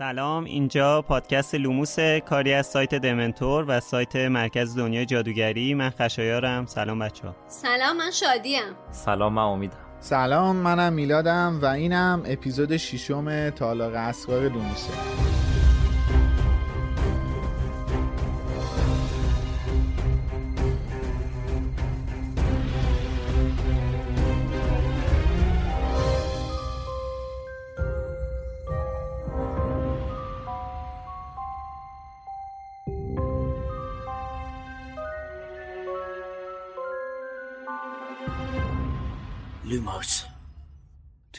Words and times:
سلام 0.00 0.44
اینجا 0.44 1.02
پادکست 1.02 1.54
لوموس 1.54 1.96
کاری 2.00 2.52
از 2.52 2.66
سایت 2.66 2.94
دمنتور 2.94 3.64
و 3.68 3.80
سایت 3.80 4.16
مرکز 4.16 4.78
دنیای 4.78 5.06
جادوگری. 5.06 5.74
من 5.74 5.90
خشایارم. 5.90 6.66
سلام 6.66 6.98
بچه 6.98 7.28
ها 7.28 7.34
سلام 7.46 7.96
من 7.96 8.10
شادیم. 8.10 8.62
سلام 8.90 9.32
من 9.32 9.42
امیدم. 9.42 9.76
سلام 9.98 10.56
منم 10.56 10.92
میلادم 10.92 11.58
و 11.62 11.66
اینم 11.66 12.22
اپیزود 12.26 12.76
ششم 12.76 13.50
تالاق 13.50 13.92
اسرار 13.94 14.42
لوموسه. 14.42 14.92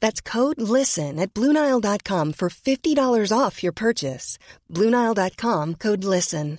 That's 0.00 0.20
code 0.20 0.60
LISTEN 0.60 1.18
at 1.18 1.32
Bluenile.com 1.32 2.26
for 2.32 2.48
$50 2.50 3.38
off 3.42 3.62
your 3.62 3.72
purchase. 3.72 4.38
Bluenile.com 4.74 5.74
code 5.74 6.04
LISTEN. 6.04 6.58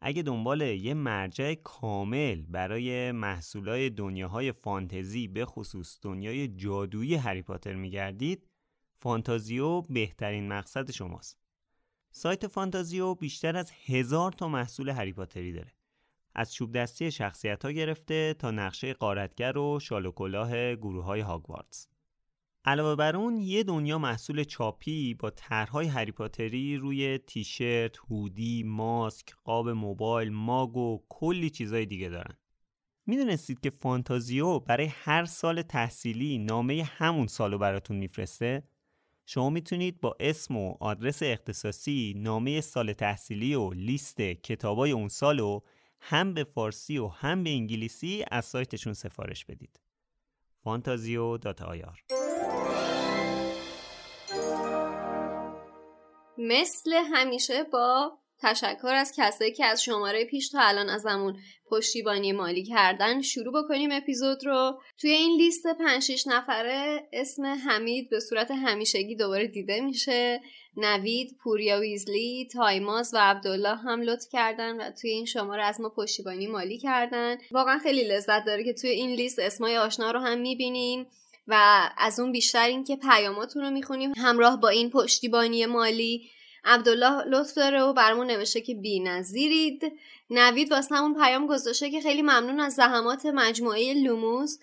اگه 0.00 0.22
دنبال 0.22 0.60
یه 0.60 0.94
مرجع 0.94 1.54
کامل 1.54 2.42
برای 2.42 3.12
محصولای 3.12 3.90
دنیاهای 3.90 4.52
فانتزی 4.52 5.28
به 5.28 5.44
خصوص 5.44 5.98
دنیای 6.02 6.48
جادویی 6.48 7.14
هری 7.14 7.42
پاتر 7.42 7.74
میگردید 7.74 8.46
فانتازیو 9.00 9.80
بهترین 9.80 10.48
مقصد 10.48 10.90
شماست 10.90 11.38
سایت 12.10 12.46
فانتازیو 12.46 13.14
بیشتر 13.14 13.56
از 13.56 13.72
هزار 13.86 14.32
تا 14.32 14.48
محصول 14.48 14.88
هری 14.88 15.12
پاتری 15.12 15.52
داره 15.52 15.72
از 16.38 16.54
چوب 16.54 16.72
دستی 16.72 17.10
شخصیت 17.10 17.64
ها 17.64 17.72
گرفته 17.72 18.34
تا 18.38 18.50
نقشه 18.50 18.92
قارتگر 18.92 19.58
و 19.58 19.80
شال 19.80 20.06
و 20.06 20.12
کلاه 20.12 20.74
گروه 20.74 21.04
های 21.04 21.20
هاگوارتس. 21.20 21.88
علاوه 22.64 22.96
بر 22.96 23.16
اون 23.16 23.36
یه 23.36 23.62
دنیا 23.62 23.98
محصول 23.98 24.44
چاپی 24.44 25.14
با 25.14 25.30
طرحهای 25.30 25.86
هری 25.86 26.12
پاتری 26.12 26.76
روی 26.76 27.18
تیشرت، 27.18 27.96
هودی، 27.96 28.62
ماسک، 28.62 29.34
قاب 29.44 29.68
موبایل، 29.68 30.32
ماگ 30.32 30.76
و 30.76 31.00
کلی 31.08 31.50
چیزای 31.50 31.86
دیگه 31.86 32.08
دارن. 32.08 32.36
می‌دونستید 33.06 33.60
که 33.60 33.70
فانتازیو 33.70 34.58
برای 34.58 34.86
هر 34.86 35.24
سال 35.24 35.62
تحصیلی 35.62 36.38
نامه 36.38 36.82
همون 36.84 37.26
سالو 37.26 37.58
براتون 37.58 37.96
میفرسته؟ 37.96 38.62
شما 39.26 39.50
می‌تونید 39.50 40.00
با 40.00 40.16
اسم 40.20 40.56
و 40.56 40.74
آدرس 40.80 41.22
اختصاصی 41.22 42.14
نامه 42.16 42.60
سال 42.60 42.92
تحصیلی 42.92 43.54
و 43.54 43.70
لیست 43.70 44.20
کتابای 44.20 44.90
اون 44.90 45.08
سالو 45.08 45.60
هم 46.00 46.34
به 46.34 46.44
فارسی 46.44 46.98
و 46.98 47.06
هم 47.06 47.44
به 47.44 47.50
انگلیسی 47.50 48.24
از 48.30 48.44
سایتشون 48.44 48.92
سفارش 48.92 49.44
بدید. 49.44 49.80
فانتازیو 50.64 51.36
دات 51.38 51.62
آیار 51.62 52.04
مثل 56.38 56.92
همیشه 56.92 57.64
با 57.72 58.18
تشکر 58.42 58.94
از 58.94 59.12
کسایی 59.16 59.52
که 59.52 59.64
از 59.64 59.82
شماره 59.82 60.24
پیش 60.24 60.48
تا 60.48 60.60
الان 60.60 60.88
ازمون 60.88 61.36
پشتیبانی 61.70 62.32
مالی 62.32 62.64
کردن 62.64 63.22
شروع 63.22 63.62
بکنیم 63.62 63.90
اپیزود 63.92 64.46
رو. 64.46 64.80
توی 65.00 65.10
این 65.10 65.36
لیست 65.36 65.66
5 65.78 66.02
6 66.02 66.26
نفره 66.26 67.08
اسم 67.12 67.44
حمید 67.44 68.10
به 68.10 68.20
صورت 68.20 68.50
همیشگی 68.50 69.16
دوباره 69.16 69.46
دیده 69.46 69.80
میشه. 69.80 70.40
نوید، 70.76 71.36
پوریا 71.42 71.80
ویزلی، 71.80 72.48
تایماز 72.52 73.14
و 73.14 73.18
عبدالله 73.18 73.76
هم 73.76 74.02
لطف 74.02 74.26
کردن 74.32 74.76
و 74.76 74.90
توی 74.90 75.10
این 75.10 75.24
شماره 75.24 75.64
از 75.64 75.80
ما 75.80 75.88
پشتیبانی 75.88 76.46
مالی 76.46 76.78
کردن. 76.78 77.36
واقعا 77.50 77.78
خیلی 77.78 78.04
لذت 78.04 78.44
داره 78.44 78.64
که 78.64 78.72
توی 78.72 78.90
این 78.90 79.10
لیست 79.10 79.38
اسمای 79.38 79.76
آشنا 79.76 80.10
رو 80.10 80.20
هم 80.20 80.38
می‌بینیم 80.38 81.06
و 81.46 81.90
از 81.98 82.20
اون 82.20 82.32
بیشتر 82.32 82.66
این 82.66 82.84
که 82.84 82.96
پیاماتون 82.96 83.62
رو 83.62 83.70
می‌خونیم. 83.70 84.12
همراه 84.16 84.60
با 84.60 84.68
این 84.68 84.90
پشتیبانی 84.90 85.66
مالی 85.66 86.30
عبدالله 86.64 87.24
لطف 87.24 87.54
داره 87.54 87.82
و 87.82 87.92
برمون 87.92 88.26
نوشته 88.26 88.60
که 88.60 88.74
بی 88.74 89.00
نظیرید. 89.00 89.92
نوید 90.30 90.72
واسه 90.72 90.94
همون 90.94 91.14
پیام 91.14 91.46
گذاشته 91.46 91.90
که 91.90 92.00
خیلی 92.00 92.22
ممنون 92.22 92.60
از 92.60 92.74
زحمات 92.74 93.26
مجموعه 93.26 93.94
لوموس. 93.94 94.58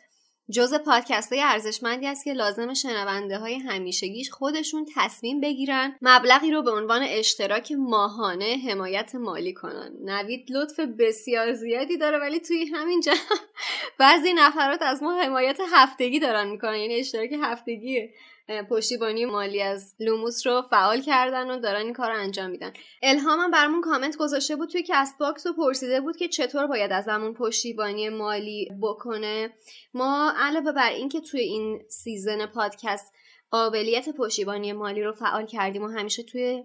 جز 0.52 0.74
پادکست 0.74 1.34
های 1.34 1.42
ارزشمندی 1.42 2.08
است 2.08 2.24
که 2.24 2.34
لازم 2.34 2.74
شنونده 2.74 3.38
های 3.38 3.56
همیشگیش 3.56 4.32
خودشون 4.32 4.86
تصمیم 4.96 5.42
بگیرن 5.42 5.96
مبلغی 6.02 6.52
رو 6.52 6.64
به 6.64 6.72
عنوان 6.72 7.04
اشتراک 7.04 7.72
ماهانه 7.72 8.58
حمایت 8.70 9.16
مالی 9.16 9.54
کنن. 9.54 9.92
نوید 10.04 10.52
لطف 10.52 10.80
بسیار 10.80 11.54
زیادی 11.54 11.98
داره 11.98 12.18
ولی 12.18 12.40
توی 12.40 12.66
همین 12.66 13.02
جا 13.02 13.14
بعضی 14.00 14.34
نفرات 14.34 14.82
از 14.82 15.04
ما 15.04 15.22
حمایت 15.22 15.60
هفتگی 15.72 16.20
دارن 16.20 16.48
می‌کنن. 16.48 16.76
یعنی 16.76 16.96
اشتراک 16.96 17.30
هفتگیه. 17.42 18.14
پشتیبانی 18.70 19.26
مالی 19.26 19.62
از 19.62 19.96
لوموس 20.00 20.48
رو 20.48 20.62
فعال 20.62 21.02
کردن 21.02 21.52
و 21.52 21.60
دارن 21.60 21.82
این 21.82 21.94
کار 21.94 22.12
رو 22.12 22.18
انجام 22.18 22.50
میدن. 22.50 22.74
الهامم 23.02 23.52
برامون 23.52 23.82
کامنت 23.82 24.18
گذاشته 24.18 24.56
بود 24.56 24.70
توی 24.70 24.84
کست‌باکس 24.88 25.46
و 25.46 25.54
پرسیده 25.54 26.02
بود 26.02 26.18
که 26.18 26.28
چطور 26.28 26.68
باید 26.68 26.92
از 26.92 27.08
همون 27.08 27.34
پشتیبانی 27.34 28.10
مالی 28.10 28.70
بکنه. 28.82 29.54
ما 29.94 30.34
علاوه 30.38 30.72
بر 30.72 30.90
اینکه 30.90 31.22
توی 31.22 31.40
این 31.40 31.82
سیزن 31.90 32.46
پادکست 32.46 33.14
قابلیت 33.52 34.10
پشتیبانی 34.10 34.74
مالی 34.74 35.04
رو 35.04 35.14
فعال 35.14 35.46
کردیم 35.46 35.84
و 35.84 35.88
همیشه 35.88 36.24
توی 36.24 36.64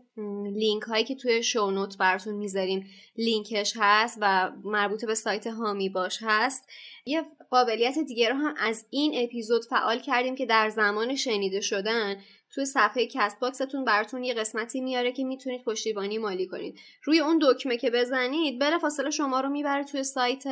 لینک 0.54 0.82
هایی 0.82 1.04
که 1.04 1.14
توی 1.14 1.42
شونوت 1.42 1.98
براتون 1.98 2.34
می‌ذاریم 2.34 2.86
لینکش 3.16 3.74
هست 3.76 4.18
و 4.20 4.52
مربوط 4.64 5.04
به 5.04 5.14
سایت 5.14 5.46
هامی 5.46 5.88
باش 5.88 6.18
هست 6.22 6.68
یه 7.06 7.22
قابلیت 7.50 7.98
دیگه 7.98 8.28
رو 8.28 8.34
هم 8.34 8.54
از 8.58 8.86
این 8.90 9.12
اپیزود 9.24 9.64
فعال 9.64 9.98
کردیم 9.98 10.34
که 10.34 10.46
در 10.46 10.68
زمان 10.68 11.16
شنیده 11.16 11.60
شدن 11.60 12.16
توی 12.54 12.64
صفحه 12.64 13.06
کست 13.06 13.40
باکستون 13.40 13.84
براتون 13.84 14.24
یه 14.24 14.34
قسمتی 14.34 14.80
میاره 14.80 15.12
که 15.12 15.24
می‌تونید 15.24 15.64
پشتیبانی 15.64 16.18
مالی 16.18 16.46
کنید. 16.46 16.78
روی 17.04 17.20
اون 17.20 17.38
دکمه 17.42 17.76
که 17.76 17.90
بزنید 17.90 18.60
بلافاصله 18.60 19.10
شما 19.10 19.40
رو 19.40 19.48
می‌بره 19.48 19.84
توی 19.84 20.02
سایت 20.02 20.44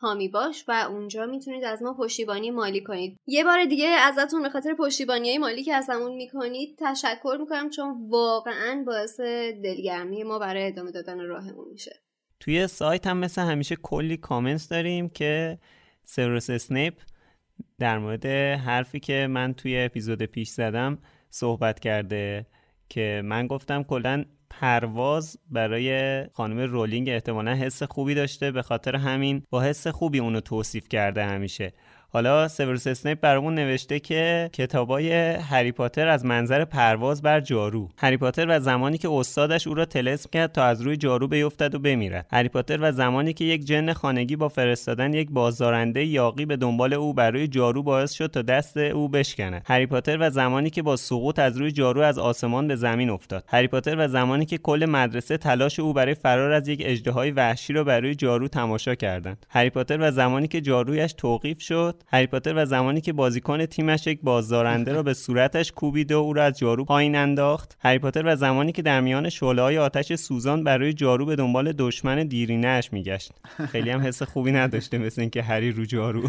هامی 0.00 0.28
باش 0.28 0.64
و 0.68 0.86
اونجا 0.90 1.26
می‌تونید 1.26 1.64
از 1.64 1.82
ما 1.82 1.94
پشتیبانی 1.94 2.50
مالی 2.50 2.80
کنید. 2.80 3.16
یه 3.26 3.44
بار 3.44 3.64
دیگه 3.64 3.86
ازتون 3.86 4.42
به 4.42 4.48
خاطر 4.48 4.74
پشتیبانی 4.74 5.38
مالی 5.38 5.62
که 5.62 5.74
ازمون 5.74 6.12
می‌کنید 6.12 6.78
تشکر 6.78 7.36
می‌کنم 7.40 7.70
چون 7.70 8.08
واقعا 8.08 8.84
باعث 8.86 9.20
دلگرمی 9.64 10.22
ما 10.22 10.38
برای 10.38 10.66
ادامه 10.66 10.90
دادن 10.90 11.20
راهمون 11.20 11.68
میشه. 11.72 11.96
توی 12.40 12.66
سایت 12.66 13.06
هم 13.06 13.16
مثل 13.16 13.42
همیشه 13.42 13.76
کلی 13.76 14.16
کامنت 14.16 14.66
داریم 14.70 15.08
که 15.08 15.58
سیوروس 16.04 16.50
اسنیپ 16.50 16.94
در 17.78 17.98
مورد 17.98 18.26
حرفی 18.56 19.00
که 19.00 19.26
من 19.30 19.54
توی 19.54 19.78
اپیزود 19.78 20.22
پیش 20.22 20.48
زدم 20.48 20.98
صحبت 21.30 21.80
کرده 21.80 22.46
که 22.88 23.22
من 23.24 23.46
گفتم 23.46 23.82
کلا 23.82 24.24
پرواز 24.50 25.38
برای 25.50 26.24
خانم 26.32 26.58
رولینگ 26.58 27.08
احتمالا 27.08 27.54
حس 27.54 27.82
خوبی 27.82 28.14
داشته 28.14 28.50
به 28.50 28.62
خاطر 28.62 28.96
همین 28.96 29.42
با 29.50 29.62
حس 29.62 29.86
خوبی 29.86 30.18
اونو 30.18 30.40
توصیف 30.40 30.88
کرده 30.88 31.24
همیشه. 31.24 31.72
حالا 32.12 32.48
سیوروس 32.48 32.86
اسنیپ 32.86 33.20
برامون 33.20 33.54
نوشته 33.54 34.00
که 34.00 34.50
کتابای 34.52 35.12
هری 35.34 35.72
پاتر 35.72 36.08
از 36.08 36.24
منظر 36.24 36.64
پرواز 36.64 37.22
بر 37.22 37.40
جارو. 37.40 37.88
هری 37.98 38.16
پاتر 38.16 38.46
و 38.48 38.60
زمانی 38.60 38.98
که 38.98 39.08
استادش 39.10 39.66
او 39.66 39.74
را 39.74 39.84
طلسم 39.84 40.30
کرد 40.32 40.52
تا 40.52 40.64
از 40.64 40.82
روی 40.82 40.96
جارو 40.96 41.28
بیفتد 41.28 41.74
و 41.74 41.78
بمیرد. 41.78 42.26
هری 42.32 42.48
پاتر 42.48 42.78
و 42.80 42.92
زمانی 42.92 43.32
که 43.32 43.44
یک 43.44 43.64
جن 43.64 43.92
خانگی 43.92 44.36
با 44.36 44.48
فرستادن 44.48 45.14
یک 45.14 45.30
بازدارنده 45.30 46.04
یاغی 46.04 46.46
به 46.46 46.56
دنبال 46.56 46.92
او 46.92 47.14
بر 47.14 47.30
روی 47.30 47.48
جارو 47.48 47.82
باعث 47.82 48.12
شد 48.12 48.26
تا 48.26 48.42
دست 48.42 48.76
او 48.76 49.08
بشکند. 49.08 49.62
هری 49.66 49.86
پاتر 49.86 50.16
و 50.20 50.30
زمانی 50.30 50.70
که 50.70 50.82
با 50.82 50.96
سقوط 50.96 51.38
از 51.38 51.56
روی 51.56 51.72
جارو 51.72 52.00
از 52.00 52.18
آسمان 52.18 52.68
به 52.68 52.76
زمین 52.76 53.10
افتاد. 53.10 53.44
هری 53.48 53.68
پاتر 53.68 53.96
و 53.98 54.08
زمانی 54.08 54.46
که 54.46 54.58
کل 54.58 54.86
مدرسه 54.88 55.36
تلاش 55.36 55.80
او 55.80 55.92
برای 55.92 56.14
فرار 56.14 56.52
از 56.52 56.68
یک 56.68 56.82
اژدهای 56.84 57.30
وحشی 57.30 57.72
را 57.72 57.84
بر 57.84 58.00
روی 58.00 58.14
جارو 58.14 58.48
تماشا 58.48 58.94
کردند. 58.94 59.46
هری 59.48 59.70
پاتر 59.70 59.98
و 60.00 60.10
زمانی 60.10 60.48
که 60.48 60.60
جارویش 60.60 61.12
توقیف 61.12 61.60
شد 61.62 61.99
هری 62.06 62.26
پاتر 62.26 62.54
و 62.56 62.64
زمانی 62.64 63.00
که 63.00 63.12
بازیکن 63.12 63.66
تیمش 63.66 64.06
یک 64.06 64.20
بازدارنده 64.22 64.92
را 64.92 65.02
به 65.02 65.14
صورتش 65.14 65.72
کوبید 65.72 66.12
و 66.12 66.18
او 66.18 66.32
را 66.32 66.44
از 66.44 66.58
جارو 66.58 66.84
پایین 66.84 67.16
انداخت. 67.16 67.76
هری 67.80 67.98
پاتر 67.98 68.22
و 68.26 68.36
زمانی 68.36 68.72
که 68.72 68.82
در 68.82 69.00
میان 69.00 69.30
های 69.42 69.78
آتش 69.78 70.14
سوزان 70.14 70.64
برای 70.64 70.92
جارو 70.92 71.26
به 71.26 71.36
دنبال 71.36 71.72
دشمن 71.72 72.26
دیرینه‌اش 72.26 72.92
میگشت. 72.92 73.32
خیلی 73.68 73.90
هم 73.90 74.00
حس 74.00 74.22
خوبی 74.22 74.52
نداشته 74.52 74.98
مثل 74.98 75.20
اینکه 75.20 75.42
هری 75.42 75.72
رو 75.72 75.84
جارو. 75.84 76.28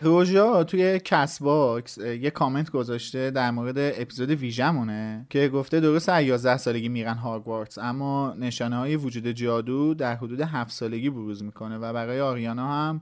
روژا 0.00 0.64
توی 0.64 1.00
کست 1.04 1.42
باکس 1.42 1.98
یه 1.98 2.30
کامنت 2.30 2.70
گذاشته 2.70 3.30
در 3.30 3.50
مورد 3.50 3.78
اپیزود 3.78 4.30
ویژمونه 4.30 5.26
که 5.30 5.48
گفته 5.48 5.80
درست 5.80 6.08
11 6.08 6.56
سالگی 6.56 6.88
میرن 6.88 7.14
هاگوارتس 7.14 7.78
اما 7.78 8.34
نشانه 8.38 8.76
های 8.76 8.96
وجود 8.96 9.26
جادو 9.26 9.94
در 9.94 10.14
حدود 10.14 10.40
7 10.40 10.70
سالگی 10.70 11.10
بروز 11.10 11.42
می‌کنه 11.42 11.78
و 11.78 11.92
برای 11.92 12.20
آریانا 12.20 12.68
هم 12.68 13.00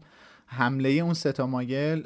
حمله 0.51 0.89
اون 0.89 1.15
سه 1.15 1.36
تا 1.36 1.47
ماگل 1.47 2.03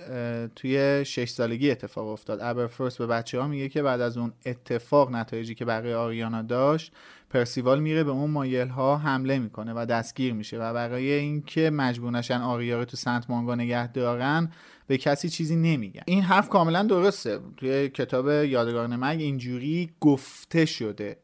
توی 0.57 1.05
شش 1.05 1.29
سالگی 1.29 1.71
اتفاق 1.71 2.09
افتاد. 2.09 2.39
ابرفورس 2.43 2.97
به 2.97 3.07
بچه 3.07 3.41
ها 3.41 3.47
میگه 3.47 3.69
که 3.69 3.83
بعد 3.83 4.01
از 4.01 4.19
اون 4.19 4.33
اتفاق 4.47 5.11
نتایجی 5.11 5.55
که 5.55 5.65
برای 5.65 5.95
آریانا 5.95 6.43
داشت 6.43 6.93
پرسیوال 7.31 7.81
میره 7.81 8.05
به 8.05 8.11
اون 8.11 8.31
ماگل 8.31 8.69
ها 8.69 8.97
حمله 8.97 9.39
می‌کنه 9.39 9.73
و 9.77 9.87
دستگیر 9.87 10.33
میشه 10.33 10.59
و 10.59 10.73
برای 10.75 11.13
اینکه 11.13 11.71
مجبور 11.71 12.11
نشن 12.11 12.41
آریانا 12.41 12.79
رو 12.79 12.85
تو 12.85 12.97
سنت 12.97 13.31
مانگو 13.31 13.55
نگه 13.55 13.93
دارن 13.93 14.53
به 14.87 14.99
کسی 14.99 15.29
چیزی 15.29 15.57
نمیگن. 15.57 16.03
این 16.07 16.23
حرف 16.23 16.49
کاملا 16.49 16.83
درسته. 16.83 17.39
توی 17.57 17.89
کتاب 17.89 18.29
یادگار 18.29 18.87
مگ 18.87 19.21
اینجوری 19.21 19.91
گفته 20.01 20.65
شده. 20.65 21.17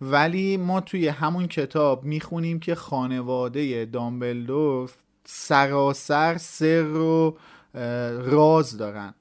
ولی 0.00 0.56
ما 0.56 0.80
توی 0.80 1.08
همون 1.08 1.46
کتاب 1.46 2.04
می‌خونیم 2.04 2.60
که 2.60 2.74
خانواده 2.74 3.84
دامبلدور 3.84 4.90
سراسر 5.24 6.36
سر 6.38 6.84
و 6.84 7.38
راز 8.24 8.76
دارن. 8.76 9.14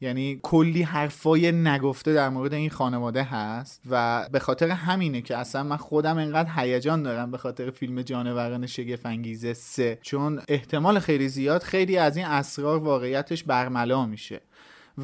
یعنی 0.00 0.40
کلی 0.42 0.82
حرفای 0.82 1.52
نگفته 1.52 2.12
در 2.14 2.28
مورد 2.28 2.54
این 2.54 2.70
خانواده 2.70 3.22
هست 3.22 3.82
و 3.90 4.26
به 4.32 4.38
خاطر 4.38 4.70
همینه 4.70 5.20
که 5.22 5.36
اصلا 5.36 5.62
من 5.62 5.76
خودم 5.76 6.18
انقدر 6.18 6.50
هیجان 6.56 7.02
دارم 7.02 7.30
به 7.30 7.38
خاطر 7.38 7.70
فیلم 7.70 8.02
جانوران 8.02 8.66
شگفت 8.66 9.06
انگیزه 9.06 9.52
سه. 9.54 9.98
چون 10.02 10.42
احتمال 10.48 10.98
خیلی 10.98 11.28
زیاد 11.28 11.62
خیلی 11.62 11.98
از 11.98 12.16
این 12.16 12.26
اسرار 12.26 12.78
واقعیتش 12.78 13.44
برملا 13.44 14.06
میشه. 14.06 14.40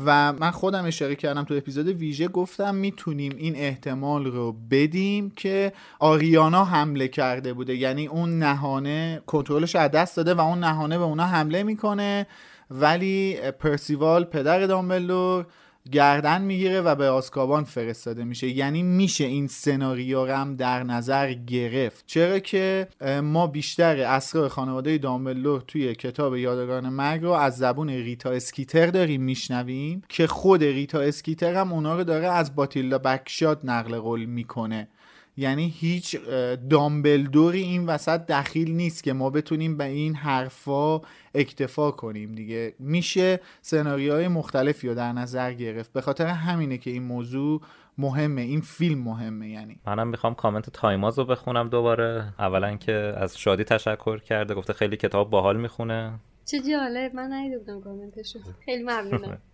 و 0.06 0.32
من 0.32 0.50
خودم 0.50 0.84
اشاره 0.84 1.14
کردم 1.14 1.44
تو 1.44 1.54
اپیزود 1.54 1.88
ویژه 1.88 2.28
گفتم 2.28 2.74
می‌تونیم 2.74 3.32
این 3.38 3.56
احتمال 3.56 4.24
رو 4.24 4.56
بدیم 4.70 5.30
که 5.30 5.72
آریانا 5.98 6.64
حمله 6.64 7.08
کرده 7.08 7.52
بوده. 7.52 7.76
یعنی 7.76 8.06
اون 8.06 8.38
نهانه 8.38 9.22
کنترلش 9.26 9.76
از 9.76 9.90
دست 9.90 10.16
داده 10.16 10.34
و 10.34 10.40
اون 10.40 10.58
نهانه 10.58 10.98
به 10.98 11.04
اونا 11.04 11.26
حمله 11.26 11.62
می‌کنه. 11.62 12.26
ولی 12.70 13.36
پرسیوال 13.58 14.24
پدر 14.24 14.66
دامبلدور 14.66 15.46
گردن 15.92 16.42
می‌گیره 16.42 16.80
و 16.80 16.94
به 16.94 17.08
آزکابان 17.08 17.64
فرستاده 17.64 18.24
میشه. 18.24 18.48
یعنی 18.48 18.82
میشه 18.82 19.24
این 19.24 19.46
سناریو 19.46 20.26
هم 20.26 20.56
در 20.56 20.82
نظر 20.82 21.32
گرفت. 21.32 22.04
چرا 22.06 22.38
که 22.38 22.88
ما 23.22 23.46
بیشتر 23.46 24.00
اسرار 24.00 24.48
خانواده 24.48 24.98
دامبلدور 24.98 25.60
توی 25.60 25.94
کتاب 25.94 26.36
یادگاران 26.36 26.88
مرگ 26.88 27.22
رو 27.22 27.30
از 27.30 27.56
زبون 27.56 27.88
ریتا 27.90 28.30
اسکیتر 28.30 28.86
داریم 28.86 29.22
میشنویم 29.22 30.02
که 30.08 30.26
خود 30.26 30.64
ریتا 30.64 31.00
اسکیتر 31.00 31.54
هم 31.54 31.72
اونا 31.72 31.96
رو 31.96 32.04
داره 32.04 32.28
از 32.28 32.54
باتیلدا 32.54 32.98
بگشات 32.98 33.60
نقل 33.64 33.98
قول 33.98 34.24
می‌کنه. 34.24 34.88
یعنی 35.36 35.68
هیچ 35.68 36.16
دامبلدوری 36.70 37.62
این 37.62 37.86
وسط 37.86 38.26
دخیل 38.26 38.74
نیست 38.74 39.04
که 39.04 39.12
ما 39.12 39.30
بتونیم 39.30 39.76
به 39.76 39.84
این 39.84 40.14
حرفا 40.14 41.00
اکتفا 41.34 41.90
کنیم 41.90 42.32
دیگه. 42.32 42.74
میشه 42.78 43.40
سناریوهای 43.62 44.28
مختلفی 44.28 44.88
رو 44.88 44.94
در 44.94 45.12
نظر 45.12 45.52
گرفت. 45.52 45.92
به 45.92 46.00
خاطر 46.00 46.26
همینه 46.26 46.78
که 46.78 46.90
این 46.90 47.02
موضوع 47.02 47.60
مهمه. 47.98 48.42
این 48.42 48.60
فیلم 48.60 48.98
مهمه 48.98 49.48
یعنی. 49.48 49.80
منم 49.86 50.08
می‌خوام 50.08 50.34
کامنت 50.34 50.70
تایماز 50.70 51.18
رو 51.18 51.24
بخونم 51.24 51.68
دوباره. 51.68 52.34
اولا 52.38 52.76
که 52.76 52.92
از 52.92 53.38
شادی 53.38 53.64
تشکر 53.64 54.18
کرده. 54.18 54.54
گفته 54.54 54.72
خیلی 54.72 54.96
کتاب 54.96 55.30
باحال 55.30 55.56
می‌خونه. 55.56 56.12
چه 56.44 56.60
جالب. 56.60 57.14
من 57.14 57.32
ندیدم 57.32 57.80
کامنتشو. 57.80 58.38
خیلی 58.64 58.82
ممنونم. 58.82 59.38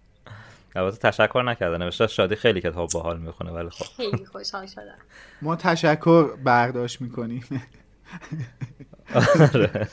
البته 0.77 1.11
تشکر 1.11 1.43
نکرده 1.43 1.79
نوشته 1.79 2.07
شادی 2.07 2.37
خیلی 2.37 2.61
کتاب 2.61 2.89
باحال 2.95 3.19
می‌خونه 3.19 3.51
ولی 3.51 3.71
خب 3.71 3.85
خیلی 3.97 4.27
خوشحال 4.27 4.67
شدم 4.67 4.99
ما 5.43 5.57
تشکر 5.57 6.37
برداشت 6.37 7.01
می‌کنیم 7.01 7.45
آره. 9.55 9.89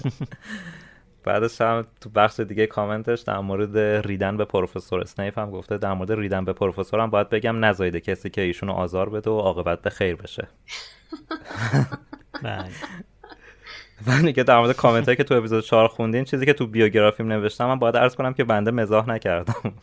بعدش 1.24 1.62
هم 1.62 1.86
تو 2.02 2.10
بخش 2.10 2.40
دیگه 2.40 2.68
کامنتش 2.68 3.22
در 3.22 3.40
مورد 3.40 3.78
ریدن 4.08 4.38
به 4.38 4.46
پروفسور 4.46 5.02
اسنیپ 5.02 5.40
هم 5.40 5.52
گفته 5.52 5.78
در 5.78 5.94
مورد 5.94 6.12
ریدن 6.12 6.46
به 6.46 6.54
پروفسور 6.54 7.00
هم 7.00 7.10
باید 7.10 7.30
بگم 7.30 7.66
نزایده 7.66 8.00
کسی 8.00 8.30
که 8.30 8.42
ایشونو 8.42 8.74
آزار 8.74 9.10
بده 9.10 9.30
و 9.30 9.40
عاقبت 9.40 9.82
به 9.82 9.90
خیر 9.90 10.16
بشه 10.16 10.48
بله. 12.44 12.70
و 14.06 14.32
که 14.32 14.44
در 14.44 14.60
مورد 14.60 14.76
کامنت 14.76 15.06
هایی 15.06 15.16
که 15.16 15.24
تو 15.24 15.36
اپیزود 15.36 15.64
4 15.64 15.88
خوندین 15.88 16.24
چیزی 16.24 16.46
که 16.46 16.54
تو 16.54 16.68
بیوگرافیم 16.68 17.28
نوشتم 17.28 17.66
من 17.66 17.80
باید 17.80 17.98
عرض 17.98 18.16
کنم 18.16 18.34
که 18.34 18.44
بنده 18.44 18.72
مزاح 18.72 19.10
نکردم 19.10 19.74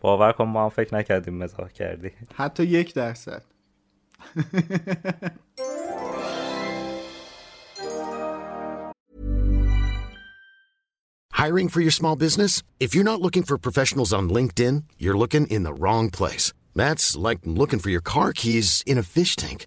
باور 0.00 0.32
کن 0.32 0.44
ما 0.44 0.62
هم 0.62 0.68
فکر 0.68 0.94
نکردیم 0.94 1.34
مزاح 1.34 1.68
کردی 1.68 2.10
حتی 2.34 2.64
یک 2.64 2.94
درصد 2.94 3.42
Hiring 11.44 11.68
for 11.68 11.82
your 11.86 11.96
small 12.00 12.16
business? 12.16 12.62
If 12.80 12.94
you're 12.94 13.10
not 13.12 13.20
looking 13.20 13.42
for 13.42 13.58
professionals 13.58 14.12
on 14.18 14.30
LinkedIn, 14.30 14.84
you're 15.02 15.20
looking 15.22 15.46
in 15.48 15.62
the 15.62 15.74
wrong 15.74 16.08
place. 16.08 16.46
That's 16.74 17.06
like 17.16 17.40
looking 17.44 17.80
for 17.80 17.90
your 17.90 18.00
car 18.00 18.32
keys 18.32 18.82
in 18.86 18.96
a 18.96 19.02
fish 19.02 19.36
tank. 19.36 19.66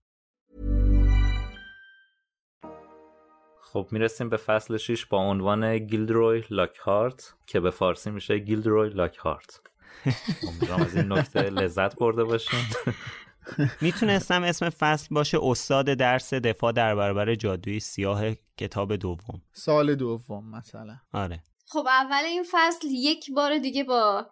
خب 3.73 3.87
می‌رسیم 3.91 4.29
به 4.29 4.37
فصل 4.37 4.77
6 4.77 5.05
با 5.05 5.17
عنوان 5.17 5.77
گیلدروی 5.77 6.43
لاکهارت 6.49 7.33
که 7.47 7.59
به 7.59 7.71
فارسی 7.71 8.11
میشه 8.11 8.37
گیلدروی 8.37 8.89
لاکهارت. 8.89 9.59
امیدوارم 10.47 10.81
از 10.81 10.95
این 10.95 11.13
نکته 11.13 11.39
لذت 11.39 11.95
برده 11.95 12.23
باشین. 12.23 12.59
می‌تونستم 13.81 14.43
اسم 14.43 14.69
فصل 14.69 15.15
باشه 15.15 15.37
استاد 15.41 15.85
درس 15.85 16.33
دفاع 16.33 16.71
در 16.71 16.95
برابر 16.95 17.35
جادوی 17.35 17.79
سیاه 17.79 18.23
کتاب 18.57 18.95
دوم. 18.95 19.41
سال 19.53 19.95
دوم 19.95 20.55
مثلا. 20.55 20.97
آره. 21.13 21.43
خب 21.65 21.87
اول 21.87 22.23
این 22.25 22.43
فصل 22.51 22.87
یک 22.87 23.31
بار 23.35 23.57
دیگه 23.57 23.83
با 23.83 24.25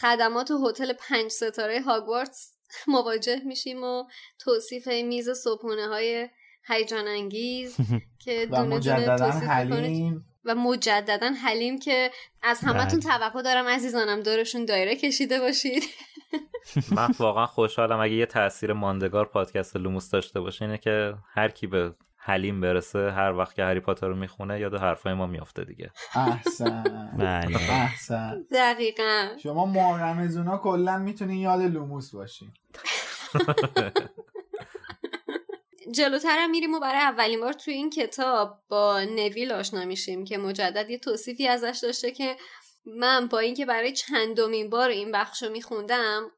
خدمات 0.00 0.50
هتل 0.50 0.92
پنج 0.92 1.30
ستاره 1.30 1.80
هاگوارتس 1.80 2.56
مواجه 2.86 3.40
میشیم 3.44 3.84
و 3.84 4.04
توصیف 4.38 4.88
میز 4.88 5.30
صبحونه 5.30 5.88
های 5.88 6.28
هیجان 6.68 7.08
انگیز 7.08 7.76
که 8.24 8.48
و 8.50 8.56
دونه 8.56 8.62
دونه 8.62 8.76
مجددا 8.76 9.16
توصیف 9.16 10.12
و 10.44 10.54
مجددا 10.54 11.30
حلیم 11.42 11.78
که 11.78 12.10
از 12.42 12.60
همتون 12.60 13.00
بله. 13.00 13.18
توقع 13.18 13.42
دارم 13.42 13.66
عزیزانم 13.66 14.22
دورشون 14.22 14.64
دایره 14.64 14.96
کشیده 14.96 15.40
باشید. 15.40 15.82
من 16.96 17.08
واقعا 17.18 17.46
خوشحالم 17.46 18.00
اگه 18.00 18.14
یه 18.14 18.26
تاثیر 18.26 18.72
ماندگار 18.72 19.24
پادکست 19.24 19.76
لوموس 19.76 20.10
داشته 20.10 20.40
باشه 20.40 20.64
اینه 20.64 20.78
که 20.78 21.14
هر 21.34 21.48
کی 21.48 21.66
به 21.66 21.94
حلیم 22.16 22.60
برسه 22.60 23.10
هر 23.10 23.32
وقت 23.32 23.54
که 23.54 23.64
هری 23.64 23.80
پاتر 23.80 24.08
رو 24.08 24.16
می‌خونه 24.16 24.60
یاد 24.60 24.74
حرفای 24.74 25.14
ما 25.14 25.26
میافته 25.26 25.64
دیگه. 25.64 25.90
احسن. 26.14 26.82
بله. 27.18 27.72
احسن. 27.72 28.46
دقیقا. 28.52 29.28
شما 29.42 29.66
ماه 29.66 30.02
رمزونا 30.02 30.58
کلا 30.58 30.98
می‌تونین 30.98 31.38
یاد 31.38 31.60
لوموس 31.60 32.14
باشین 32.14 32.48
جلوترم 35.90 36.50
میریم 36.50 36.74
و 36.74 36.80
برای 36.80 37.00
اولین 37.00 37.40
بار 37.40 37.52
توی 37.52 37.74
این 37.74 37.90
کتاب 37.90 38.60
با 38.68 39.00
نویل 39.00 39.52
آشنا 39.52 39.84
میشیم 39.84 40.24
که 40.24 40.38
مجدد 40.38 40.90
یه 40.90 40.98
توصیفی 40.98 41.48
ازش 41.48 41.78
داشته 41.82 42.10
که 42.10 42.36
من 42.86 43.28
با 43.28 43.38
اینکه 43.38 43.66
برای 43.66 43.92
چندمین 43.92 44.70
بار 44.70 44.88
این 44.88 45.12
بخش 45.12 45.42
رو 45.42 45.48
میخوندم 45.48 46.30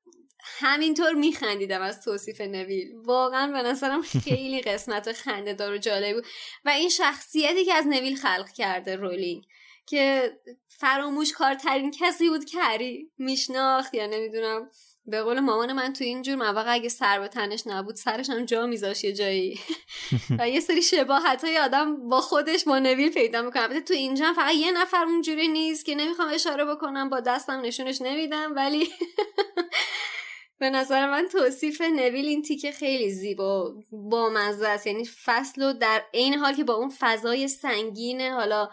همینطور 0.61 1.13
میخندیدم 1.13 1.83
از 1.83 2.05
توصیف 2.05 2.41
نویل. 2.41 2.97
واقعا 2.97 3.53
به 3.53 3.69
نظرم 3.69 4.03
خیلی 4.03 4.61
قسمت 4.61 5.13
خنده 5.13 5.53
دار 5.53 5.73
و 5.73 5.79
جالب 5.79 6.15
بود. 6.15 6.25
و 6.65 6.69
این 6.69 6.89
شخصیتی 6.89 7.65
که 7.65 7.75
از 7.75 7.87
نویل 7.87 8.17
خلق 8.17 8.49
کرده 8.49 8.97
رولینگ 8.97 9.45
که 9.87 10.33
فراموش 10.69 11.33
کارترین 11.33 11.91
کسی 11.91 12.29
بود 12.29 12.45
که 12.45 12.59
هری 12.59 13.11
میشناخت 13.19 13.95
یا 13.95 14.07
نمی‌دونم 14.07 14.71
به 15.11 15.23
قول 15.23 15.41
مامان 15.41 15.73
من 15.73 15.93
تو 15.93 16.05
اینجور 16.05 16.35
مواقع 16.35 16.73
اگه 16.73 16.89
سر 16.89 17.21
به 17.21 17.29
تنش 17.29 17.67
نبود 17.67 17.95
سرش 17.95 18.31
هم 18.31 18.45
جا 18.45 18.67
میذاش 18.67 19.05
یه 19.05 19.13
جایی. 19.13 19.61
و 20.39 20.49
یه 20.49 20.61
سری 20.61 20.83
شباهت 20.83 21.45
های 21.45 21.59
آدم 21.59 22.09
با 22.09 22.21
خودش 22.21 22.65
با 22.65 22.79
نویل 22.79 23.13
پیدا 23.13 23.43
می‌کنه 23.43 23.63
البته 23.63 23.81
تو 23.81 23.95
اینجا 23.95 24.33
فقط 24.33 24.55
یه 24.55 24.73
نفر 24.73 25.05
اونجوری 25.05 25.49
نیست 25.49 25.85
که 25.85 25.95
نمی‌خوام 25.95 26.29
اشاره 26.29 26.65
بکنم 26.65 27.09
با 27.09 27.21
دستم 27.21 27.61
نشونش 27.61 28.03
نمیدم. 28.03 28.53
ولی 28.57 28.89
به 30.61 30.71
نظر 30.71 31.11
من 31.11 31.29
توصیف 31.33 31.81
نویل 31.81 32.27
این 32.27 32.43
تیکه 32.43 32.73
خیلی 32.73 33.11
زیبا 33.11 33.75
با 33.93 34.29
مزه 34.29 34.69
است. 34.69 34.87
یعنی 34.87 35.05
فصل 35.25 35.63
و 35.63 35.73
در 35.73 36.03
عین 36.15 36.35
حال 36.35 36.55
که 36.55 36.65
با 36.65 36.75
اون 36.75 36.93
فضای 36.99 37.49
سنگین 37.49 38.21
حالا 38.21 38.69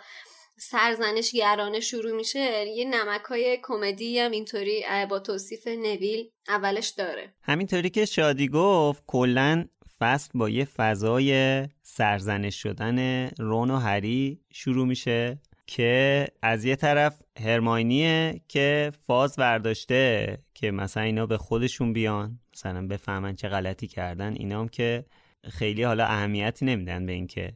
سرزنش 0.58 1.32
گرانه 1.32 1.80
شروع 1.80 2.12
میشه 2.12 2.68
یه 2.68 2.86
نمک 2.86 3.22
های 3.22 3.60
کمدی 3.64 4.20
هم 4.20 4.32
اینطوری 4.32 4.84
با 5.10 5.20
توصیف 5.20 5.68
نویل 5.68 6.30
اولش 6.48 6.90
داره. 6.90 7.34
همینطوری 7.42 7.90
که 7.90 8.06
شادی 8.06 8.48
گفت 8.48 9.04
کلا 9.08 9.66
فصل 10.00 10.32
با 10.34 10.50
یه 10.50 10.66
فضای 10.66 11.64
سرزنش 11.82 12.62
شدن 12.62 13.28
رون 13.40 13.72
و 13.72 13.78
هری 13.78 14.40
شروع 14.54 14.88
میشه 14.88 15.40
که 15.68 16.28
از 16.42 16.66
یه 16.66 16.76
طرف 16.76 17.22
هرماینیه 17.40 18.42
که 18.48 18.92
فاز 19.08 19.36
برداشته 19.36 20.38
که 20.54 20.72
مثلا 20.72 21.04
اینا 21.04 21.26
به 21.26 21.38
خودشون 21.38 21.94
بیان 21.94 22.40
مثلا 22.54 22.88
بفهمن 22.88 23.36
چه 23.36 23.50
غلطی 23.50 23.88
کردن 23.88 24.34
اینا 24.34 24.60
هم 24.60 24.68
که 24.68 25.06
خیلی 25.50 25.84
حالا 25.84 26.06
اهمیتی 26.06 26.66
نمیدن 26.66 27.06
به 27.06 27.12
اینکه 27.12 27.54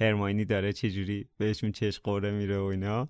هرماینی 0.00 0.44
داره 0.44 0.72
چجوری 0.72 1.28
بهشون 1.38 1.72
چش 1.72 1.98
قوره 1.98 2.30
میره 2.30 2.58
و 2.58 2.64
اینا. 2.64 3.08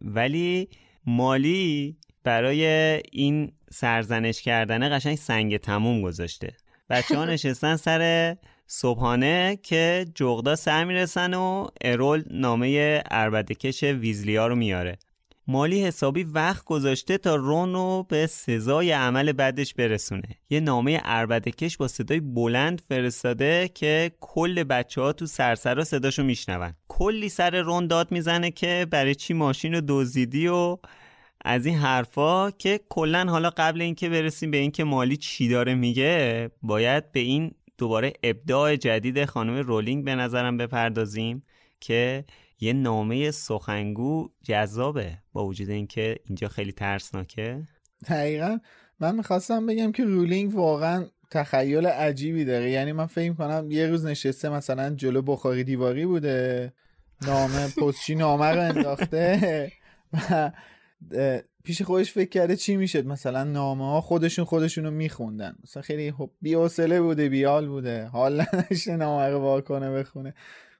ولی 0.00 0.68
مالی 1.06 1.96
برای 2.24 2.66
این 3.12 3.52
سرزنش 3.70 4.42
کردنه 4.42 4.88
قشنگ 4.88 5.16
سنگ 5.16 5.56
تموم 5.56 6.02
گذاشته. 6.02 6.56
بچه 6.90 7.16
ها 7.16 7.24
نشستن 7.34 7.76
سر 7.76 8.36
صبحانه 8.66 9.58
که 9.62 10.06
جغدا 10.14 10.56
سر 10.56 10.84
می‌رسن 10.84 11.34
و 11.34 11.66
ارول 11.80 12.24
نامه 12.30 13.02
اربدکش 13.10 13.82
ویزلیا 13.82 14.46
رو 14.46 14.56
میاره. 14.56 14.98
مالی 15.50 15.84
حسابی 15.84 16.22
وقت 16.22 16.64
گذاشته 16.64 17.18
تا 17.18 17.36
رون 17.36 17.72
رو 17.72 18.06
به 18.08 18.26
سزای 18.26 18.90
عمل 18.90 19.32
بدش 19.32 19.74
برسونه. 19.74 20.28
یه 20.50 20.60
نامه 20.60 21.00
اربدکش 21.04 21.76
با 21.76 21.88
صدای 21.88 22.20
بلند 22.20 22.82
فرستاده 22.88 23.70
که 23.74 24.10
کل 24.20 24.64
بچه 24.64 25.00
ها 25.00 25.12
تو 25.12 25.26
سرسرا 25.26 25.84
صداشو 25.84 26.22
میشنون. 26.22 26.72
کلی 26.88 27.28
سر 27.28 27.60
رون 27.60 27.86
داد 27.86 28.12
می‌زنه 28.12 28.50
که 28.50 28.86
برای 28.90 29.14
چی 29.14 29.34
ماشین 29.34 29.74
رو 29.74 29.80
دزدیدی 29.88 30.48
و 30.48 30.78
از 31.44 31.66
این 31.66 31.76
حرفا 31.76 32.50
که 32.50 32.80
کلا 32.88 33.26
حالا 33.28 33.50
قبل 33.50 33.80
اینکه 33.80 34.08
برسیم 34.08 34.50
به 34.50 34.56
اینکه 34.56 34.84
مالی 34.84 35.16
چی 35.16 35.48
داره 35.48 35.74
میگه 35.74 36.50
باید 36.62 37.12
به 37.12 37.20
این 37.20 37.54
دوباره 37.78 38.12
ابداع 38.22 38.76
جدید 38.76 39.24
خانم 39.24 39.56
رولینگ 39.56 40.04
به 40.04 40.14
نظرم 40.14 40.56
بپردازیم 40.56 41.42
که 41.80 42.24
یه 42.60 42.72
نامه 42.72 43.30
سخنگو 43.30 44.28
جذابه 44.42 45.18
با 45.32 45.46
وجود 45.46 45.70
اینکه 45.70 46.16
اینجا 46.24 46.48
خیلی 46.48 46.72
ترسناکه. 46.72 47.62
دقیقا. 48.08 48.58
من 49.00 49.14
می‌خواستم 49.14 49.66
بگم 49.66 49.92
که 49.92 50.04
رولینگ 50.04 50.54
واقعا 50.54 51.06
تخیل 51.30 51.86
عجیبی 51.86 52.44
داره. 52.44 52.70
یعنی 52.70 52.92
من 52.92 53.06
فکر 53.06 53.32
کنم 53.32 53.70
یه 53.70 53.86
روز 53.86 54.06
نشسته 54.06 54.48
مثلا 54.48 54.90
جلو 54.90 55.22
بخاری 55.22 55.64
دیواری 55.64 56.06
بوده 56.06 56.72
نامه 57.26 57.68
پستچی 57.68 58.14
نامه 58.14 58.46
رو 58.46 58.60
انداخته 58.60 59.72
و 60.12 60.50
پیش 61.64 61.82
خودش 61.82 62.12
فکر 62.12 62.28
کرده 62.28 62.56
چی 62.56 62.76
می‌شد. 62.76 63.06
مثلا 63.06 63.44
نامه 63.44 63.84
ها 63.84 64.00
خودشون 64.00 64.44
خودشون 64.44 64.84
رو 64.84 64.90
میخوندن. 64.90 65.56
مثلا 65.62 65.82
خیلی 65.82 66.14
بی‌حوصله 66.42 67.00
بوده 67.00 67.28
بیال 67.28 67.68
بوده. 67.68 68.04
حال 68.06 68.40
نداشته 68.40 68.96
نامه 68.96 69.28
رو 69.28 69.40
بار 69.40 69.60
کنه 69.60 69.90
بخونه. 69.90 70.34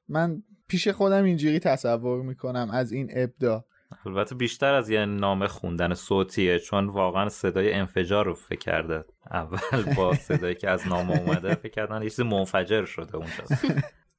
من 0.09 0.43
پیش 0.69 0.89
خودم 0.89 1.25
اینجوری 1.25 1.59
تصور 1.59 2.23
می‌کنم 2.23 2.71
از 2.73 2.93
این 2.93 3.11
ابدا. 3.17 3.65
البته 4.07 4.35
بیشتر 4.35 4.75
از 4.75 4.91
یه 4.91 5.05
نامه 5.05 5.47
خوندن 5.47 5.95
صوتیه 5.95 6.59
چون 6.59 6.87
واقعا 6.87 7.29
صدای 7.29 7.73
انفجار 7.73 8.25
رو 8.25 8.35
فکر 8.35 8.59
کرده. 8.59 9.05
اول 9.31 9.95
با 9.97 10.15
صدایی 10.15 10.55
که 10.55 10.71
از 10.71 10.87
نامه 10.87 11.21
اومده 11.21 11.55
فکر 11.55 11.73
کردن 11.73 12.03
یه 12.03 12.11
چیز 12.11 12.21
منفجر 12.21 12.85
شده 12.85 13.17
اونجا 13.17 13.45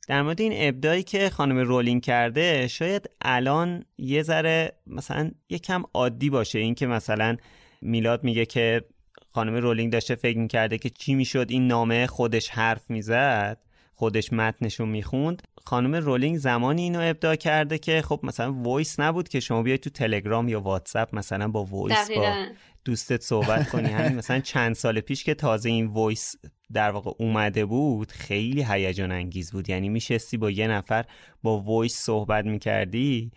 در 0.07 0.21
مورد 0.21 0.41
این 0.41 0.53
ابداعی 0.55 1.03
که 1.03 1.29
خانم 1.29 1.57
رولینگ 1.57 2.01
کرده 2.01 2.67
شاید 2.67 3.09
الان 3.21 3.83
یه 3.97 4.23
ذره 4.23 4.71
مثلا 4.87 5.31
یه 5.49 5.59
کم 5.59 5.83
عادی 5.93 6.29
باشه. 6.29 6.59
این 6.59 6.75
که 6.75 6.87
مثلا 6.87 7.37
میلاد 7.81 8.23
میگه 8.23 8.45
که 8.45 8.85
خانم 9.31 9.55
رولینگ 9.55 9.93
داشته 9.93 10.15
فکر 10.15 10.37
می‌کرده 10.37 10.77
که 10.77 10.89
چی 10.89 11.15
می‌شد 11.15 11.45
این 11.49 11.67
نامه 11.67 12.07
خودش 12.07 12.49
حرف 12.49 12.89
می‌زد. 12.89 13.57
خودش 13.99 14.33
متنشو 14.33 14.85
می‌خوند 14.85 15.41
خانم 15.65 15.95
رولینگ 15.95 16.37
زمانی 16.37 16.81
اینو 16.81 16.99
ابداع 17.03 17.35
کرده 17.35 17.77
که 17.77 18.01
خب 18.01 18.19
مثلا 18.23 18.53
voice 18.53 18.99
نبود 18.99 19.29
که 19.29 19.39
شما 19.39 19.63
بیای 19.63 19.77
تو 19.77 19.89
تلگرام 19.89 20.49
یا 20.49 20.61
واتساپ 20.61 21.15
مثلا 21.15 21.47
با 21.47 21.63
voice 21.65 22.11
با 22.11 22.45
دوستت 22.85 23.21
صحبت 23.21 23.69
کنی. 23.69 23.87
همین 23.87 24.17
مثلا 24.21 24.39
چند 24.39 24.75
سال 24.75 24.99
پیش 24.99 25.23
که 25.23 25.33
تازه 25.33 25.69
این 25.69 25.85
voice 25.85 26.35
در 26.73 26.91
واقع 26.91 27.11
اومده 27.17 27.65
بود 27.65 28.11
خیلی 28.11 28.63
هیجان 28.63 29.11
انگیز 29.11 29.51
بود. 29.51 29.69
یعنی 29.69 29.89
میشستی 29.89 30.37
با 30.37 30.51
یه 30.51 30.67
نفر 30.67 31.05
با 31.43 31.59
voice 31.59 31.97
صحبت 31.97 32.45
می‌کردی. 32.45 33.31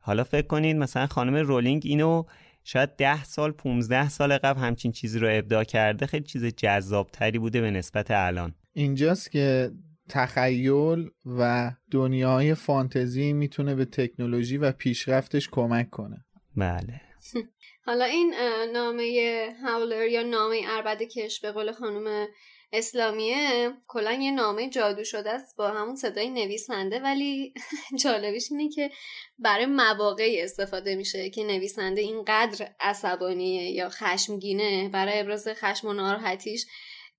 حالا 0.00 0.24
فکر 0.24 0.46
کنید 0.46 0.76
مثلا 0.76 1.06
خانم 1.06 1.34
رولینگ 1.34 1.82
اینو 1.84 2.24
شاید 2.64 2.96
ده 2.96 3.24
سال 3.24 3.52
15 3.52 4.08
سال 4.08 4.38
قبل 4.38 4.60
همچین 4.60 4.92
چیزی 4.92 5.18
رو 5.18 5.28
ابداع 5.30 5.64
کرده. 5.64 6.06
خیلی 6.06 6.24
چیز 6.24 6.44
جذابتری 6.44 7.38
بوده 7.38 7.60
به 7.60 7.70
نسبت 7.70 8.10
الان. 8.10 8.54
اینجاست 8.72 9.30
که 9.30 9.70
تخیل 10.08 11.10
و 11.26 11.70
دنیای 11.90 12.54
فانتزی 12.54 13.32
می‌تونه 13.32 13.74
به 13.74 13.84
تکنولوژی 13.84 14.56
و 14.56 14.72
پیشرفتش 14.72 15.48
کمک 15.48 15.90
کنه. 15.90 16.24
بله. 16.56 17.00
حالا 17.86 18.04
این 18.04 18.34
نامه 18.72 19.56
هاولر 19.62 20.06
یا 20.06 20.22
نامه 20.22 20.60
اربد 20.68 21.02
کش 21.02 21.40
به 21.40 21.52
قول 21.52 21.72
خانم 21.72 22.28
اسلامیه 22.72 23.72
کلا 23.86 24.12
یه 24.12 24.30
نامه 24.30 24.70
جادو 24.70 25.04
شده 25.04 25.30
است 25.30 25.56
با 25.56 25.68
همون 25.68 25.96
صدای 25.96 26.30
نویسنده 26.30 27.00
ولی 27.00 27.54
جالبیش 28.02 28.52
اینه 28.52 28.68
که 28.68 28.90
برای 29.38 29.66
مواقعی 29.66 30.42
استفاده 30.42 30.94
میشه 30.94 31.30
که 31.30 31.44
نویسنده 31.44 32.00
اینقدر 32.00 32.68
عصبانیه 32.80 33.70
یا 33.70 33.88
خشمگینه. 33.88 34.88
برای 34.88 35.20
ابراز 35.20 35.48
خشم 35.48 35.88
و 35.88 35.92
ناراحتیش 35.92 36.66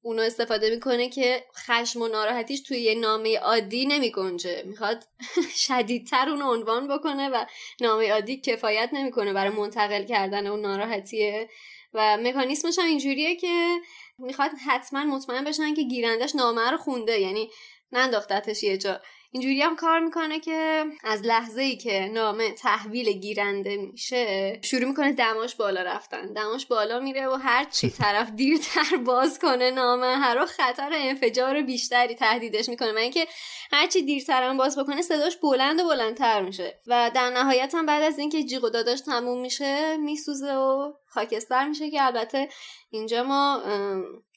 اونو 0.02 0.22
استفاده 0.22 0.70
می‌کنه 0.70 1.10
که 1.10 1.46
خشم 1.56 2.02
و 2.02 2.08
ناراحتیش 2.08 2.62
توی 2.62 2.80
یه 2.80 2.96
نامه 2.96 3.38
عادی 3.38 3.86
نمی 3.86 4.12
گنجه 4.12 4.64
می‌خواد 4.66 5.06
شدیدتر 5.68 6.30
اونو 6.30 6.54
عنوان 6.54 6.88
بکنه 6.88 7.30
و 7.30 7.46
نامه 7.82 8.12
عادی 8.12 8.38
کفایت 8.38 8.90
نمی‌کنه 8.94 9.34
برای 9.34 9.50
منتقل 9.50 10.04
کردن 10.06 10.48
اون 10.48 10.62
ناراحتیه. 10.62 11.50
و 11.94 12.18
مکانیسمش 12.18 12.80
هم 12.80 12.86
اینجوریه 12.86 13.36
که 13.36 13.78
می‌خواد 14.18 14.52
حتما 14.68 15.04
مطمئن 15.04 15.44
بشن 15.44 15.74
که 15.74 15.84
گیرندش 15.84 16.36
نامه 16.36 16.72
رو 16.72 16.78
خونده. 16.78 17.20
یعنی 17.20 17.50
ننداختتش 17.92 18.64
یه 18.64 18.78
جا. 18.78 19.02
اینجوری 19.32 19.62
هم 19.62 19.76
کار 19.76 20.00
می‌کنه 20.00 20.40
که 20.40 20.86
از 21.04 21.22
لحظه 21.26 21.62
ای 21.62 21.78
که 21.78 22.10
نامه 22.14 22.52
تحویل 22.52 23.12
گیرنده 23.12 23.78
میشه 23.78 24.60
شروع 24.64 24.86
می‌کنه 24.86 25.14
دماش 25.14 25.56
بالا 25.56 25.82
رفتن. 25.82 26.34
دماش 26.34 26.66
بالا 26.66 27.00
میره 27.00 27.28
و 27.28 27.34
هر 27.34 27.66
چی 27.66 27.90
طرف 28.00 28.32
دیرتر 28.32 28.98
باز 29.06 29.40
کنه 29.40 29.72
نامه 29.72 30.08
هر 30.08 30.46
خطر 30.46 30.90
انفجار 30.94 31.62
بیشتری 31.62 32.16
تهدیدش 32.16 32.70
می‌کنه. 32.70 32.92
من 32.92 32.98
اینکه 33.02 33.28
هر 33.72 33.88
چی 33.88 34.02
دیرتر 34.02 34.44
هم 34.44 34.58
باز 34.58 34.80
بکنه 34.80 35.02
صداش 35.02 35.38
بلند 35.38 35.80
و 35.80 35.88
بلندتر 35.88 36.42
میشه. 36.42 36.80
و 36.88 37.12
در 37.16 37.30
نهایت 37.30 37.76
هم 37.76 37.86
بعد 37.86 38.04
از 38.04 38.20
اینکه 38.20 38.44
جیغ 38.44 38.64
و 38.64 38.70
داداش 38.70 39.02
تموم 39.02 39.42
میشه 39.42 39.98
میسوزه 39.98 40.54
و 40.54 40.94
خاکستر 41.08 41.68
میشه 41.68 41.90
که 41.90 42.06
البته 42.06 42.50
اینجا 42.90 43.24
ما 43.24 43.62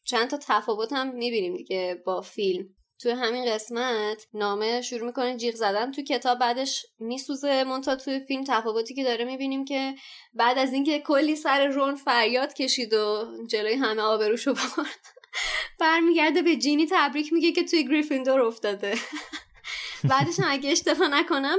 چند 0.04 0.30
تا 0.30 0.36
تفاوت 0.36 0.92
هم 0.92 1.14
می‌بینیم 1.14 1.56
دیگه 1.56 2.02
با 2.06 2.20
فیلم. 2.20 2.68
تو 3.02 3.10
همین 3.10 3.54
قسمت 3.54 4.26
نامه 4.34 4.80
شروع 4.80 5.06
می‌کنه 5.06 5.36
جیغ 5.36 5.54
زدن. 5.54 5.92
تو 5.92 6.02
کتاب 6.02 6.38
بعدش 6.38 6.86
میسوزه 6.98 7.64
مونتا 7.64 7.96
توی 7.96 8.20
فیلم 8.20 8.44
تفاوتی 8.44 8.94
که 8.94 9.04
داره 9.04 9.24
می‌بینیم 9.24 9.64
که 9.64 9.94
بعد 10.34 10.58
از 10.58 10.72
اینکه 10.72 10.98
کلی 10.98 11.36
سر 11.36 11.66
رون 11.66 11.94
فریاد 11.94 12.54
کشید 12.54 12.94
و 12.94 13.26
جلوی 13.46 13.74
همه 13.74 14.02
آبروشو 14.02 14.52
برد 14.54 15.00
برمیگرده 15.80 16.42
به 16.42 16.56
جینی 16.56 16.86
تبریک 16.90 17.32
میگه 17.32 17.52
که 17.52 17.64
توی 17.64 17.84
گریفیندور 17.84 18.40
افتاده. 18.40 18.94
بعدش 20.04 20.34
اگه 20.46 20.70
اشتباه 20.70 21.08
نکنم 21.08 21.58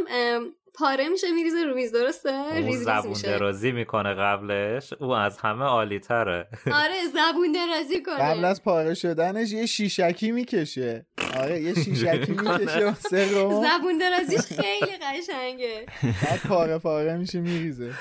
پاره 0.75 1.10
میشه 1.10 1.32
میریزه 1.32 1.63
رو 1.63 1.75
میز 1.75 1.92
درسته؟ 1.92 2.56
ریز 2.56 2.84
زبون 2.84 3.10
میشه. 3.10 3.27
درازی 3.27 3.72
می‌کنه 3.72 4.13
قبلش 4.13 4.94
او 4.94 5.12
از 5.12 5.38
همه 5.38 5.65
عالی 5.65 6.00
تره 6.00 6.48
آره 6.84 7.08
زبون 7.13 7.51
درازی 7.51 8.01
کنه. 8.03 8.15
قبل 8.15 8.46
از 8.46 8.63
پاره 8.63 8.94
شدنش 8.94 9.51
یه 9.51 9.65
شیشکی 9.65 10.32
می‌کشه. 10.32 11.06
آره 11.39 11.62
یه 11.62 11.74
شیشکی 11.74 12.32
می‌کشه 12.42 12.94
زبون 13.34 13.98
درازیش 14.00 14.39
خیلی 14.39 14.92
قشنگه. 14.98 15.86
بعد 16.03 16.39
پاره 16.48 16.77
پاره 16.77 17.18
میشه 17.18 17.39
میریزه. 17.39 17.92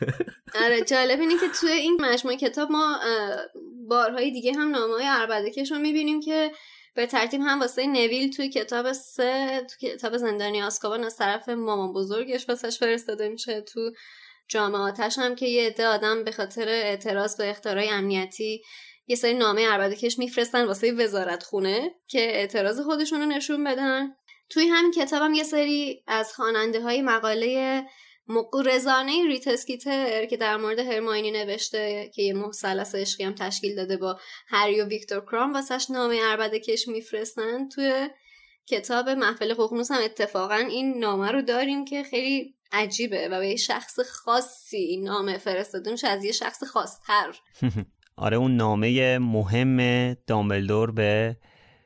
آره 0.64 0.82
جالب 0.82 1.20
اینه 1.20 1.34
که 1.34 1.48
توی 1.60 1.70
این 1.70 1.98
مجموعه 2.00 2.36
کتاب 2.36 2.70
ما 2.72 2.96
بارهای 3.88 4.30
دیگه 4.30 4.52
هم 4.52 4.70
نامه 4.70 4.94
های 4.94 5.04
عربدکش 5.06 5.72
رو 5.72 5.78
می‌بینیم 5.78 6.20
که 6.20 6.50
به 6.96 7.06
ترتیب 7.06 7.40
هم 7.40 7.60
واسه 7.60 7.86
نویل 7.86 8.32
توی 8.32 8.48
کتاب 8.48 8.92
سه 8.92 9.66
تو 9.70 9.88
کتاب 9.88 10.16
زندانی 10.16 10.62
آسکابان 10.62 11.04
از 11.04 11.16
طرف 11.16 11.48
مامان 11.48 11.92
بزرگش 11.92 12.48
واسش 12.48 12.78
فرستاده 12.78 13.28
میشه 13.28 13.60
تو 13.60 13.92
جامعاتش 14.48 15.18
هم 15.18 15.34
که 15.34 15.46
یه 15.46 15.66
عده 15.66 15.86
آدم 15.86 16.24
به 16.24 16.32
خاطر 16.32 16.68
اعتراض 16.68 17.36
به 17.36 17.50
اختراع 17.50 17.84
امنیتی 17.90 18.62
یه 19.06 19.16
سری 19.16 19.34
نامه 19.34 19.68
عربده 19.68 19.96
کش 19.96 20.18
میفرستن 20.18 20.64
واسه 20.64 20.92
وزارت 20.92 21.42
خونه 21.42 21.90
که 22.08 22.20
اعتراض 22.20 22.80
خودشون 22.80 23.20
رو 23.20 23.26
نشون 23.26 23.64
بدن. 23.64 24.08
توی 24.50 24.68
همین 24.68 24.92
کتاب 24.92 25.22
هم 25.22 25.34
یه 25.34 25.44
سری 25.44 26.04
از 26.06 26.32
خواننده 26.32 26.82
های 26.82 27.02
مقاله 27.02 27.82
رزانه 28.66 29.26
ریتسکیتر 29.26 30.26
که 30.26 30.36
در 30.36 30.56
مورد 30.56 30.78
هرماینی 30.78 31.30
نوشته 31.30 32.10
که 32.14 32.22
یه 32.22 32.32
مثلث 32.32 32.94
عشقی 32.94 33.24
هم 33.24 33.34
تشکیل 33.34 33.76
داده 33.76 33.96
با 33.96 34.18
هری 34.46 34.80
و 34.80 34.86
ویکتور 34.88 35.20
کرام 35.20 35.52
واسش 35.52 35.86
نامه 35.90 36.22
عربده 36.24 36.58
کش 36.58 36.88
میفرستن 36.88 37.68
توی 37.68 38.08
کتاب 38.66 39.08
محفل 39.08 39.54
ققنوس 39.54 39.90
هم. 39.90 40.04
اتفاقا 40.04 40.54
این 40.54 40.98
نامه 40.98 41.30
رو 41.30 41.42
داریم 41.42 41.84
که 41.84 42.02
خیلی 42.02 42.54
عجیبه 42.72 43.28
و 43.28 43.38
به 43.38 43.48
یه 43.48 43.56
شخص 43.56 44.00
خاصی 44.00 44.76
این 44.76 45.04
نامه 45.04 45.38
فرستاده. 45.38 45.90
میشه 45.90 46.08
از 46.08 46.24
یه 46.24 46.32
شخص 46.32 46.64
خاصتر. 46.64 47.40
آره 48.16 48.36
اون 48.36 48.56
نامه 48.56 49.18
مهم 49.18 50.14
دامبلدور 50.14 50.90
به 50.90 51.36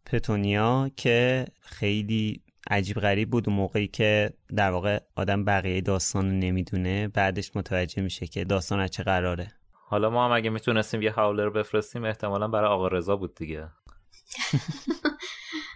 پتونیا 0.06 0.90
که 0.96 1.46
خیلی 1.60 2.42
عجیب 2.70 3.00
غریب 3.00 3.30
بود 3.30 3.48
اون 3.48 3.56
موقعی 3.56 3.88
که 3.88 4.30
در 4.56 4.70
واقع 4.70 5.00
آدم 5.16 5.44
بقیه 5.44 5.80
داستان 5.80 6.30
رو 6.30 6.36
نمی‌دونه. 6.36 7.08
بعدش 7.08 7.56
متوجه 7.56 8.02
میشه 8.02 8.26
که 8.26 8.44
داستان 8.44 8.80
از 8.80 8.90
چه 8.90 9.02
قراره. 9.02 9.52
حالا 9.72 10.10
ما 10.10 10.24
هم 10.24 10.32
اگه 10.32 10.50
می‌تونستیم 10.50 11.02
یه 11.02 11.10
حولر 11.10 11.50
بفرستیم 11.50 12.04
احتمالا 12.04 12.48
برای 12.48 12.70
آقا 12.70 12.88
رضا 12.88 13.16
بود 13.16 13.34
دیگه. 13.34 13.68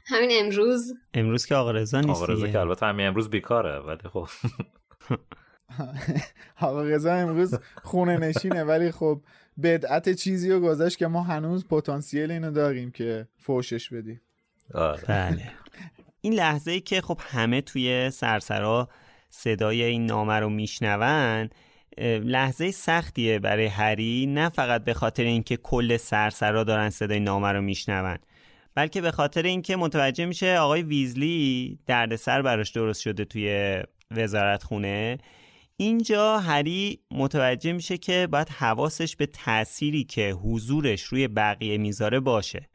همین 0.07 0.31
امروز. 0.33 0.93
امروز 1.15 1.47
که 1.47 1.55
آقا 1.55 1.71
رضا 1.71 2.01
نیست 2.01 2.23
آقا 2.23 2.33
رضا 2.33 2.49
که 2.49 2.61
البته 2.61 2.87
همین 2.87 3.07
امروز 3.07 3.31
بیکاره 3.31 3.79
ولی 3.79 4.09
خب. 4.13 4.29
آقا 6.61 6.83
رضا 6.83 7.13
امروز 7.13 7.55
خونه 7.83 8.17
نشینه 8.17 8.65
ولی 8.65 8.91
خب 8.91 9.21
بدعت 9.63 10.09
چیزی 10.09 10.51
رو 10.51 10.61
گذاشت 10.61 10.99
که 10.99 11.07
ما 11.07 11.23
هنوز 11.23 11.69
پتانسیل 11.69 12.31
اینو 12.31 12.51
داریم 12.51 12.91
که 12.91 13.29
فوشش 13.39 13.93
بدیم. 13.93 14.21
آره. 14.75 15.05
بله. 15.09 15.53
این 16.25 16.35
لحظه 16.35 16.71
ای 16.71 16.81
که 16.81 17.01
خب 17.01 17.21
همه 17.21 17.61
توی 17.61 18.11
سرسرا 18.11 18.89
صدای 19.31 19.83
این 19.83 20.07
نامه 20.07 20.35
رو 20.35 20.49
میشنون 20.51 21.51
لحظه 22.25 22.71
سختیه 22.71 23.39
برای 23.39 23.67
هری 23.67 24.27
نه 24.27 24.49
فقط 24.49 24.85
به 24.85 24.95
خاطر 24.95 25.23
اینکه 25.23 25.57
کل 25.57 25.97
سرسرا 25.97 26.65
دارن 26.65 26.91
صدای 26.91 27.21
نامه 27.21 27.49
رو 27.49 27.61
میشنون 27.61 28.19
بلکه 28.75 29.01
به 29.01 29.11
خاطر 29.11 29.43
اینکه 29.43 29.77
متوجه 29.77 30.25
میشه 30.25 30.59
آقای 30.59 30.83
ویزلی 30.83 31.79
دردسر 31.87 32.43
براش 32.43 32.71
درست 32.71 33.01
شده 33.01 33.25
توی 33.25 33.79
وزارت 34.11 34.63
خونه 34.63 35.19
اینجا 35.77 36.39
هری 36.39 37.01
متوجه 37.11 37.73
میشه 37.73 37.99
که 37.99 38.29
باید 38.33 38.49
حواسش 38.49 39.17
به 39.17 39.27
تأثیری 39.27 40.05
که 40.05 40.31
حضورش 40.31 41.03
روی 41.03 41.29
بقیه 41.29 41.79
می‌ذاره 41.79 42.21
باشه. 42.21 42.69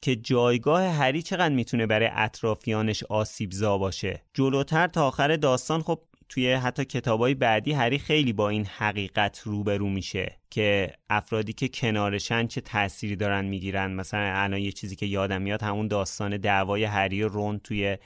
که 0.00 0.16
جایگاه 0.16 0.82
هری 0.82 1.22
چقدر 1.22 1.54
می‌تونه 1.54 1.86
برای 1.86 2.08
اطرافیانش 2.12 3.02
آسیبزا 3.02 3.78
باشه. 3.78 4.22
جلوتر 4.34 4.86
تا 4.86 5.06
آخر 5.06 5.36
داستان 5.36 5.82
خب 5.82 6.02
توی 6.28 6.52
حتی 6.52 6.84
کتابای 6.84 7.34
بعدی 7.34 7.72
هری 7.72 7.98
خیلی 7.98 8.32
با 8.32 8.48
این 8.48 8.66
حقیقت 8.66 9.40
روبرو 9.44 9.88
میشه 9.88 10.36
که 10.50 10.92
افرادی 11.10 11.52
که 11.52 11.68
کنارشن 11.68 12.46
چه 12.46 12.60
تأثیری 12.60 13.16
دارن 13.16 13.44
می‌گیرن. 13.44 13.92
مثلا 13.92 14.32
الان 14.34 14.60
یه 14.60 14.72
چیزی 14.72 14.96
که 14.96 15.06
یادم 15.06 15.42
میاد 15.42 15.62
همون 15.62 15.88
داستان 15.88 16.36
دعوای 16.36 16.84
هری 16.84 17.22
و 17.22 17.28
رون 17.28 17.58
توی 17.58 17.98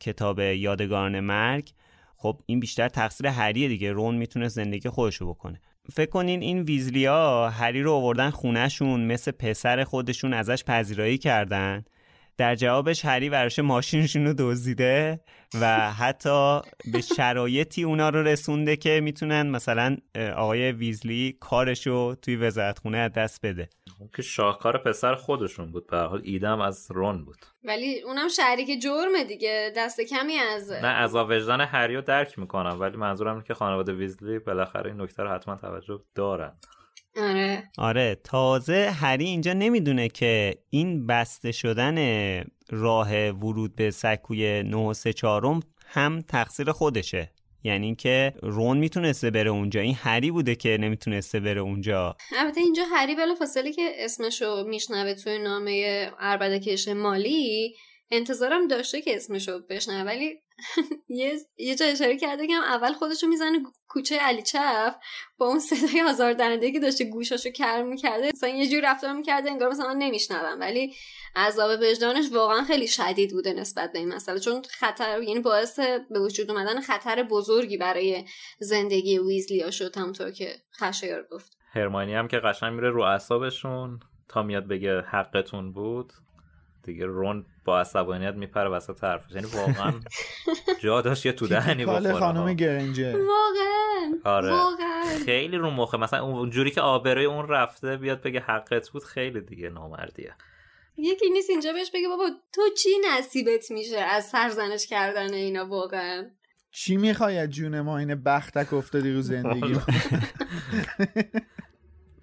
کتاب 0.00 0.38
یادگاران 0.40 1.20
مرگ. 1.20 1.72
خب 2.16 2.42
این 2.46 2.60
بیشتر 2.60 2.88
تقصیر 2.88 3.26
هریه 3.26 3.68
دیگه. 3.68 3.92
رون 3.92 4.14
می‌تونه 4.14 4.48
زندگی 4.48 4.88
خودشو 4.88 5.28
بکنه. 5.28 5.60
فکر 5.90 6.10
کنین 6.10 6.42
این 6.42 6.62
ویزلیا 6.62 7.50
هری 7.50 7.82
رو 7.82 7.92
آوردن 7.92 8.30
خونهشون 8.30 9.06
مثل 9.06 9.30
پسر 9.30 9.84
خودشون 9.84 10.34
ازش 10.34 10.64
پذیرایی 10.64 11.18
کردن. 11.18 11.84
در 12.36 12.54
جوابش 12.54 13.04
هری 13.04 13.30
براش 13.30 13.58
ماشینشون 13.58 14.26
رو 14.26 14.34
دزدیده 14.38 15.20
و 15.60 15.90
حتی 15.92 16.60
به 16.92 17.00
شرایطی 17.16 17.82
اونا 17.82 18.08
رو 18.08 18.22
رسونده 18.22 18.76
که 18.76 19.00
می‌تونن 19.00 19.46
مثلا 19.50 19.96
آقای 20.36 20.72
ویزلی 20.72 21.36
کارشو 21.40 22.14
توی 22.14 22.36
وزارتخونه 22.36 22.98
از 22.98 23.12
دست 23.12 23.46
بده. 23.46 23.68
که 24.16 24.22
شاهکار 24.22 24.78
پسر 24.78 25.14
خودشون 25.14 25.72
بود 25.72 25.86
به 25.86 25.98
حال 25.98 26.20
ایدم 26.24 26.60
از 26.60 26.90
رون 26.90 27.24
بود. 27.24 27.38
ولی 27.64 28.00
اونم 28.00 28.28
شریک 28.28 28.82
جرمه 28.82 29.24
دیگه 29.24 29.72
دست 29.76 30.00
کمی 30.00 30.34
از 30.34 30.72
نه 30.72 30.88
از 30.88 31.14
وجدان 31.14 31.60
هریو 31.60 32.00
درک 32.00 32.38
می‌کنم 32.38 32.80
ولی 32.80 32.96
منظورم 32.96 33.42
که 33.42 33.54
خانواده 33.54 33.92
ویزلی 33.92 34.38
بالاخره 34.38 34.90
این 34.90 35.00
نکته 35.00 35.22
رو 35.22 35.30
حتما 35.30 35.56
توجه 35.56 36.00
دارن. 36.14 36.52
آره. 37.16 37.70
آره 37.78 38.20
تازه 38.24 38.90
هری 38.90 39.24
اینجا 39.24 39.52
نمی‌دونه 39.52 40.08
که 40.08 40.58
این 40.70 41.06
بسته 41.06 41.52
شدن 41.52 41.98
راه 42.70 43.28
ورود 43.30 43.76
به 43.76 43.90
سکوی 43.90 44.62
9 44.62 44.76
و 44.76 44.94
3 44.94 45.12
چهارم 45.12 45.60
هم 45.86 46.20
تقصیر 46.28 46.72
خودشه. 46.72 47.32
یعنی 47.64 47.86
اینکه 47.86 48.34
رون 48.42 48.78
می‌تونسته 48.78 49.30
بره 49.30 49.50
اونجا. 49.50 49.80
این 49.80 49.94
هری 49.94 50.30
بوده 50.30 50.54
که 50.54 50.78
نمی‌تونسته 50.80 51.40
بره 51.40 51.60
اونجا. 51.60 52.16
البته 52.38 52.60
اینجا 52.60 52.82
هری 52.94 53.14
بلا 53.14 53.34
فاصله 53.34 53.72
که 53.72 53.92
اسمشو 53.98 54.64
میشنوه 54.68 55.14
توی 55.14 55.38
نامه 55.38 56.10
اربده 56.20 56.58
کش 56.58 56.88
مالی 56.88 57.74
انتظارم 58.10 58.68
داشته 58.68 59.00
که 59.00 59.16
اسمشو 59.16 59.60
بشنوه 59.70 60.06
ولی 60.06 60.34
یه 61.08 61.38
یه 61.56 61.76
اشاره 61.80 62.16
کرده 62.16 62.46
که 62.46 62.54
هم 62.54 62.62
اول 62.62 62.92
خودشو 62.92 63.26
می‌زنه 63.26 63.62
کوچه 63.88 64.18
علی 64.18 64.42
چف 64.42 64.94
با 65.38 65.46
اون 65.46 65.58
صدای 65.58 66.02
آزاردهنده 66.02 66.72
که 66.72 66.80
داشته 66.80 67.04
گوشاشو 67.04 67.50
کر 67.50 67.82
می‌کرده 67.82 68.30
مثلا 68.34 68.50
یه 68.50 68.68
جور 68.68 68.90
رفتار 68.90 69.12
می‌کرده 69.12 69.50
انگار 69.50 69.70
مثلا 69.70 69.92
نمیشنوم. 69.92 70.60
ولی 70.60 70.94
عذاب 71.36 71.80
وجدانش 71.80 72.32
واقعا 72.32 72.64
خیلی 72.64 72.86
شدید 72.86 73.32
بوده 73.32 73.52
نسبت 73.52 73.92
به 73.92 73.98
این 73.98 74.08
مسئله. 74.08 74.40
چون 74.40 74.62
خطر 74.70 75.22
یعنی 75.22 75.40
باعث 75.40 75.80
به 76.10 76.20
وجود 76.20 76.50
اومدن 76.50 76.80
خطر 76.80 77.22
بزرگی 77.22 77.76
برای 77.76 78.24
زندگی 78.58 79.18
ویزلیا 79.18 79.70
شد 79.70 79.96
همونطور 79.96 80.30
که 80.30 80.54
خشایار 80.80 81.26
گفت. 81.30 81.56
هرمانی 81.72 82.14
هم 82.14 82.28
که 82.28 82.38
قشنگ 82.38 82.72
میره 82.72 82.90
رو 82.90 83.02
اعصابشون 83.02 84.00
تا 84.28 84.42
میاد 84.42 84.68
بگه 84.68 85.00
حقتون 85.00 85.72
بود. 85.72 86.12
دیگه 86.84 87.06
رون 87.06 87.46
با 87.64 87.80
عصبانیت 87.80 88.34
میپره 88.34 88.68
وسط 88.68 89.04
حرفش. 89.04 89.30
یعنی 89.30 89.46
واقعا 89.46 89.92
جا 90.82 91.00
داشت 91.00 91.26
یه 91.26 91.32
تو 91.32 91.46
دهنی 91.46 91.86
بخوره 91.86 92.12
خانم 92.12 92.54
گرنجر 92.54 93.16
واقعا 93.16 94.36
آره. 94.36 94.50
واقعا. 94.50 95.02
خیلی 95.24 95.56
رو 95.56 95.70
مخه. 95.70 95.96
مثلا 95.98 96.22
اونجوری 96.22 96.70
که 96.70 96.80
آبروی 96.80 97.24
اون 97.24 97.48
رفته 97.48 97.96
بیاد 97.96 98.22
بگه 98.22 98.40
حقت 98.40 98.88
بود 98.90 99.04
خیلی 99.04 99.40
دیگه 99.40 99.70
نامردیه. 99.70 100.34
یکی 100.96 101.30
نیست 101.30 101.50
اینجا 101.50 101.72
بهش 101.72 101.90
بگه 101.94 102.08
بابا 102.08 102.30
تو 102.52 102.62
چی 102.78 102.90
نصیبت 103.10 103.70
میشه 103.70 103.98
از 103.98 104.24
سرزنش 104.24 104.86
کردن 104.86 105.34
اینا 105.34 105.66
واقعا؟ 105.66 106.30
چی 106.70 106.96
می‌خوای 106.96 107.38
از 107.38 107.50
جون 107.50 107.80
ما 107.80 107.98
این 107.98 108.14
بختک 108.14 108.72
افتادی 108.72 109.12
رو 109.12 109.22
زندگی 109.22 109.76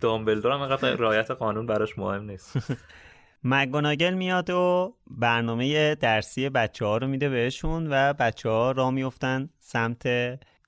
دامبلدور 0.02 0.52
هم 0.52 0.62
اینقدر 0.62 0.96
رعایت 0.96 1.32
قانون 1.32 1.66
براش 1.66 1.98
مهم 1.98 2.24
نیست. 2.24 2.54
مگوناگل 3.44 4.14
میاد 4.14 4.50
و 4.50 4.94
برنامه 5.08 5.96
درسی 5.96 6.50
بچه 6.50 6.86
ها 6.86 6.98
رو 6.98 7.08
میده 7.08 7.30
بهشون 7.30 7.88
و 7.92 8.14
بچه 8.14 8.50
ها 8.50 8.72
را 8.72 8.92
میفتن 8.92 9.50
سمت 9.60 10.04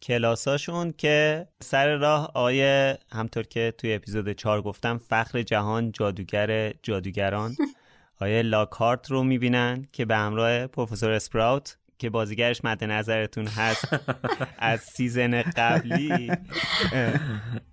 کلاساشون 0.01 0.93
که 0.97 1.47
سر 1.61 1.95
راه 1.95 2.25
آقای 2.25 2.95
همطور 3.11 3.43
که 3.43 3.73
توی 3.77 3.93
اپیزود 3.93 4.31
4 4.31 4.61
گفتم 4.61 4.97
فخر 4.97 5.41
جهان 5.41 5.91
جادوگر 5.91 6.73
جادوگران 6.83 7.55
آقای 8.21 8.41
لاکهارت 8.41 9.11
رو 9.11 9.23
می‌بینن 9.23 9.87
که 9.91 10.05
به 10.05 10.15
همراه 10.15 10.67
پروفسور 10.67 11.11
اسپراوت 11.11 11.77
که 11.99 12.09
بازیگرش 12.09 12.65
مد 12.65 12.83
نظرتون 12.83 13.47
هست 13.47 13.87
از 14.57 14.79
سیزن 14.79 15.41
قبلی 15.41 16.31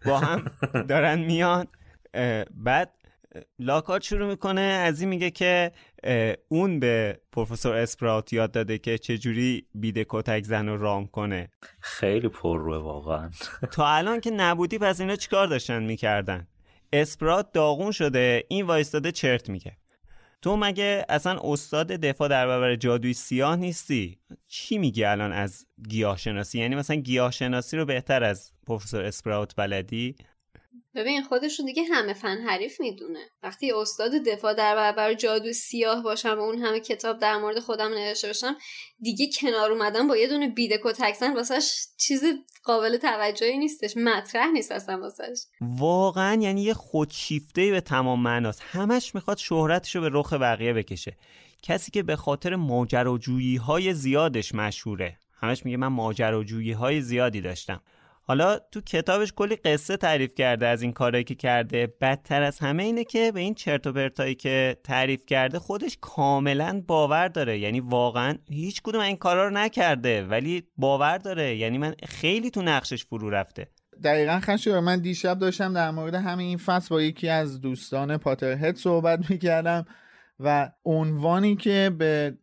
با 0.05 0.19
هم 0.19 0.51
دارن 0.89 1.19
میان. 1.19 1.67
بعد 2.55 2.91
لاکهارت 3.59 4.03
شروع 4.03 4.29
می‌کنه 4.29 4.61
از 4.61 5.01
این 5.01 5.09
میگه 5.09 5.31
که 5.31 5.73
اون 6.49 6.81
به 6.81 7.21
پروفسور 7.33 7.77
اسپراوت 7.77 8.33
یاد 8.33 8.51
داده 8.53 8.79
که 8.79 8.99
چجوری 8.99 9.67
بید 9.75 10.07
کتک 10.09 10.45
زن 10.45 10.69
رو 10.69 10.77
رام 10.77 11.07
کنه. 11.07 11.49
خیلی 11.81 12.29
پرروئه 12.29 12.77
واقعا. 12.77 13.31
تا 13.73 13.89
الان 13.89 14.21
که 14.21 14.31
نبودی 14.31 14.79
پس 14.79 15.01
اینا 15.01 15.17
چیکار 15.17 15.47
داشتن 15.47 15.83
می‌کردن؟ 15.83 16.47
اسپرات 16.93 17.53
داغون 17.53 17.93
شده 17.93 18.45
این 18.49 18.67
وایستاده 18.67 19.13
چرت 19.13 19.49
میگه. 19.49 19.77
تو 20.43 20.57
مگه 20.57 21.05
اصلا 21.09 21.41
استاد 21.45 21.87
دفاع 21.87 22.29
در 22.29 22.47
برابر 22.47 22.77
جادوی 22.77 23.13
سیاه 23.13 23.57
نیستی؟ 23.57 24.19
چی 24.49 24.79
میگی 24.79 25.05
الان 25.05 25.33
از 25.33 25.67
گیاه 25.89 26.17
شناسی 26.17 26.59
یعنی 26.59 26.75
مثلا 26.75 26.97
گیاه 26.97 27.31
شناسی 27.31 27.77
رو 27.77 27.85
بهتر 27.85 28.25
از 28.25 28.53
پروفسور 28.67 29.05
اسپراوت 29.05 29.57
بلدی؟ 29.57 30.17
ببین 30.95 31.23
خودشون 31.23 31.67
دیگه 31.67 31.83
همه 31.83 32.15
فن 32.15 32.37
حریف 32.37 32.81
می‌دونه. 32.81 33.31
وقتی 33.43 33.73
استاد 33.73 34.11
دفاع 34.11 34.55
در 34.55 34.77
برابر 34.77 35.15
جادو 35.15 35.53
سیاه 35.53 36.03
باشم 36.03 36.39
و 36.39 36.41
اون 36.41 36.59
همه 36.59 36.81
کتاب 36.81 37.19
در 37.19 37.37
مورد 37.37 37.59
خودم 37.59 37.89
نوشته 37.89 38.27
باشم 38.27 38.57
دیگه 39.01 39.31
کنار 39.41 39.73
اومدن 39.73 40.09
با 40.09 40.17
یه 40.17 40.29
دونه 40.29 40.49
بیده 40.49 40.81
کتکسن 40.85 41.35
واسش 41.35 41.87
چیز 41.97 42.25
قابل 42.65 42.97
توجهی 42.97 43.59
نیستش. 43.59 43.97
مطرح 43.97 44.51
نیست 44.53 44.73
اصلا 44.73 45.01
واسش. 45.01 45.41
واقعا 45.61 46.43
یعنی 46.43 46.63
یه 46.63 46.75
خودشیفته 46.75 47.71
به 47.71 47.81
تمام 47.81 48.23
معناست. 48.23 48.63
همش 48.65 49.15
می‌خواد 49.15 49.39
شهرتش 49.39 49.97
رو 49.97 50.03
به 50.03 50.11
رخ 50.13 50.33
بقیه 50.33 50.73
بکشه. 50.73 51.17
کسی 51.63 51.91
که 51.91 52.03
به 52.03 52.17
خاطر 52.17 52.57
ماجراجویی 52.57 53.57
های 53.57 53.95
زیادش 53.95 54.55
مشهوره. 54.55 55.19
همش 55.41 55.65
میگه 55.65 55.77
من 55.77 55.87
ماجراجویی 55.87 56.73
های 56.73 57.01
زیادی 57.01 57.41
داشتم. 57.41 57.83
حالا 58.29 58.59
تو 58.73 58.81
کتابش 58.81 59.33
کلی 59.37 59.57
قصه 59.57 59.97
تعریف 59.97 60.35
کرده 60.35 60.67
از 60.67 60.83
این 60.83 60.93
کارهایی 60.93 61.25
که 61.25 61.35
کرده. 61.35 61.95
بدتر 62.01 62.43
از 62.43 62.59
همه 62.59 62.83
اینه 62.83 63.05
که 63.05 63.33
به 63.33 63.41
این 63.41 63.55
چرت 63.55 63.87
و 63.87 63.93
پرتایی 63.93 64.35
که 64.35 64.77
تعریف 64.85 65.27
کرده 65.27 65.59
خودش 65.59 65.99
کاملا 66.01 66.83
باور 66.87 67.29
داره. 67.29 67.59
یعنی 67.59 67.81
واقعا 67.81 68.35
هیچ 68.51 68.83
کدوم 68.83 69.01
این 69.01 69.17
کارا 69.17 69.49
رو 69.49 69.55
نکرده 69.55 70.25
ولی 70.25 70.63
باور 70.77 71.19
داره. 71.19 71.57
یعنی 71.57 71.79
من 71.79 71.95
خیلی 72.09 72.51
تو 72.51 72.63
نقشش 72.63 73.05
فرو 73.05 73.31
رفته. 73.31 73.69
دقیقا 74.05 74.41
خشو 74.43 74.81
من 74.81 75.01
دیشب 75.01 75.39
داشتم 75.39 75.73
در 75.73 75.91
مورد 75.91 76.15
همین 76.15 76.47
این 76.47 76.59
فصل 76.59 76.89
با 76.95 77.03
یکی 77.03 77.29
از 77.29 77.61
دوستان 77.61 78.17
پاترهد 78.17 78.77
صحبت 78.77 79.31
می‌کردم 79.31 79.85
و 80.41 80.71
عنوانی 80.85 81.57
که 81.57 81.91
به 81.99 82.39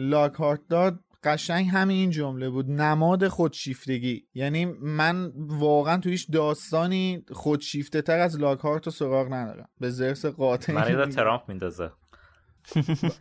لاکارت 0.00 0.60
داد 0.70 1.00
قشنگ 1.26 1.68
همین 1.72 2.10
جمله 2.10 2.50
بود. 2.50 2.70
نماد 2.70 3.28
خودشیفتگی. 3.28 4.26
یعنی 4.34 4.64
من 4.80 5.32
واقعا 5.36 5.96
تو 5.96 6.08
هیچ 6.10 6.30
داستانی 6.30 7.24
خودشیفته 7.32 8.02
تر 8.02 8.18
از 8.18 8.40
لاکارت 8.40 8.86
و 8.86 8.90
سراغ 8.90 9.32
ندارم. 9.32 9.68
به 9.80 9.90
زرس 9.90 10.26
قاطع 10.26 10.72
من 10.72 11.10
ترامپ 11.10 11.42
میندازه. 11.48 11.90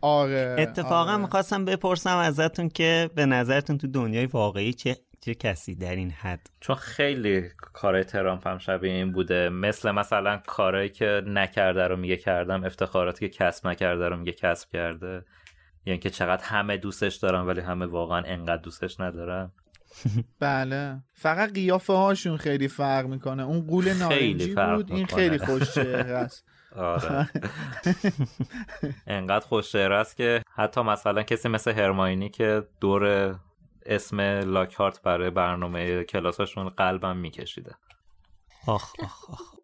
آره 0.02 0.56
اتفاقا 0.60 1.12
آره. 1.12 1.22
می‌خواستم 1.22 1.66
بپرسم 1.66 2.18
ازتون 2.18 2.70
که 2.70 3.10
به 3.16 3.26
نظرتون 3.26 3.78
تو 3.78 3.88
دنیای 3.88 4.26
واقعی 4.26 4.74
چه 4.74 4.98
چه 5.22 5.36
کسی 5.36 5.76
در 5.76 5.96
این 5.96 6.12
حد؟ 6.12 6.50
چون 6.60 6.76
خیلی 6.76 7.44
کارهای 7.74 8.04
ترامپ 8.04 8.48
هم 8.48 8.58
شبیه 8.58 8.92
این 8.92 9.12
بوده. 9.12 9.50
مثل 9.50 9.92
مثلا 9.92 10.42
کارهایی 10.48 10.90
که 10.90 11.22
نکرده 11.28 11.88
رو 11.88 11.96
میگه 11.98 12.18
کردم 12.18 12.64
افتخاراتی 12.64 13.30
که 13.30 13.38
کسب 13.38 13.68
نکرده 13.68 14.10
رو 14.10 14.18
میگه 14.18 14.32
کسب 14.32 14.70
کرده. 14.70 15.26
یعنی 15.86 16.00
که 16.00 16.10
چقدر 16.10 16.44
همه 16.44 16.78
دوستش 16.78 17.16
دارن 17.16 17.42
ولی 17.42 17.62
همه 17.62 17.86
واقعا 17.86 18.24
انقدر 18.26 18.62
دوستش 18.62 19.00
ندارن. 19.00 19.52
بله. 20.40 21.04
فقط 21.14 21.54
قیافه 21.54 21.94
هاشون 21.94 22.38
خیلی 22.38 22.68
فرق 22.68 23.06
می‌کنه. 23.06 23.44
اون 23.44 23.68
قول 23.68 23.94
نارنجی 23.94 24.56
بود 24.56 24.92
این 24.92 25.06
خیلی 25.06 25.38
خوش 25.38 25.78
است 25.78 26.46
آره. 26.76 27.30
انقدر 29.08 29.46
خوش 29.46 29.76
است 29.76 30.18
که 30.18 30.42
حتی 30.56 30.82
مثلا 30.82 31.24
کسی 31.24 31.50
مثل 31.50 31.72
هرماینی 31.72 32.30
که 32.30 32.64
دور 32.82 33.36
اسم 33.86 34.22
لاکهارت 34.22 35.02
برای 35.02 35.30
برنامه 35.30 36.04
کلاساشون 36.04 36.70
قلبم 36.70 37.18
میکشیده. 37.18 37.76
آخ 38.68 38.94
آخ 39.00 39.30
آخ. 39.30 39.56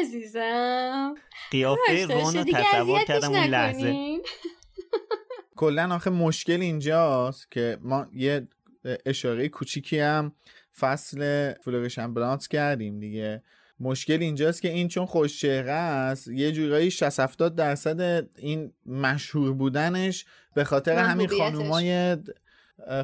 عزیزم. 0.00 1.14
قیافه 1.50 2.06
رون 2.06 2.34
رو 2.34 2.44
تصور 2.44 3.04
کردم 3.04 3.28
اون 3.28 3.44
لحظه 3.44 4.18
کلا 5.56 5.94
آخه 5.94 6.10
مشکل 6.10 6.60
اینجاست 6.60 7.50
که 7.50 7.78
ما 7.82 8.06
یه 8.12 8.48
اشاره 9.06 9.48
کوچیکی 9.48 9.98
هم 9.98 10.32
فصل 10.78 11.52
فلورشن 11.52 12.14
برانت 12.14 12.46
کردیم 12.46 13.00
دیگه. 13.00 13.42
مشکل 13.80 14.18
اینجاست 14.20 14.62
که 14.62 14.68
این 14.68 14.88
چون 14.88 15.06
خوش 15.06 15.44
است 15.44 16.28
یه 16.28 16.52
جورایی 16.52 16.90
60 16.90 17.20
70 17.20 17.54
درصد 17.54 18.26
این 18.36 18.72
مشهور 18.86 19.52
بودنش 19.52 20.24
به 20.54 20.64
خاطر 20.64 20.96
همین 20.96 21.28
خانومای 21.28 22.16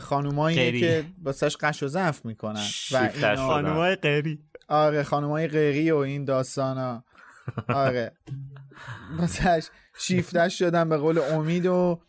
خانومایی 0.00 0.80
که 0.80 1.04
واسش 1.22 1.56
قش 1.56 1.82
و 1.82 1.88
ضعف 1.88 2.24
می‌کنن 2.24 2.66
و 2.92 3.36
خانومای 3.36 3.96
غیری 3.96 4.38
آره 4.68 5.02
خانومای 5.02 5.48
غیری 5.48 5.90
و 5.90 5.96
این 5.96 6.24
داستانا. 6.24 7.04
آره. 7.68 8.12
واسش 9.18 9.66
شیفتش 9.98 10.58
شدن 10.58 10.88
به 10.88 10.96
قول 10.96 11.18
امید 11.18 11.66
و 11.66 12.00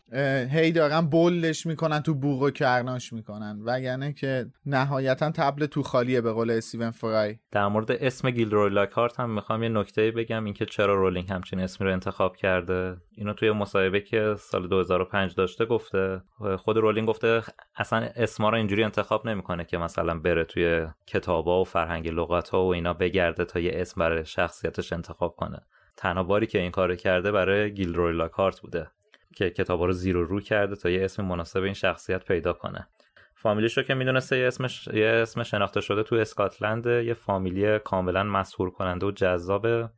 هی 0.50 0.72
دارن 0.72 1.00
بلش 1.00 1.66
می‌کنن 1.66 2.00
تو 2.00 2.14
بوق 2.14 2.42
و 2.42 2.50
کرناش 2.50 3.12
می‌کنن. 3.12 3.60
وگرنه 3.64 4.12
که 4.12 4.46
نهایتا 4.66 5.30
تبل 5.30 5.66
تو 5.66 5.82
خالیه 5.82 6.20
به 6.20 6.32
قول 6.32 6.50
استیون 6.50 6.90
فرای. 6.90 7.36
در 7.52 7.68
مورد 7.68 7.92
اسم 7.92 8.30
گیلروی 8.30 8.70
لاکارت 8.70 9.20
هم 9.20 9.30
می‌خوام 9.30 9.62
یه 9.62 9.68
نکته 9.68 10.10
بگم 10.10 10.44
اینکه 10.44 10.66
چرا 10.66 10.94
رولینگ 10.94 11.30
همچین 11.30 11.60
اسمی 11.60 11.86
رو 11.86 11.92
انتخاب 11.92 12.36
کرده. 12.36 12.96
اینو 13.16 13.32
توی 13.32 13.50
مصاحبه 13.50 14.00
که 14.00 14.34
سال 14.38 14.68
2005 14.68 15.34
داشته 15.34 15.64
گفته. 15.64 16.22
خود 16.58 16.76
رولینگ 16.76 17.08
گفته 17.08 17.42
اصلا 17.76 18.08
اسما 18.16 18.48
رو 18.48 18.56
اینجوری 18.56 18.84
انتخاب 18.84 19.28
نمی‌کنه 19.28 19.64
که 19.64 19.78
مثلا 19.78 20.18
بره 20.18 20.44
توی 20.44 20.86
کتابا 21.06 21.60
و 21.60 21.64
فرهنگ 21.64 22.08
لغت 22.08 22.48
ها 22.48 22.64
و 22.64 22.74
اینا 22.74 22.92
بگرده 22.92 23.44
تا 23.44 23.60
یه 23.60 23.72
اسم 23.74 24.00
برای 24.00 24.24
شخصیتش 24.24 24.92
انتخاب 24.92 25.36
کنه. 25.36 25.60
تنها 25.96 26.22
باری 26.22 26.46
که 26.46 26.58
این 26.58 26.70
کار 26.70 26.96
کرده 26.96 27.32
برای 27.32 27.74
گیلروی 27.74 28.12
لاکارت 28.12 28.60
بوده 28.60 28.90
که 29.36 29.50
کتابا 29.50 29.86
رو 29.86 29.92
زیر 29.92 30.16
و 30.16 30.24
رو 30.24 30.40
کرده 30.40 30.76
تا 30.76 30.90
یه 30.90 31.04
اسم 31.04 31.24
مناسب 31.24 31.62
این 31.62 31.74
شخصیت 31.74 32.24
پیدا 32.24 32.52
کنه. 32.52 32.88
فامیلیش 33.34 33.76
رو 33.76 33.82
که 33.82 33.94
می‌دونسته 33.94 34.38
یه 34.38 34.46
اسمش 34.46 34.86
یه 34.86 35.06
اسم 35.06 35.42
شناخته 35.42 35.80
شده 35.80 36.02
تو 36.02 36.16
اسکاتلند 36.16 36.86
یه 36.86 37.14
فامیلی 37.14 37.78
کاملا 37.78 38.24
مسهور 38.24 38.70
کننده 38.70 39.06
و 39.06 39.10
جذابه 39.10 39.88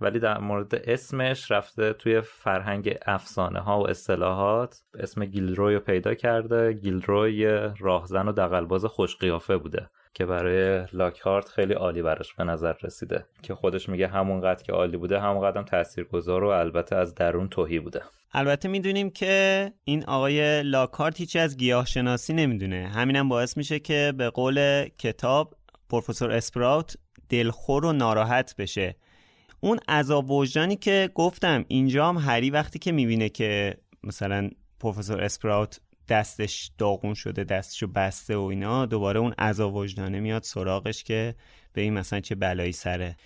ولی 0.00 0.18
در 0.18 0.38
مورد 0.38 0.74
اسمش 0.74 1.50
رفته 1.50 1.92
توی 1.92 2.20
فرهنگ 2.20 2.98
افسانه 3.06 3.60
ها 3.60 3.80
و 3.80 3.90
اصطلاحات. 3.90 4.82
اسم 4.98 5.24
گیلروی 5.24 5.74
رو 5.74 5.80
پیدا 5.80 6.14
کرده 6.14 6.72
گیلروی 6.72 7.46
راهزن 7.78 8.28
و 8.28 8.32
دقلباز 8.32 8.84
خوش 8.84 9.16
قیافه 9.16 9.56
بوده. 9.56 9.90
که 10.16 10.26
برای 10.26 10.86
لاکهارت 10.92 11.48
خیلی 11.48 11.72
عالی 11.72 12.02
براش 12.02 12.34
به 12.34 12.44
نظر 12.44 12.74
رسیده. 12.82 13.26
که 13.42 13.54
خودش 13.54 13.88
میگه 13.88 14.08
همونقدر 14.08 14.62
که 14.62 14.72
عالی 14.72 14.96
بوده 14.96 15.20
همونقدر 15.20 15.62
تاثیرگذار 15.62 16.44
و 16.44 16.48
البته 16.48 16.96
از 16.96 17.14
درون 17.14 17.48
توهی 17.48 17.80
بوده. 17.80 18.02
البته 18.32 18.68
می‌دونیم 18.68 19.10
که 19.10 19.72
این 19.84 20.04
آقای 20.04 20.62
لاکارت 20.62 21.20
هیچی 21.20 21.38
از 21.38 21.56
گیاه 21.56 21.86
شناسی 21.86 22.32
نمی‌دونه. 22.32 22.88
همینم 22.88 23.28
باعث 23.28 23.56
میشه 23.56 23.78
که 23.78 24.12
به 24.16 24.30
قول 24.30 24.88
کتاب 24.98 25.54
پروفسور 25.90 26.32
اسپراوت 26.32 26.96
دلخور 27.28 27.84
و 27.84 27.92
ناراحت 27.92 28.54
بشه. 28.58 28.96
اون 29.60 29.78
عذاب 29.88 30.30
وجدانی 30.30 30.76
که 30.76 31.10
گفتم 31.14 31.64
اینجا 31.68 32.08
هم 32.08 32.16
هری 32.16 32.50
وقتی 32.50 32.78
که 32.78 32.92
می‌بینه 32.92 33.28
که 33.28 33.76
مثلا 34.04 34.50
پروفسور 34.80 35.20
اسپراوت 35.20 35.80
دستش 36.08 36.70
داغون 36.78 37.14
شده 37.14 37.44
دستشو 37.44 37.86
بسته 37.86 38.36
و 38.36 38.42
اینا 38.42 38.86
دوباره 38.86 39.20
اون 39.20 39.32
عذاب 39.32 39.74
وجدانه 39.74 40.20
میاد 40.20 40.42
سراغش 40.42 41.04
که 41.04 41.34
به 41.72 41.80
این 41.80 41.92
مثلا 41.92 42.20
چه 42.20 42.34
بلایی 42.34 42.72
سره 42.72 43.16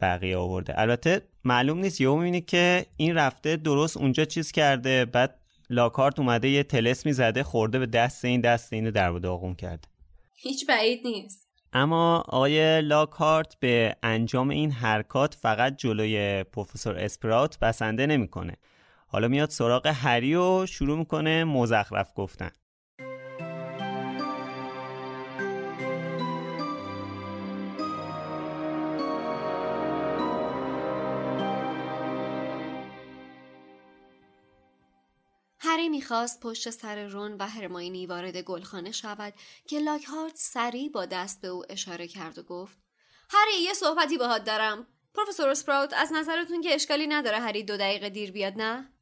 بقیه 0.00 0.36
آورده. 0.36 0.80
البته 0.80 1.22
معلوم 1.44 1.78
نیست 1.78 2.00
یهو 2.00 2.16
می‌بینی 2.16 2.40
که 2.40 2.86
این 2.96 3.14
رفته 3.14 3.56
درست 3.56 3.96
اونجا 3.96 4.24
چیز 4.24 4.52
کرده 4.52 5.04
بعد 5.04 5.40
لاکارت 5.70 6.18
اومده 6.18 6.48
یه 6.48 6.62
تلسمی 6.62 7.12
زده 7.12 7.42
خورده 7.42 7.78
به 7.78 7.86
دست 7.86 8.24
این 8.24 8.40
دست 8.40 8.72
اینو 8.72 8.90
در 8.90 9.10
داغون 9.10 9.54
کرده. 9.54 9.88
هیچ 10.34 10.66
بعید 10.66 11.00
نیست. 11.04 11.48
اما 11.72 12.24
آقای 12.28 12.82
لاکارت 12.82 13.56
به 13.60 13.96
انجام 14.02 14.48
این 14.50 14.70
حرکات 14.70 15.34
فقط 15.34 15.76
جلوی 15.76 16.44
پروفسور 16.44 16.98
اسپرات 16.98 17.58
بسنده 17.58 18.06
نمی‌کنه. 18.06 18.56
حالا 19.12 19.28
میاد 19.28 19.50
سراغ 19.50 19.86
هری 19.86 20.34
و 20.34 20.66
شروع 20.66 20.98
می‌کنه 20.98 21.44
مزخرف 21.44 22.12
گفتن. 22.16 22.50
هری 35.58 35.88
می‌خواست 35.88 36.40
پشت 36.40 36.70
سر 36.70 37.06
رون 37.06 37.36
و 37.36 37.46
هرماینی 37.46 38.06
وارد 38.06 38.36
گلخانه 38.36 38.92
شود 38.92 39.34
که 39.68 39.78
لاکهارت 39.78 40.36
سریع 40.36 40.90
با 40.90 41.06
دست 41.06 41.40
به 41.40 41.48
او 41.48 41.62
اشاره 41.68 42.08
کرد 42.08 42.38
و 42.38 42.42
گفت 42.42 42.78
هری 43.30 43.62
یه 43.62 43.72
صحبتی 43.72 44.18
باهات 44.18 44.44
دارم. 44.44 44.86
پروفسور 45.14 45.48
اسپراوت 45.48 45.92
از 45.92 46.12
نظرتون 46.12 46.60
که 46.60 46.74
اشکالی 46.74 47.06
نداره 47.06 47.38
هری 47.38 47.62
دو 47.62 47.76
دقیقه 47.76 48.08
دیر 48.08 48.32
بیاد 48.32 48.52
نه؟ 48.56 48.92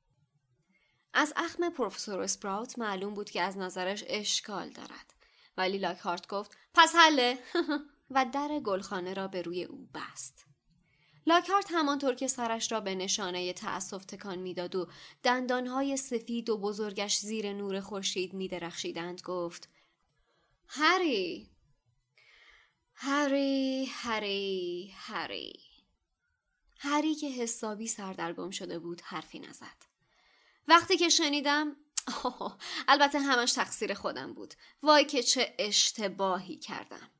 از 1.15 1.33
اخم 1.37 1.71
پروفسور 1.71 2.21
اسپراوت 2.21 2.79
معلوم 2.79 3.15
بود 3.15 3.31
که 3.31 3.43
از 3.43 3.59
نظرش 3.59 4.05
اشکال 4.07 4.71
دارد. 4.71 5.15
ولی 5.57 5.79
لاکهارت 5.79 6.29
گفت 6.29 6.57
پس 6.75 6.95
حله. 6.95 7.39
و 8.11 8.27
در 8.33 8.61
گلخانه 8.65 9.15
را 9.15 9.29
به 9.29 9.43
روی 9.43 9.65
او 9.65 9.89
بست. 9.95 10.47
لاکهارت 11.27 11.67
همانطور 11.71 12.15
که 12.15 12.29
سرش 12.29 12.73
را 12.73 12.81
به 12.81 12.95
نشانه 12.95 13.53
تأسف 13.53 14.05
تکان 14.05 14.39
می‌داد 14.39 14.75
و 14.77 14.89
دندانهای 15.23 15.97
سفید 15.97 16.51
و 16.51 16.59
بزرگش 16.59 17.19
زیر 17.19 17.53
نور 17.53 17.81
خورشید 17.81 18.35
میدرخشیدند 18.35 19.21
گفت 19.21 19.69
هری 20.69 21.51
هری 22.95 23.85
هری 23.85 24.93
هری. 24.97 25.53
هری 26.79 27.15
که 27.15 27.31
حسابی 27.31 27.87
سردرگم 27.87 28.51
شده 28.51 28.79
بود 28.79 29.01
حرفی 29.01 29.39
نزد. 29.39 29.88
وقتی 30.69 30.97
که 30.97 31.09
شنیدم 31.09 31.77
البته 32.89 33.19
همش 33.19 33.53
تقصیر 33.53 33.95
خودم 33.95 34.35
بود. 34.35 34.55
وای 34.83 35.05
که 35.05 35.23
چه 35.23 35.55
اشتباهی 35.59 36.57
کردم. 36.57 37.11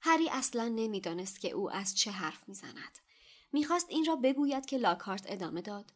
هری 0.00 0.30
اصلا 0.30 0.68
نمی‌دانست 0.68 1.40
که 1.40 1.50
او 1.50 1.70
از 1.70 1.96
چه 1.98 2.10
حرف 2.10 2.48
می‌زند. 2.48 2.98
می‌خواست 3.52 3.86
این 3.90 4.04
را 4.04 4.16
بگوید 4.16 4.66
که 4.66 4.78
لاکارت 4.78 5.24
ادامه 5.28 5.62
داد. 5.62 5.92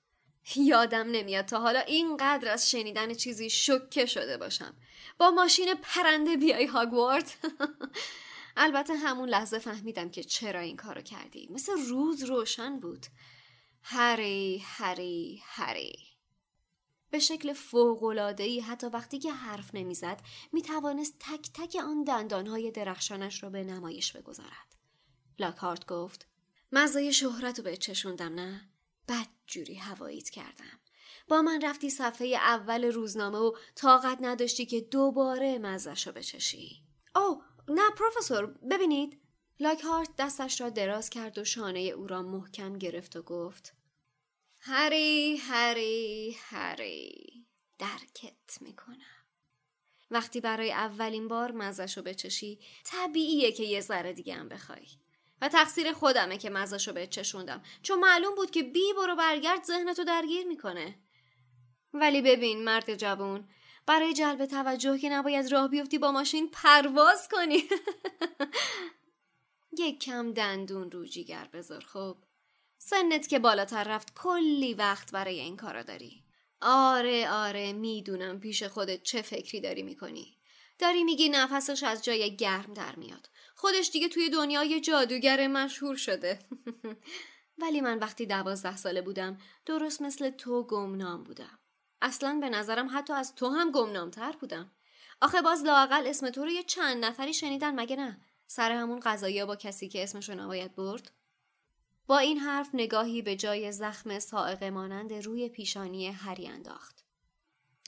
یادم 0.56 1.10
نمیاد 1.10 1.44
تا 1.44 1.60
حالا 1.60 1.80
اینقدر 1.80 2.52
از 2.52 2.70
شنیدن 2.70 3.14
چیزی 3.14 3.50
شکه 3.50 4.06
شده 4.06 4.36
باشم. 4.36 4.76
با 5.18 5.30
ماشین 5.30 5.74
پرنده 5.74 6.36
بیای 6.36 6.66
هاگوارد. 6.66 7.30
البته 8.56 8.94
همون 8.94 9.28
لحظه 9.28 9.58
فهمیدم 9.58 10.10
که 10.10 10.24
چرا 10.24 10.60
این 10.60 10.76
کارو 10.76 11.00
کردی. 11.00 11.48
مثل 11.50 11.72
روز 11.72 12.22
روشن 12.22 12.80
بود. 12.80 13.06
هری 13.82 14.62
هری 14.66 15.42
هری. 15.46 16.07
به 17.10 17.18
شکل 17.18 17.52
فوقلادهی 17.52 18.60
حتی 18.60 18.86
وقتی 18.86 19.18
که 19.18 19.32
حرف 19.32 19.74
نمی‌زد 19.74 20.20
می 20.52 20.62
توانست 20.62 21.14
تک 21.20 21.50
تک 21.54 21.76
آن 21.76 22.04
دندانهای 22.04 22.70
درخشانش 22.70 23.42
را 23.42 23.50
به 23.50 23.64
نمایش 23.64 24.12
بگذارد. 24.12 24.76
لاکارت 25.38 25.86
گفت 25.86 26.26
مزای 26.72 27.12
شهرت 27.12 27.58
رو 27.58 27.64
به 27.64 27.76
چشوندم 27.76 28.34
نه؟ 28.34 28.70
بد 29.08 29.26
جوری 29.46 29.74
هواییت 29.74 30.30
کردم. 30.30 30.80
با 31.28 31.42
من 31.42 31.60
رفتی 31.62 31.90
صفحه 31.90 32.26
اول 32.28 32.84
روزنامه 32.84 33.38
و 33.38 33.52
طاقت 33.74 34.18
نداشتی 34.20 34.66
که 34.66 34.80
دوباره 34.80 35.58
مزش 35.58 36.06
رو 36.06 36.12
بچشی. 36.12 36.82
او 37.16 37.42
نه 37.68 37.90
پروفسور 37.90 38.46
ببینید 38.46 39.20
لاکهارت 39.60 40.08
دستش 40.18 40.60
را 40.60 40.70
دراز 40.70 41.10
کرد 41.10 41.38
و 41.38 41.44
شانه 41.44 41.80
او 41.80 42.06
را 42.06 42.22
محکم 42.22 42.78
گرفت 42.78 43.16
و 43.16 43.22
گفت 43.22 43.74
هری 44.60 45.36
هری 45.36 46.36
هری. 46.42 47.46
درکت 47.78 48.62
می‌کنم. 48.62 49.24
وقتی 50.10 50.40
برای 50.40 50.72
اولین 50.72 51.28
بار 51.28 51.52
مزشو 51.52 52.02
بچشی 52.02 52.58
طبیعیه 52.84 53.52
که 53.52 53.62
یه 53.62 53.80
ذره 53.80 54.12
دیگه 54.12 54.34
هم 54.34 54.48
بخوای. 54.48 54.86
و 55.42 55.48
تقصیر 55.48 55.92
خودمه 55.92 56.38
که 56.38 56.50
مزشو 56.50 56.92
بچشوندم. 56.92 57.62
چون 57.82 58.00
معلوم 58.00 58.34
بود 58.34 58.50
که 58.50 58.62
بی 58.62 58.92
برو 58.96 59.16
برگرد 59.16 59.64
ذهنتو 59.64 60.04
درگیر 60.04 60.46
می‌کنه. 60.46 60.98
ولی 61.94 62.22
ببین 62.22 62.64
مرد 62.64 62.94
جوون 62.94 63.48
برای 63.86 64.12
جلب 64.12 64.46
توجه 64.46 64.98
که 64.98 65.08
نباید 65.08 65.52
راه 65.52 65.68
بیفتی 65.68 65.98
با 65.98 66.12
ماشین 66.12 66.50
پرواز 66.50 67.28
کنی. 67.28 67.64
یک 69.78 70.00
کم 70.00 70.32
دندون 70.32 70.90
رو 70.90 71.04
جیگر 71.04 71.48
بذار 71.52 71.84
خب؟ 71.84 72.16
سنت 72.78 73.28
که 73.28 73.38
بالاتر 73.38 73.84
رفت 73.84 74.14
کلی 74.14 74.74
وقت 74.74 75.12
برای 75.12 75.40
این 75.40 75.56
کارا 75.56 75.82
داری. 75.82 76.24
آره 76.60 77.30
آره 77.30 77.72
می‌دونم 77.72 78.40
پیش 78.40 78.62
خودت 78.62 79.02
چه 79.02 79.22
فکری 79.22 79.60
داری 79.60 79.82
می‌کنی. 79.82 80.38
داری 80.78 81.04
میگی 81.04 81.28
نفسش 81.28 81.82
از 81.82 82.04
جای 82.04 82.36
گرم 82.36 82.74
در 82.74 82.96
میاد. 82.96 83.28
خودش 83.54 83.90
دیگه 83.90 84.08
توی 84.08 84.30
دنیای 84.30 84.80
جادوگر 84.80 85.46
مشهور 85.46 85.96
شده. 85.96 86.38
ولی 87.62 87.80
من 87.80 87.98
وقتی 87.98 88.26
دوازده 88.26 88.76
ساله 88.76 89.02
بودم 89.02 89.38
درست 89.66 90.02
مثل 90.02 90.30
تو 90.30 90.62
گمنام 90.62 91.24
بودم. 91.24 91.58
اصلا 92.02 92.38
به 92.40 92.48
نظرم 92.48 92.88
حتی 92.92 93.12
از 93.12 93.34
تو 93.34 93.48
هم 93.48 93.72
گمنامتر 93.72 94.32
بودم. 94.32 94.72
آخه 95.20 95.42
باز 95.42 95.64
لاقل 95.64 96.06
اسم 96.06 96.30
تو 96.30 96.44
رو 96.44 96.50
یه 96.50 96.62
چند 96.62 97.04
نفری 97.04 97.34
شنیدن 97.34 97.80
مگه 97.80 97.96
نه؟ 97.96 98.20
سر 98.46 98.72
همون 98.72 99.00
قضایی 99.00 99.44
با 99.44 99.56
کسی 99.56 99.88
که 99.88 100.02
اسمشو 100.02 100.34
نباید 100.34 100.74
برد؟ 100.74 101.10
با 102.08 102.18
این 102.18 102.38
حرف 102.38 102.70
نگاهی 102.74 103.22
به 103.22 103.36
جای 103.36 103.72
زخم 103.72 104.18
سائق 104.18 104.64
مانند 104.64 105.12
روی 105.12 105.48
پیشانی 105.48 106.06
هری 106.06 106.48
انداخت. 106.48 107.04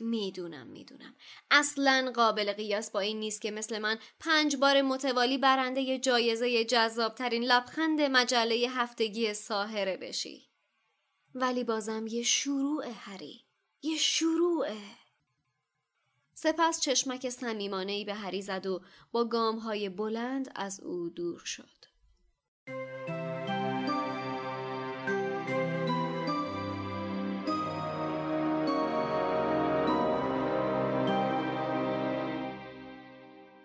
می‌دونم 0.00 0.66
می‌دونم. 0.66 1.14
اصلا 1.50 2.12
قابل 2.14 2.52
قیاس 2.52 2.90
با 2.90 3.00
این 3.00 3.20
نیست 3.20 3.42
که 3.42 3.50
مثل 3.50 3.78
من 3.78 3.98
پنج 4.20 4.56
بار 4.56 4.82
متوالی 4.82 5.38
برنده 5.38 5.98
جایزه 5.98 6.64
جذابترین 6.64 7.44
لبخند 7.44 8.00
مجله 8.00 8.66
هفتگی 8.70 9.34
ساهره 9.34 9.96
بشی. 9.96 10.48
ولی 11.34 11.64
بازم 11.64 12.06
یه 12.06 12.22
شروع 12.22 12.86
هری. 12.94 13.44
یه 13.82 13.96
شروعه 13.96 14.80
سپس 16.34 16.80
چشمک 16.80 17.28
صمیمانه 17.28 17.92
ای 17.92 18.04
به 18.04 18.14
هری 18.14 18.42
زد 18.42 18.66
و 18.66 18.82
با 19.12 19.24
گام 19.24 19.58
های 19.58 19.88
بلند 19.88 20.52
از 20.54 20.80
او 20.80 21.08
دور 21.08 21.38
شد. 21.44 21.79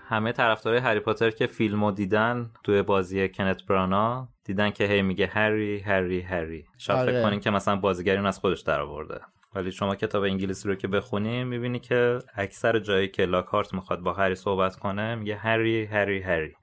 همه 0.07 0.31
طرفدارای 0.31 0.79
هری 0.79 0.99
پاتر 0.99 1.31
که 1.31 1.47
فیلمو 1.47 1.91
دیدن 1.91 2.51
توی 2.63 2.81
بازی 2.81 3.29
کنت 3.29 3.65
برانا 3.65 4.29
دیدن 4.43 4.71
که 4.71 4.83
هی 4.83 5.01
میگه 5.01 5.27
هری 5.27 5.79
هری 5.79 6.21
هری. 6.21 6.65
شاید 6.77 6.99
آره. 6.99 7.11
فکر 7.11 7.23
کنین 7.23 7.39
که 7.39 7.49
مثلا 7.49 7.75
بازیگر 7.75 8.17
اون 8.17 8.25
از 8.25 8.39
خودش 8.39 8.61
در 8.61 8.81
آورده. 8.81 9.21
ولی 9.55 9.71
شما 9.71 9.95
کتاب 9.95 10.23
انگلیسی 10.23 10.67
رو 10.67 10.75
که 10.75 10.87
بخونی 10.87 11.43
می‌بینی 11.43 11.79
که 11.79 12.19
اکثر 12.35 12.79
جایی 12.79 13.07
که 13.07 13.25
لاکارت 13.25 13.73
می‌خواد 13.73 13.99
با 13.99 14.13
هری 14.13 14.35
صحبت 14.35 14.75
کنه 14.75 15.15
میگه 15.15 15.35
هری 15.35 15.85
هری 15.85 16.21
هری. 16.21 16.53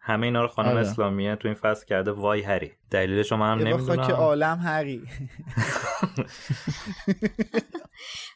همه 0.00 0.26
اینا 0.26 0.42
رو 0.42 0.48
خانم 0.48 0.68
آره. 0.68 0.80
اسلامیه 0.80 1.36
تو 1.36 1.48
این 1.48 1.54
فصل 1.54 1.86
کرده. 1.86 2.10
وای 2.10 2.42
هری. 2.42 2.72
دلیلش 2.90 3.32
من 3.32 3.52
هم 3.52 3.66
نمی‌دونم. 3.66 4.00
عالم 4.00 4.58
هری. 4.58 5.02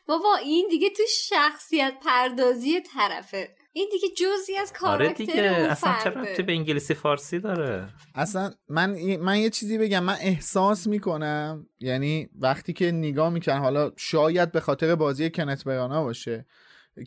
بابا 0.09 0.37
این 0.45 0.69
دیگه 0.71 0.91
تو 0.91 1.03
شخصیت 1.29 1.95
پردازی 2.07 2.81
طرفه. 2.81 3.49
این 3.77 3.89
دیگه 3.93 4.09
جزی 4.09 4.57
از 4.57 4.69
آره 4.69 4.79
کاراکتر 4.79 5.25
دیگه 5.25 5.59
اون 5.59 5.71
اصلا 5.71 5.95
چه. 6.05 6.11
ربطی 6.11 6.43
به 6.43 6.53
انگلیسی 6.53 6.95
فارسی 6.95 7.39
داره 7.39 7.89
اصلا 8.15 8.51
من 8.69 9.17
من 9.17 9.39
یه 9.39 9.51
چیزی 9.51 9.79
بگم 9.79 10.05
من 10.05 10.17
احساس 10.21 10.87
می‌کنم 10.87 11.67
یعنی 11.81 12.29
وقتی 12.39 12.73
که 12.73 12.93
نگاه 12.93 13.31
می‌کنم 13.31 13.61
حالا 13.61 13.93
شاید 13.97 14.53
به 14.53 14.61
خاطر 14.61 14.95
بازی 14.95 15.31
کنت 15.31 15.65
برانا 15.65 16.03
باشه 16.03 16.47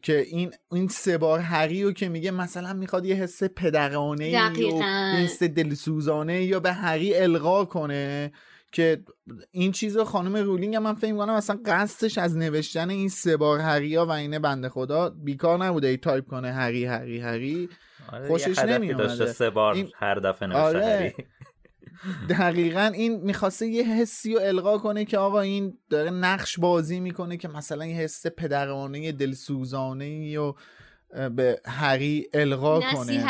که 0.04 0.18
این 0.20 0.52
این 0.72 0.88
سه 0.88 1.18
بار 1.18 1.40
هری 1.40 1.84
رو 1.84 1.92
که 1.92 2.10
میگه 2.10 2.32
مثلا 2.32 2.74
می‌خواد 2.74 3.06
یه 3.06 3.16
حس 3.16 3.44
پدرانه 3.44 4.26
ای 4.26 4.36
و 4.36 4.50
دقیقاً. 4.50 5.14
یه 5.18 5.24
حس 5.24 5.44
دلسوزانه 5.44 6.44
یا 6.44 6.60
به 6.60 6.74
هری 6.74 7.16
القا 7.16 7.66
کنه 7.66 8.32
که 8.72 9.04
این 9.52 9.72
چیز 9.72 9.98
رو 9.98 10.04
خانم 10.04 10.36
رولینگ 10.38 10.76
هم 10.76 10.84
من 10.84 10.96
فکر 10.96 11.16
کنم 11.16 11.36
مثلا 11.36 11.60
قصدش 11.66 12.18
از 12.18 12.38
نوشتن 12.38 12.90
این 12.90 13.10
سه 13.10 13.38
بار 13.38 13.60
هریا 13.60 14.06
و 14.06 14.12
اینه 14.12 14.40
بنده 14.40 14.70
خدا 14.70 15.10
بیکار 15.10 15.66
نبوده 15.66 15.88
ای 15.88 15.98
تایپ 15.98 16.28
کنه 16.28 16.52
هری 16.52 16.86
هری 16.86 17.20
هری 17.20 17.70
آره 18.12 18.28
خوشش. 18.28 18.60
داشته 18.98 19.26
سه 19.26 19.50
بار 19.50 19.74
این- 19.74 19.92
هر 19.96 20.16
دفعه 20.16 20.48
نوشته 20.48 20.62
آره. 20.62 20.86
هری 20.86 21.14
دقیقا 22.30 22.92
این 22.94 23.22
می‌خواسته 23.22 23.68
یه 23.68 23.84
حسی 23.84 24.34
رو 24.34 24.40
القا 24.44 24.78
کنه 24.78 25.06
که 25.06 25.18
آقا 25.18 25.42
این 25.42 25.78
داره 25.90 26.10
نقش 26.10 26.60
بازی 26.60 27.00
می‌کنه 27.00 27.38
که 27.38 27.48
مثلا 27.48 27.86
یه 27.86 27.96
حس 27.96 28.28
پدرانه 28.28 29.12
دلسوزانه 29.12 30.40
و 30.40 30.54
به 31.30 31.62
هری 31.66 32.30
القا 32.34 32.80
کنه 32.80 33.28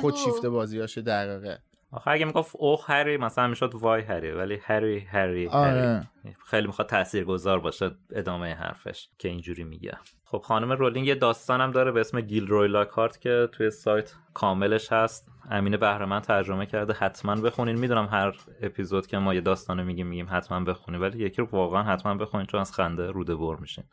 خودشیفته 0.00 0.48
بازیاشه 0.48 1.02
دقیقه 1.02 1.58
آخه 1.92 2.10
اگه 2.10 2.24
می‌گفت 2.24 2.56
اوه 2.58 2.84
هری 2.86 3.16
مثلا 3.16 3.46
می‌شد 3.46 3.74
وای 3.74 4.02
هری 4.02 4.30
ولی 4.30 4.58
هری 4.62 4.98
هری 4.98 5.48
آره. 5.48 6.08
هری. 6.24 6.36
خیلی 6.46 6.66
می‌خواد 6.66 6.88
تاثیرگذار 6.88 7.60
باشه 7.60 7.90
ادامه 8.12 8.54
حرفش 8.54 9.08
که 9.18 9.28
اینجوری 9.28 9.64
میگه. 9.64 9.98
خب 10.24 10.38
خانم 10.38 10.72
رولینگ 10.72 11.06
یه 11.06 11.14
داستانم 11.14 11.70
داره 11.70 11.92
به 11.92 12.00
اسم 12.00 12.20
گیل 12.20 12.46
روی 12.46 12.68
لاکارت 12.68 13.20
که 13.20 13.48
توی 13.52 13.70
سایت 13.70 14.14
کاملش 14.34 14.92
هست. 14.92 15.28
امین 15.50 15.76
بهرمند 15.76 16.22
ترجمه 16.22 16.66
کرده. 16.66 16.92
حتما 16.92 17.34
بخونین. 17.34 17.78
می‌دونم 17.78 18.06
هر 18.06 18.36
اپیزود 18.62 19.06
که 19.06 19.18
ما 19.18 19.34
یه 19.34 19.40
داستانو 19.40 19.84
میگیم 19.84 20.06
میگیم 20.06 20.26
حتما 20.30 20.60
بخونین 20.60 21.00
ولی 21.00 21.18
یکی 21.18 21.42
رو 21.42 21.48
واقعا 21.52 21.82
حتما 21.82 22.14
بخونین 22.14 22.46
چون 22.46 22.60
از 22.60 22.72
خنده 22.72 23.10
روده 23.10 23.34
بر 23.34 23.56
میشین. 23.56 23.84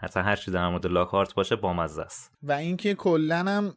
حتی 0.00 0.20
هر 0.20 0.36
چی 0.36 0.50
در 0.50 0.68
مورد 0.68 0.86
لاکارت 0.86 1.34
باشه 1.34 1.56
بامزه 1.56 2.02
است. 2.02 2.32
و 2.42 2.52
اینکه 2.52 2.94
کلا 2.94 3.38
هم 3.38 3.74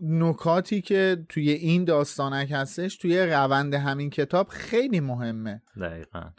نکاتی 0.00 0.80
که 0.80 1.24
توی 1.28 1.50
این 1.50 1.84
داستانک 1.84 2.50
هستش 2.52 2.96
توی 2.96 3.26
روند 3.26 3.74
همین 3.74 4.10
کتاب 4.10 4.48
خیلی 4.48 5.00
مهمه. 5.00 5.62
دقیقا. 5.80 6.30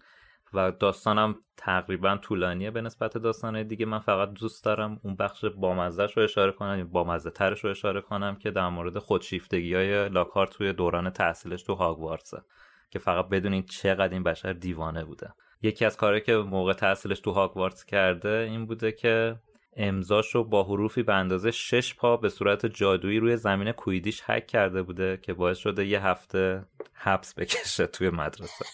و 0.54 0.72
داستانم 0.72 1.36
تقریبا 1.58 2.18
طولانیه 2.18 2.72
به 2.72 2.82
نسبت 2.82 3.18
داستانهای 3.18 3.64
دیگه. 3.64 3.86
من 3.86 4.00
فقط 4.00 4.34
دوست 4.34 4.64
دارم 4.64 5.00
اون 5.04 5.16
بخش 5.16 5.46
بامزهش 5.46 6.18
رو 6.18 6.24
اشاره 6.24 6.52
کنم 6.52 6.92
یا 6.94 7.18
ترش 7.18 7.64
رو 7.64 7.70
اشاره 7.70 8.02
کنم 8.02 8.36
که 8.36 8.52
در 8.52 8.70
مورد 8.70 8.98
خودشیفتگی 8.98 9.74
های 9.76 10.10
لاکارت 10.10 10.50
توی 10.50 10.74
دوران 10.74 11.10
تحصیلش 11.10 11.64
تو 11.64 11.74
هاگوارتسه 11.74 12.42
که 12.90 13.00
فقط 13.00 13.30
بدونین 13.30 13.64
چقدر 13.64 14.14
این 14.14 14.24
بشر 14.24 14.54
دیوانه 14.54 15.06
بوده. 15.06 15.34
یکی 15.62 15.86
از 15.86 15.98
کارهایی 15.98 16.22
که 16.22 16.36
موقع 16.36 16.74
تحصیلش 16.74 17.20
تو 17.20 17.32
هاگوارتس 17.32 17.86
کرده 17.86 18.48
این 18.50 18.66
بوده 18.66 18.92
که 18.92 19.36
امضاش 19.76 20.36
رو 20.36 20.44
با 20.44 20.64
حروفی 20.64 21.04
به 21.04 21.14
اندازه 21.14 21.52
شش 21.52 21.96
پا 21.96 22.18
به 22.18 22.30
صورت 22.30 22.66
جادویی 22.66 23.20
روی 23.20 23.38
زمین 23.38 23.72
کویدیش 23.72 24.22
حک 24.22 24.48
کرده 24.48 24.84
بوده 24.84 25.20
که 25.22 25.34
باعث 25.34 25.58
شده 25.58 25.86
یه 25.86 26.06
هفته 26.06 26.66
حبس 26.94 27.34
بکشه 27.34 27.88
توی 27.88 28.10
مدرسه. 28.10 28.66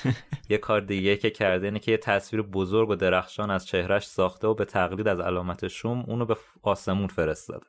یه 0.50 0.58
کار 0.58 0.80
دیگه 0.80 1.16
که 1.16 1.30
کرده 1.30 1.66
اینه 1.66 1.78
که 1.78 1.90
یه 1.90 1.98
تصویر 1.98 2.42
بزرگ 2.42 2.90
و 2.90 2.94
درخشان 2.94 3.50
از 3.50 3.66
چهرش 3.66 4.06
ساخته 4.06 4.46
و 4.46 4.54
به 4.54 4.64
تقلید 4.64 5.08
از 5.08 5.20
علامت 5.20 5.68
شوم 5.68 6.04
اونو 6.06 6.24
به 6.24 6.36
آسمون 6.62 7.06
فرستاده. 7.06 7.66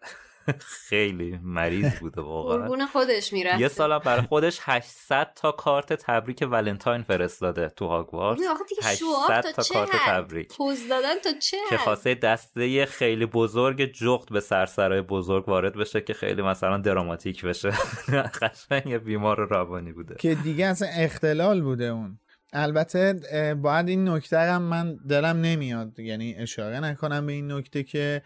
خیلی 0.59 1.39
مریض 1.43 1.99
بوده 1.99 2.21
واقعا. 2.21 2.57
قربون 2.57 2.85
خودش 2.85 3.33
می‌رفته 3.33 3.61
یه 3.61 3.67
سال 3.67 3.99
برای 3.99 4.21
خودش 4.21 4.59
800 4.61 5.31
تا 5.35 5.51
کارت 5.51 5.93
تبریک 5.93 6.47
ولنتاین 6.51 7.03
فرستاده 7.03 7.69
تو 7.69 7.87
هاگوارتس. 7.87 8.41
آخه 8.51 8.63
دیگه 8.69 8.81
800 8.83 8.99
شوآف 8.99 9.51
تا 9.51 9.63
کارت 9.73 9.89
تبریک. 10.07 10.47
پوز 10.47 10.87
دادن 10.89 11.19
تا 11.23 11.29
چه 11.41 11.57
که؟ 11.69 11.77
خواسته 11.77 12.15
دسته 12.15 12.85
خیلی 12.85 13.25
بزرگ 13.25 13.91
جغد 13.91 14.29
به 14.33 14.39
سرسرای 14.39 15.01
بزرگ 15.01 15.49
وارد 15.49 15.75
بشه 15.75 16.01
که 16.01 16.13
خیلی 16.13 16.41
مثلا 16.41 16.77
دراماتیک 16.77 17.45
بشه. 17.45 17.71
قشنگ 18.41 18.85
یه 18.85 18.99
بیمار 18.99 19.47
روانی 19.47 19.91
بوده. 19.91 20.15
که 20.19 20.35
دیگه 20.35 20.65
اصلا 20.65 20.87
اختلال 20.97 21.61
بوده 21.61 21.85
اون. 21.85 22.19
البته 22.53 23.13
باید 23.61 23.87
این 23.87 24.09
نکته 24.09 24.39
هم 24.39 24.61
من 24.61 24.95
دلم 25.09 25.41
نمیاد. 25.41 25.99
یعنی 25.99 26.35
اشاره 26.35 26.79
نکنم 26.79 27.25
به 27.25 27.33
این 27.33 27.51
نکته 27.51 27.83
که 27.83 28.21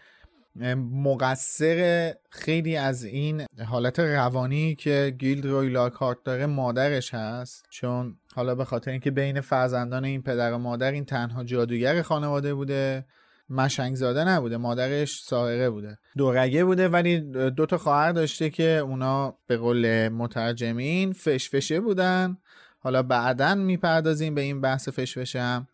مقصر 0.76 2.12
خیلی 2.30 2.76
از 2.76 3.04
این 3.04 3.46
حالت 3.66 4.00
روانی 4.00 4.74
که 4.74 5.14
گیلد 5.18 5.46
روی 5.46 5.68
لاکارت 5.68 6.18
داره 6.24 6.46
مادرش 6.46 7.14
هست 7.14 7.66
چون 7.70 8.16
حالا 8.34 8.54
به 8.54 8.64
خاطر 8.64 8.90
اینکه 8.90 9.10
بین 9.10 9.40
فرزندان 9.40 10.04
این 10.04 10.22
پدر 10.22 10.52
و 10.52 10.58
مادر 10.58 10.92
این 10.92 11.04
تنها 11.04 11.44
جادوگر 11.44 12.02
خانواده 12.02 12.54
بوده 12.54 13.04
مشنگ 13.50 13.94
زاده 13.94 14.24
نبوده 14.24 14.56
مادرش 14.56 15.22
ساهره 15.24 15.70
بوده. 15.70 15.98
دورگه 16.16 16.64
بوده 16.64 16.88
ولی 16.88 17.20
دو 17.50 17.66
تا 17.66 17.78
خواهر 17.78 18.12
داشته 18.12 18.50
که 18.50 18.64
اونا 18.64 19.38
به 19.46 19.56
قول 19.56 20.08
مترجمین 20.08 21.12
فشفشه 21.12 21.80
بودن. 21.80 22.36
حالا 22.78 23.02
بعدا 23.02 23.54
می‌پردازیم 23.54 24.34
به 24.34 24.40
این 24.40 24.60
بحث 24.60 24.88
فشفشه 24.88 25.40
هم. 25.40 25.66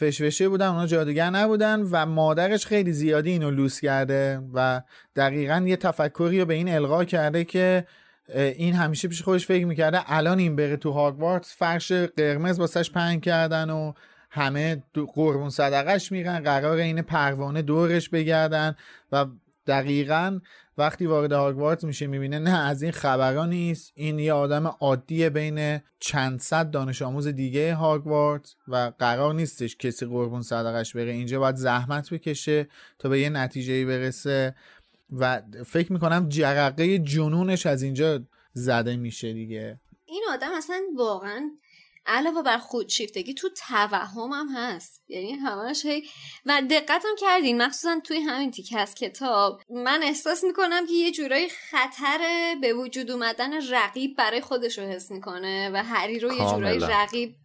فشفشه 0.00 0.48
بودن 0.48 0.66
اونا 0.66 0.86
جادوگر 0.86 1.30
نبودن 1.30 1.80
و 1.80 2.06
مادرش 2.06 2.66
خیلی 2.66 2.92
زیادی 2.92 3.30
اینو 3.30 3.50
لوس 3.50 3.80
کرده 3.80 4.40
و 4.54 4.82
دقیقا 5.16 5.64
یه 5.66 5.76
تفکری 5.76 6.40
رو 6.40 6.46
به 6.46 6.54
این 6.54 6.68
القا 6.74 7.04
کرده 7.04 7.44
که 7.44 7.86
این 8.34 8.74
همیشه 8.74 9.08
پیش 9.08 9.22
خودش 9.22 9.46
فکر 9.46 9.66
می‌کرده 9.66 10.12
الان 10.12 10.38
این 10.38 10.56
بره 10.56 10.76
تو 10.76 10.90
هاگوارتس 10.90 11.56
فرش 11.56 11.92
قرمز 11.92 12.58
واسش 12.58 12.90
پهن 12.90 13.20
کردن 13.20 13.70
و 13.70 13.92
همه 14.30 14.82
قربون 15.14 15.50
صدقش 15.50 16.12
میرن 16.12 16.38
قرار 16.38 16.76
این 16.76 17.02
پروانه 17.02 17.62
دورش 17.62 18.08
بگردن 18.08 18.76
و 19.12 19.26
دقیقا 19.66 20.40
وقتی 20.80 21.06
وارد 21.06 21.32
هاگوارتس 21.32 21.84
میشه 21.84 22.06
می‌بینه 22.06 22.38
نه 22.38 22.58
از 22.58 22.82
این 22.82 22.92
خبرها 22.92 23.46
نیست. 23.46 23.92
این 23.94 24.18
یه 24.18 24.32
آدم 24.32 24.66
عادیه 24.66 25.30
بین 25.30 25.80
چند 25.98 26.40
صد 26.40 26.70
دانش 26.70 27.02
آموز 27.02 27.26
دیگه 27.26 27.74
هاگوارتس 27.74 28.54
و 28.68 28.92
قرار 28.98 29.34
نیستش 29.34 29.76
کسی 29.76 30.06
قربون 30.06 30.42
صدقش 30.42 30.96
بره. 30.96 31.12
اینجا 31.12 31.40
باید 31.40 31.56
زحمت 31.56 32.10
بکشه 32.10 32.68
تا 32.98 33.08
به 33.08 33.20
یه 33.20 33.28
نتیجه 33.28 33.86
برسه 33.86 34.54
و 35.12 35.42
فکر 35.66 35.92
می‌کنم 35.92 36.28
جرقه 36.28 36.98
جنونش 36.98 37.66
از 37.66 37.82
اینجا 37.82 38.20
زده 38.52 38.96
میشه 38.96 39.32
دیگه. 39.32 39.80
این 40.06 40.22
آدم 40.32 40.50
اصلا 40.56 40.80
واقعا 40.96 41.50
علاوه 42.06 42.42
بر 42.42 42.58
خودشیفتگی 42.58 43.34
تو 43.34 43.48
توهم 43.48 44.32
هم 44.32 44.48
هست 44.48 45.02
یعنی 45.08 45.32
همش 45.32 45.86
هی 45.86 46.08
و 46.46 46.62
دقتم 46.70 47.14
کردین 47.20 47.62
مخصوصا 47.62 48.00
توی 48.04 48.20
همین 48.20 48.50
تیکه 48.50 48.78
از 48.78 48.94
کتاب 48.94 49.62
من 49.70 50.02
احساس 50.02 50.44
می‌کنم 50.44 50.86
که 50.86 50.92
یه 50.92 51.10
جورایی 51.10 51.48
خطر 51.48 52.18
به 52.60 52.72
وجود 52.74 53.10
اومدن 53.10 53.68
رقیب 53.70 54.16
برای 54.16 54.40
خودش 54.40 54.78
رو 54.78 54.84
حس 54.84 55.10
می‌کنه 55.10 55.70
و 55.74 55.76
هری 55.76 56.18
رو 56.18 56.32
یه 56.32 56.50
جورایی. 56.50 56.78
رقیب 56.78 57.36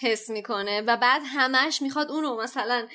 حس 0.00 0.30
می‌کنه 0.30 0.80
و 0.80 0.96
بعد 0.96 1.22
همش 1.26 1.82
می‌خواد 1.82 2.10
اونو 2.10 2.42
مثلا 2.42 2.88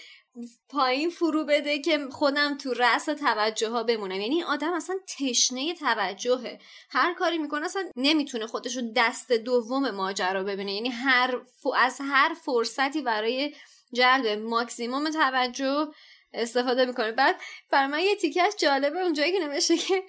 پایین 0.69 1.09
فرو 1.09 1.45
بده 1.45 1.79
که 1.79 2.07
خودم 2.11 2.57
تو 2.57 2.73
رأس 2.73 3.05
توجه 3.05 3.69
ها 3.69 3.83
بمونم. 3.83 4.21
یعنی 4.21 4.43
آدم 4.43 4.73
اصلا 4.73 4.95
تشنه 5.19 5.73
توجهه. 5.73 6.59
هر 6.89 7.13
کاری 7.13 7.37
می‌کنه 7.37 7.65
اصلا 7.65 7.89
نمی‌تونه 7.95 8.47
خودش 8.47 8.75
رو 8.75 8.81
دست 8.95 9.31
دوم 9.31 9.89
ماجرا 9.89 10.43
ببینه. 10.43 10.73
یعنی 10.73 10.89
هر 10.89 11.41
از 11.75 11.97
هر 12.01 12.33
فرصتی 12.45 13.01
برای 13.01 13.55
جلب 13.93 14.27
ماکسیموم 14.27 15.09
توجه 15.09 15.87
استفاده 16.33 16.85
می‌کنه. 16.85 17.11
بعد 17.11 17.41
برای 17.71 17.87
من 17.87 17.99
یه 17.99 18.15
تیکش 18.15 18.53
جالبه 18.57 18.99
اونجایی 18.99 19.31
که 19.31 19.39
نوشته 19.39 19.77
که 19.77 20.03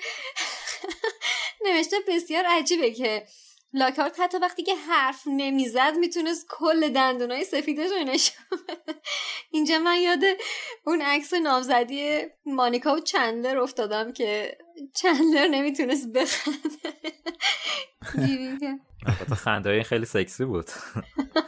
نوشته 1.66 1.96
بسیار 2.08 2.44
عجیبه 2.46 2.90
که 2.90 3.26
لاکارت 3.72 4.20
حتی 4.20 4.38
وقتی 4.38 4.62
که 4.62 4.74
حرف 4.74 5.22
نمی‌زد 5.26 5.92
می‌تونست 6.00 6.46
کل 6.48 6.88
دندونای 6.88 7.44
سفیدش 7.44 7.90
رو 7.90 8.04
نشون 8.12 8.44
اینجا 9.50 9.78
من 9.78 9.96
یاد 9.96 10.22
اون 10.86 11.02
عکس 11.02 11.34
نامزدی 11.34 12.18
مانیکا 12.46 12.96
و 12.96 13.00
چندلر 13.00 13.58
افتادم 13.58 14.12
که 14.12 14.58
چندلر 14.94 15.48
نمی‌تونست 15.48 16.12
بخنده. 16.12 16.90
خنده 19.36 19.82
خیلی 19.82 20.04
سکسی 20.04 20.44
بود. 20.44 20.70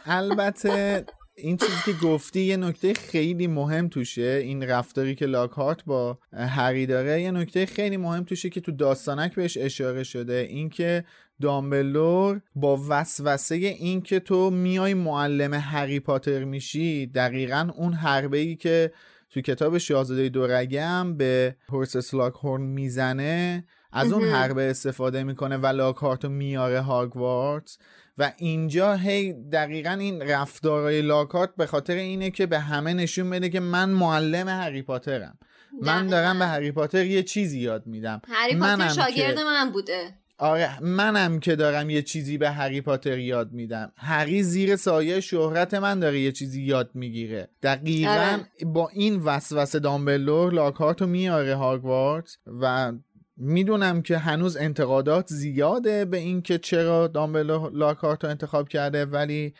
البته 0.05 1.05
این 1.35 1.57
چیزی 1.57 1.77
که 1.85 2.07
گفتی 2.07 2.41
یه 2.41 2.57
نکته 2.57 2.93
خیلی 2.93 3.47
مهم 3.47 3.89
توشه. 3.89 4.41
این 4.43 4.63
رفتاری 4.63 5.15
که 5.15 5.25
لاکارت 5.25 5.85
با 5.85 6.19
هری 6.33 6.85
داره 6.85 7.21
یه 7.21 7.31
نکته 7.31 7.65
خیلی 7.65 7.97
مهم 7.97 8.23
توشه 8.23 8.49
که 8.49 8.61
تو 8.61 8.71
داستانک 8.71 9.35
بهش 9.35 9.57
اشاره 9.57 10.03
شده. 10.03 10.47
اینکه 10.49 11.05
دامبلور 11.43 12.41
با 12.55 12.79
وسوسه 12.89 13.55
این 13.55 14.01
که 14.01 14.19
تو 14.19 14.49
میای 14.49 14.93
معلم 14.93 15.53
هری 15.53 15.99
پاتر 15.99 16.43
میشی 16.43 17.07
دقیقا 17.07 17.69
اون 17.75 17.93
حربه 17.93 18.37
ای 18.37 18.55
که 18.55 18.91
تو 19.29 19.41
کتاب 19.41 19.77
شاهزاده 19.77 20.29
دورگم 20.29 21.17
به 21.17 21.55
هورسس 21.69 22.13
لاکهورن 22.13 22.61
می‌زنه 22.61 23.65
از 23.91 24.13
اون 24.13 24.23
حربه 24.23 24.69
استفاده 24.69 25.23
می‌کنه 25.23 25.57
و 25.57 25.65
لاکارتو 25.65 26.29
میاره 26.29 26.81
هاگوارتس 26.81 27.77
و 28.17 28.31
اینجا 28.37 28.95
هی 28.95 29.33
دقیقا 29.33 29.91
این 29.91 30.21
رفتارهای 30.21 31.01
لاکارت 31.01 31.49
به 31.57 31.65
خاطر 31.65 31.95
اینه 31.95 32.31
که 32.31 32.45
به 32.45 32.59
همه 32.59 32.93
نشون 32.93 33.29
بده 33.29 33.49
که 33.49 33.59
من 33.59 33.89
معلم 33.89 34.49
هری 34.49 34.81
پاترم. 34.81 35.37
من 35.81 36.07
دارم 36.07 36.39
به 36.39 36.45
هری 36.45 36.71
پاتر 36.71 37.05
یه 37.05 37.23
چیزی 37.23 37.59
یاد 37.59 37.87
میدم. 37.87 38.21
هری 38.27 38.55
پاتر 38.55 38.89
شاگرد 38.89 39.39
من 39.39 39.71
بوده. 39.71 40.22
آره 40.37 40.83
منم 40.83 41.39
که 41.39 41.55
دارم 41.55 41.89
یه 41.89 42.01
چیزی 42.01 42.37
به 42.37 42.49
هری 42.49 42.81
پاتر 42.81 43.17
یاد 43.17 43.51
میدم 43.51 43.91
هری 43.95 44.43
زیر 44.43 44.75
سایه 44.75 45.19
شهرت 45.19 45.73
من 45.73 45.99
داره 45.99 46.19
یه 46.19 46.31
چیزی 46.31 46.61
یاد 46.61 46.89
می‌گیره 46.93 47.49
دقیقا 47.63 48.11
آره. 48.11 48.65
با 48.65 48.89
این 48.89 49.19
وسوسه 49.19 49.79
دامبلور 49.79 50.53
لاکارت 50.53 51.01
رو 51.01 51.07
میاره 51.07 51.55
هاگوارت 51.55 52.37
و 52.61 52.93
می‌دونم 53.37 54.01
که 54.01 54.17
هنوز 54.17 54.57
انتقادات 54.57 55.27
زیاده 55.27 56.05
به 56.05 56.17
اینکه 56.17 56.57
چرا 56.57 57.07
دامبلور 57.07 57.71
لاکارت 57.71 58.23
رو 58.23 58.29
انتخاب 58.29 58.69
کرده 58.69 59.05
ولی 59.05 59.53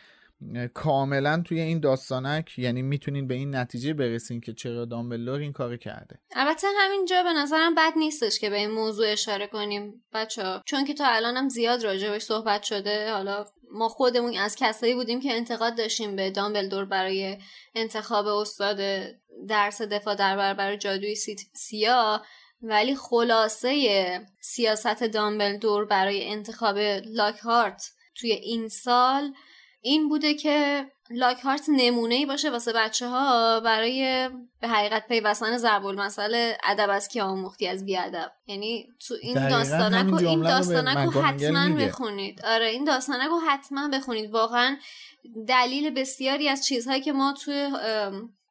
کاملا 0.74 1.42
توی 1.46 1.60
این 1.60 1.80
داستانک 1.80 2.58
یعنی 2.58 2.82
می‌تونین 2.82 3.28
به 3.28 3.34
این 3.34 3.54
نتیجه 3.54 3.94
برسین 3.94 4.40
که 4.40 4.52
چرا 4.52 4.84
دامبلور 4.84 5.40
این 5.40 5.52
کار 5.52 5.76
کرده. 5.76 6.18
البته 6.36 6.66
همینجا 6.80 7.22
به 7.22 7.32
نظرم 7.32 7.74
بد 7.74 7.92
نیستش 7.96 8.38
که 8.38 8.50
به 8.50 8.56
این 8.56 8.70
موضوع 8.70 9.12
اشاره 9.12 9.46
کنیم. 9.46 10.04
بچه 10.12 10.60
چون 10.66 10.84
که 10.84 10.94
تا 10.94 11.06
الانم 11.06 11.48
زیاد 11.48 11.84
راجبش 11.84 12.22
صحبت 12.22 12.62
شده 12.62 13.12
حالا 13.12 13.44
ما 13.72 13.88
خودمون 13.88 14.36
از 14.36 14.56
کسایی 14.56 14.94
بودیم 14.94 15.20
که 15.20 15.32
انتقاد 15.32 15.76
داشتیم 15.76 16.16
به 16.16 16.30
دامبلدور 16.30 16.84
برای 16.84 17.38
انتخاب 17.74 18.26
استاد 18.26 18.78
درس 19.48 19.82
دفاع 19.82 20.14
در 20.14 20.36
برابر 20.36 20.76
جادوی 20.76 21.14
سیا 21.54 22.22
ولی 22.62 22.96
خلاصه 22.96 24.26
سیاست 24.40 25.04
دامبلدور 25.04 25.84
برای 25.84 26.30
انتخاب 26.30 26.78
لاکهارت 27.04 27.90
توی 28.14 28.32
این 28.32 28.68
سال 28.68 29.32
این 29.86 30.08
بوده 30.08 30.34
که 30.34 30.86
لاکهارت 31.10 31.64
نمونه 31.68 32.14
ای 32.14 32.26
باشه 32.26 32.50
واسه 32.50 32.72
بچه 32.72 33.08
ها 33.08 33.60
برای 33.60 34.28
به 34.60 34.68
حقیقت 34.68 35.08
پیوستن 35.08 35.56
ضرب 35.56 35.86
المثل 35.86 36.52
ادب 36.64 36.90
از 36.90 37.08
که 37.08 37.22
آموختی 37.22 37.68
از 37.68 37.84
بیادب. 37.84 38.32
یعنی 38.46 38.88
تو 39.08 39.14
این 39.22 39.48
داستانک 39.48 40.12
و 40.12 40.16
این 40.16 40.42
داستانک 40.42 41.14
رو 41.14 41.22
حتما 41.22 41.76
بخونید. 41.76 42.44
آره 42.44 42.66
این 42.66 42.84
داستانک 42.84 43.28
رو 43.28 43.40
حتما 43.48 43.88
بخونید. 43.88 44.30
واقعا 44.30 44.76
دلیل 45.48 45.90
بسیاری 45.90 46.48
از 46.48 46.66
چیزهایی 46.66 47.00
که 47.00 47.12
ما 47.12 47.34
توی 47.44 47.70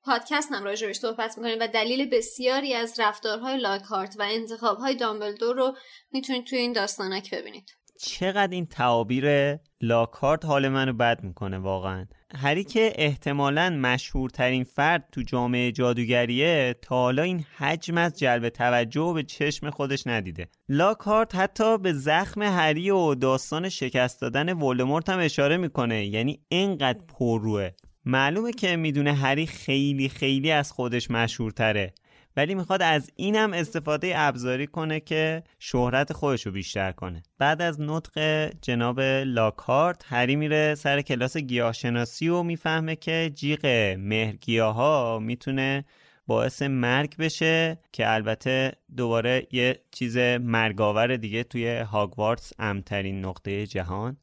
پادکست 0.03 0.51
هم 0.51 0.63
راجبش 0.63 0.95
صحبت 0.95 1.37
می‌کنیم 1.37 1.57
و 1.59 1.67
دلیل 1.67 2.09
بسیاری 2.09 2.73
از 2.73 2.99
رفتارهای 2.99 3.57
لاکهارت 3.57 4.15
و 4.19 4.23
انتخابهای 4.29 4.95
دامبلدور 4.95 5.55
رو 5.55 5.77
می‌تونید 6.11 6.45
توی 6.45 6.57
این 6.57 6.73
داستانک 6.73 7.33
ببینید. 7.33 7.69
چقدر 8.05 8.51
این 8.51 8.65
تعابیر 8.65 9.57
لاکارت 9.81 10.45
حال 10.45 10.69
منو 10.69 10.93
بد 10.93 11.23
می‌کنه 11.23 11.57
واقعا. 11.57 12.05
هری 12.35 12.63
که 12.63 12.93
احتمالا 12.95 13.69
مشهورترین 13.69 14.63
فرد 14.63 15.09
تو 15.11 15.21
جامعه 15.21 15.71
جادوگریه 15.71 16.75
تا 16.81 16.95
حالا 16.95 17.23
این 17.23 17.45
حجم 17.57 17.97
از 17.97 18.19
جلب 18.19 18.49
توجه 18.49 19.11
به 19.15 19.23
چشم 19.23 19.69
خودش 19.69 20.07
ندیده. 20.07 20.47
لاکارت 20.69 21.35
حتی 21.35 21.77
به 21.77 21.93
زخم 21.93 22.41
هری 22.41 22.89
و 22.89 23.15
داستان 23.15 23.69
شکست 23.69 24.21
دادن 24.21 24.53
ولدمورت 24.53 25.09
هم 25.09 25.19
اشاره 25.19 25.57
می‌کنه. 25.57 26.05
یعنی 26.05 26.39
اینقدر 26.49 26.99
پرروه. 27.07 27.69
معلومه 28.05 28.51
که 28.51 28.75
می‌دونه 28.75 29.13
هری 29.13 29.45
خیلی 29.45 30.09
خیلی 30.09 30.51
از 30.51 30.71
خودش 30.71 31.11
مشهورتره. 31.11 31.93
ولی 32.37 32.55
می‌خواد 32.55 32.81
از 32.81 33.11
اینم 33.15 33.53
استفاده 33.53 34.13
ابزاری 34.15 34.67
کنه 34.67 34.99
که 34.99 35.43
شهرت 35.59 36.13
خودش 36.13 36.45
رو 36.45 36.51
بیشتر 36.51 36.91
کنه. 36.91 37.23
بعد 37.37 37.61
از 37.61 37.81
نطق 37.81 38.49
جناب 38.61 38.99
لاکارت 39.25 40.05
هری 40.07 40.35
میره 40.35 40.75
سر 40.75 41.01
کلاس 41.01 41.37
گیاهشناسی 41.37 42.29
و 42.29 42.43
می‌فهمه 42.43 42.95
که 42.95 43.31
جیغ 43.35 43.65
مهرگیاه 43.99 44.75
ها 44.75 45.19
می‌تونه 45.19 45.85
باعث 46.27 46.61
مرگ 46.61 47.17
بشه 47.17 47.79
که 47.91 48.11
البته 48.11 48.71
دوباره 48.97 49.47
یه 49.51 49.79
چیز 49.91 50.17
مرگاور 50.17 51.15
دیگه 51.15 51.43
توی 51.43 51.77
هاگوارتس 51.77 52.53
امترین 52.59 53.25
نقطه 53.25 53.67
جهان. 53.67 54.17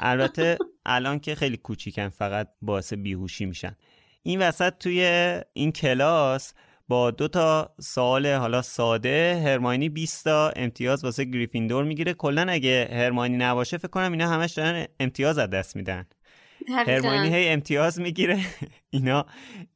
البته 0.00 0.58
الان 0.86 1.18
که 1.18 1.34
خیلی 1.34 1.56
کوچیکن 1.56 2.08
فقط 2.08 2.48
باعث 2.62 2.92
بیهوشی 2.92 3.46
میشن. 3.46 3.76
این 4.22 4.42
وسط 4.42 4.78
توی 4.78 5.40
این 5.52 5.72
کلاس 5.72 6.54
با 6.88 7.10
دو 7.10 7.28
تا 7.28 7.74
سوال 7.80 8.26
حالا 8.26 8.62
ساده 8.62 9.42
هرماینی 9.44 9.88
20 9.88 10.24
تا 10.24 10.48
امتیاز 10.56 11.04
واسه 11.04 11.24
گریفیندور 11.24 11.84
می‌گیره. 11.84 12.14
کلا 12.14 12.46
اگه 12.48 12.88
هرماینی 12.92 13.36
نباشه 13.36 13.78
فکر 13.78 13.88
کنم 13.88 14.12
اینا 14.12 14.28
همش 14.28 14.52
دارن 14.52 14.86
امتیاز 15.00 15.38
از 15.38 15.50
دست 15.50 15.76
میدن. 15.76 16.06
هرماینی 16.68 17.34
هی 17.34 17.48
امتیاز 17.48 18.00
می‌گیره. 18.00 18.40
اینا 18.90 19.26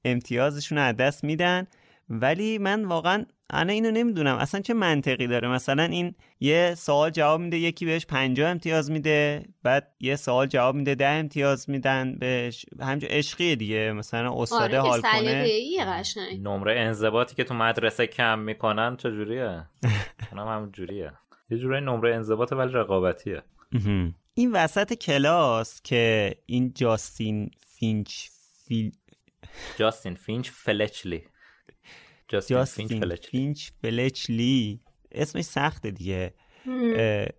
امتیازشون 0.05 0.79
از 0.79 0.97
دست 0.97 1.25
میدن. 1.25 1.67
ولی 2.09 2.59
من 2.59 2.85
واقعا 2.85 3.25
انا 3.51 3.73
اینو 3.73 3.91
نمی‌دونم. 3.91 4.37
اصلا 4.37 4.61
چه 4.61 4.75
منطقی 4.75 5.27
داره؟ 5.27 5.49
مثلا 5.49 5.83
این 5.83 6.15
یه 6.41 6.75
سوال 6.77 7.11
جواب 7.11 7.41
میده 7.41 7.57
یکی 7.57 7.87
بهش 7.87 8.07
50 8.07 8.51
امتیاز 8.51 8.91
میده 8.91 9.45
بعد 9.63 9.93
یه 10.01 10.17
سوال 10.17 10.47
جواب 10.47 10.75
میده 10.75 10.95
ده 10.95 11.09
امتیاز 11.09 11.71
میدن 11.71 12.19
بهش. 12.19 12.67
همینجور 12.81 13.11
عشقیه 13.13 13.57
دیگه. 13.57 13.93
مثلا 13.93 14.43
استاده 14.43 14.81
آره 14.81 14.89
حال 14.89 15.01
کنه 15.01 15.47
نمره 16.43 16.81
انضباطی 16.81 17.35
که 17.35 17.45
تو 17.45 17.55
مدرسه 17.55 18.07
کم 18.07 18.39
می‌کنن 18.39 18.97
چجوریه؟ 18.97 19.67
اونم 20.33 20.49
همین 20.49 20.71
جوریه. 20.73 21.13
یه 21.51 21.59
جوری 21.59 21.81
نمره 21.81 22.15
انضباط 22.15 22.53
ولی 22.53 22.73
رقابتیه. 22.73 23.43
این 24.35 24.53
وسط 24.53 24.95
کلاس 24.95 25.83
که 25.83 26.35
این 26.47 26.73
جاستین 26.75 27.51
فینچ 27.79 28.29
فیل 28.69 28.93
جاستین 29.77 30.15
فینچ 30.15 30.51
فلچلی. 30.51 31.23
جاستین, 32.29 33.15
فینچ, 33.31 33.71
فلچلی 33.83 34.81
اسمش 35.13 35.45
سخته 35.45 35.91
دیگه. 35.91 36.35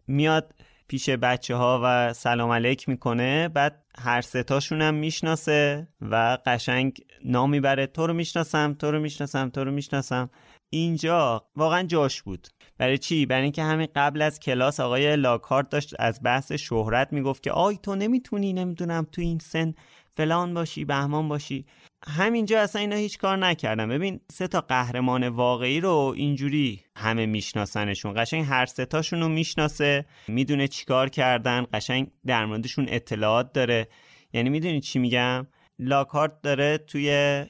میاد 0.08 0.54
پیش 0.88 1.10
بچه 1.10 1.56
ها 1.56 1.82
و 1.84 2.14
سلام 2.14 2.50
علیک 2.52 2.90
می‌کنه 2.90 3.48
بعد 3.48 3.86
هر 3.98 4.22
ستاشون 4.22 4.82
هم 4.82 4.94
می‌شناسه 4.94 5.88
و 6.02 6.38
قشنگ 6.46 7.02
نام 7.26 7.50
می‌بره. 7.50 7.88
تو 7.88 8.08
رو 8.08 8.14
می‌شناسم 8.14 8.74
تو 8.74 8.92
رو 8.92 9.00
می‌شناسم 9.00 9.50
تو 9.50 9.64
رو 9.64 9.72
می‌شناسم. 9.72 10.30
اینجا 10.70 11.48
واقعا 11.56 11.84
جاش 11.84 12.22
بود. 12.22 12.48
برای 12.78 12.98
چی؟ 12.98 13.26
برای 13.26 13.44
اینکه 13.44 13.64
همین 13.64 13.88
قبل 13.96 14.22
از 14.22 14.40
کلاس 14.40 14.80
آقای 14.80 15.16
لاکارت 15.16 15.70
داشت 15.70 15.94
از 16.00 16.20
بحث 16.24 16.52
شهرت 16.52 17.14
می‌گفت 17.14 17.44
که 17.44 17.52
آی 17.52 17.78
تو 17.84 17.96
نمی‌تونی 17.96 18.54
نمی‌دونم 18.54 19.08
تو 19.12 19.22
این 19.22 19.40
سن 19.40 19.74
فلان 20.18 20.54
باشی 20.54 20.86
بهمان 20.86 21.28
باشی. 21.30 21.66
همینجا 22.08 22.60
اصلا 22.60 22.82
اینا 22.82 22.96
هیچ 22.96 23.18
کار 23.18 23.38
نکردم 23.38 23.90
ببین 23.90 24.20
سه 24.32 24.48
تا 24.48 24.62
قهرمان 24.62 25.28
واقعی 25.28 25.80
رو 25.80 26.14
اینجوری 26.16 26.82
همه 26.96 27.26
میشناسنشون. 27.26 28.14
قشنگ 28.18 28.46
هر 28.46 28.66
سه 28.66 28.86
تاشون 28.86 29.20
رو 29.22 29.28
می‌شناسه 29.28 30.06
می‌دونه 30.28 30.68
چیکار 30.68 31.10
کردن 31.10 31.66
قشنگ 31.74 32.12
در 32.26 32.46
موردشون 32.46 32.86
اطلاعات 32.90 33.54
داره. 33.54 33.88
یعنی 34.34 34.50
می‌دونی 34.50 34.82
چی 34.82 35.00
میگم؟ 35.00 35.48
لاکارت 35.80 36.42
داره 36.42 36.78
توی 36.78 37.46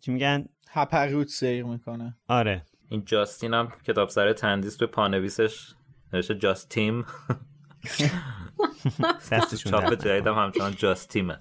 چی 0.00 0.12
میگن؟ 0.12 0.44
هپروت 0.68 1.28
سیر 1.28 1.64
می‌کنه. 1.64 2.16
آره. 2.28 2.62
این 2.88 3.04
جاستین 3.04 3.54
هم 3.54 3.72
کتاب 3.86 4.08
سر 4.08 4.32
تندیس 4.32 4.76
توی 4.76 4.88
پانویسش 4.88 5.74
نوشته 6.12 6.34
جاستیم. 6.34 7.04
دستشون 9.30 9.72
چاپ 9.72 9.94
جدیدم 9.94 10.34
همچنان 10.34 10.74
جاستیمه. 10.76 11.38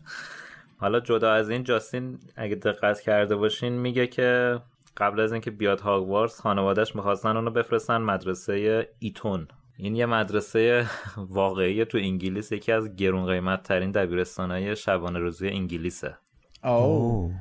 حالا 0.84 1.00
جدا 1.00 1.32
از 1.32 1.50
این 1.50 1.64
جاستین 1.64 2.20
اگه 2.36 2.56
دقت 2.56 3.02
کرده 3.02 3.36
باشین 3.36 3.74
میگه 3.74 4.08
که 4.08 4.60
قبل 4.98 5.20
از 5.20 5.32
اینکه 5.32 5.52
بیاد 5.52 5.80
هاگوارتس 5.80 6.42
خانوادهش 6.42 6.96
می‌خواستن 6.96 7.38
اونو 7.38 7.52
بفرستن 7.52 7.98
مدرسه 7.98 8.88
ایتون. 9.00 9.48
این 9.78 9.96
یه 9.96 10.06
مدرسه 10.06 10.86
واقعی 11.18 11.86
تو 11.86 11.98
انگلیس 11.98 12.52
یکی 12.52 12.72
از 12.72 12.96
گرون 12.96 13.26
قیمت 13.26 13.64
ترین 13.64 13.92
دبیرستانهای 13.92 14.76
شبانه 14.76 15.20
روزی 15.20 15.48
انگلیسه. 15.48 16.18
آو 16.62 17.32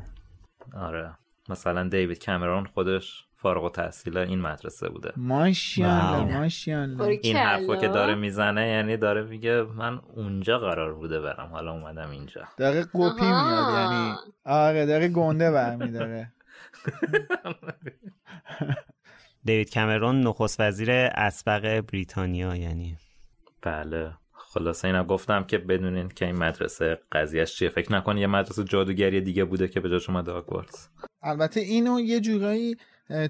آره. 0.76 1.18
مثلا 1.49 1.88
دیوید 1.88 2.24
کامرون 2.24 2.64
خودش 2.64 3.24
فارغ 3.43 3.64
التحصیل 3.64 4.18
این 4.18 4.40
مدرسه 4.40 4.88
بوده. 4.88 5.12
ماشاءالله 5.16 6.51
این. 7.22 7.36
حرفا 7.36 7.76
که 7.76 7.88
داره 7.88 8.14
می‌زنه 8.14 8.68
یعنی 8.68 8.97
داره 8.97 9.22
میگه 9.22 9.62
من 9.62 10.01
اونجا 10.16 10.59
قرار 10.59 10.95
بوده 10.95 11.20
برم 11.20 11.49
حالا 11.53 11.72
اومدم 11.72 12.11
اینجا. 12.11 12.43
داره 12.57 12.82
قپی. 12.82 13.20
میاد 13.20 13.74
یعنی 13.74 14.14
آره 14.45 14.86
داره 14.86 15.09
گنده 15.09 15.51
برمیداره. 15.51 16.32
دیوید 19.45 19.74
کامرون 19.74 20.20
نخست 20.20 20.61
وزیر 20.61 20.90
اسبق 21.14 21.80
بریتانیا 21.80 22.57
یعنی. 22.57 22.97
بله. 23.62 24.12
خلاصه 24.32 24.88
اینم 24.88 25.03
گفتم 25.03 25.45
که 25.45 25.59
بدونین 25.59 26.09
که 26.09 26.26
این 26.26 26.36
مدرسه 26.36 26.99
قضیهش 27.12 27.57
چیه. 27.57 27.68
فکر 27.68 27.93
نکن 27.93 28.16
یه 28.16 28.26
مدرسه 28.26 28.64
جادوگری 28.64 29.20
دیگه 29.20 29.45
بوده 29.45 29.68
که 29.68 29.80
به 29.80 29.90
جاش 29.90 30.09
اومده 30.09 30.32
هاگوارتس 30.32 30.88
البته 31.22 31.61
اینو 31.61 32.01
یه 32.01 32.20
جورایی 32.20 32.76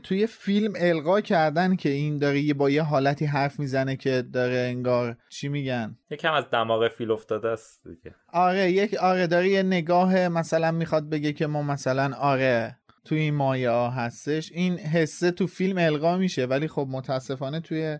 توی 0.03 0.27
فیلم 0.27 0.73
القا 0.77 1.21
کردن 1.21 1.77
که 1.77 1.89
این 1.89 2.19
داره 2.19 2.41
یه 2.41 2.55
با 2.55 2.71
یه 2.71 2.83
حالتی 2.83 3.25
حرف 3.25 3.61
می‌زنه 3.61 3.97
که 3.97 4.25
داره 4.33 4.57
انگار 4.57 5.17
چی 5.29 5.49
میگن؟ 5.49 5.99
یکم 6.11 6.33
از 6.33 6.45
دماغ 6.53 6.89
فیل 6.89 7.11
افتاده 7.11 7.49
است 7.49 7.89
دیگه. 7.89 8.15
آره 8.33 8.71
یک 8.71 8.95
آره 8.95 9.27
داره 9.27 9.49
یه 9.49 9.63
نگاه 9.63 10.29
مثلا 10.29 10.71
می‌خواد 10.71 11.09
بگه 11.11 11.33
که 11.33 11.47
ما 11.47 11.63
مثلا 11.63 12.17
آره 12.17 12.79
توی 13.05 13.19
این 13.19 13.35
مایه 13.35 13.71
ها 13.71 13.91
هستش. 13.91 14.53
این 14.53 14.79
حسه 14.79 15.31
تو 15.31 15.47
فیلم 15.47 15.79
القا 15.79 16.17
میشه 16.17 16.45
ولی 16.45 16.69
خب 16.69 16.87
متاسفانه 16.91 17.61
توی 17.61 17.99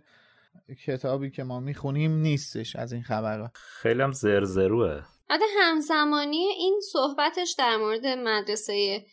کتابی 0.87 1.31
که 1.31 1.45
ما 1.45 1.61
می‌خونیم 1.61 2.13
نیستش 2.13 2.77
از 2.77 2.93
این 2.93 3.03
خبرها. 3.03 3.51
خیلی 3.55 4.03
هم 4.03 4.13
زرزروه. 4.13 5.03
حتی 5.31 5.45
همزمانی 5.61 6.45
این 6.59 6.81
صحبتش 6.93 7.55
در 7.59 7.77
مورد 7.77 8.07
مدرسه 8.07 9.05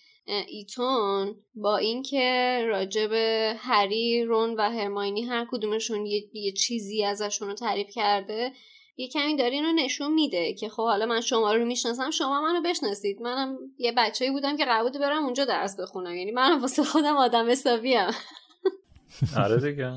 ایتون 0.48 1.36
با 1.56 1.78
اینکه 1.78 2.60
راجب 2.68 3.10
هری 3.58 4.24
رون 4.24 4.56
و 4.58 4.62
هرماینی 4.62 5.22
هر 5.22 5.48
کدومشون 5.52 6.06
یه, 6.06 6.24
یه 6.34 6.52
چیزی 6.52 7.04
ازشون 7.06 7.48
رو 7.48 7.54
تعریف 7.54 7.88
کرده 7.90 8.52
یه 9.00 9.08
کمی 9.08 9.36
داره 9.36 9.52
اینو 9.52 9.72
نشون 9.72 10.14
میده 10.14 10.54
که 10.54 10.70
خب 10.70 10.84
حالا 10.84 11.06
من 11.06 11.22
شما 11.22 11.54
رو 11.54 11.66
می‌شناسم 11.66 12.12
شما 12.12 12.42
منو 12.42 12.62
بشناسید. 12.62 13.22
منم 13.22 13.58
یه 13.78 13.94
بچه‌ای 13.98 14.32
بودم 14.32 14.58
که 14.58 14.66
قرار 14.66 14.90
برم 14.90 15.24
اونجا 15.24 15.46
درس 15.46 15.80
بخونم. 15.80 16.16
یعنی 16.16 16.32
منم 16.32 16.62
واسه 16.62 16.84
خودم 16.84 17.16
آدم 17.16 17.50
حسابیم. 17.50 18.08
آره 19.44 19.72
دیگه. 19.72 19.94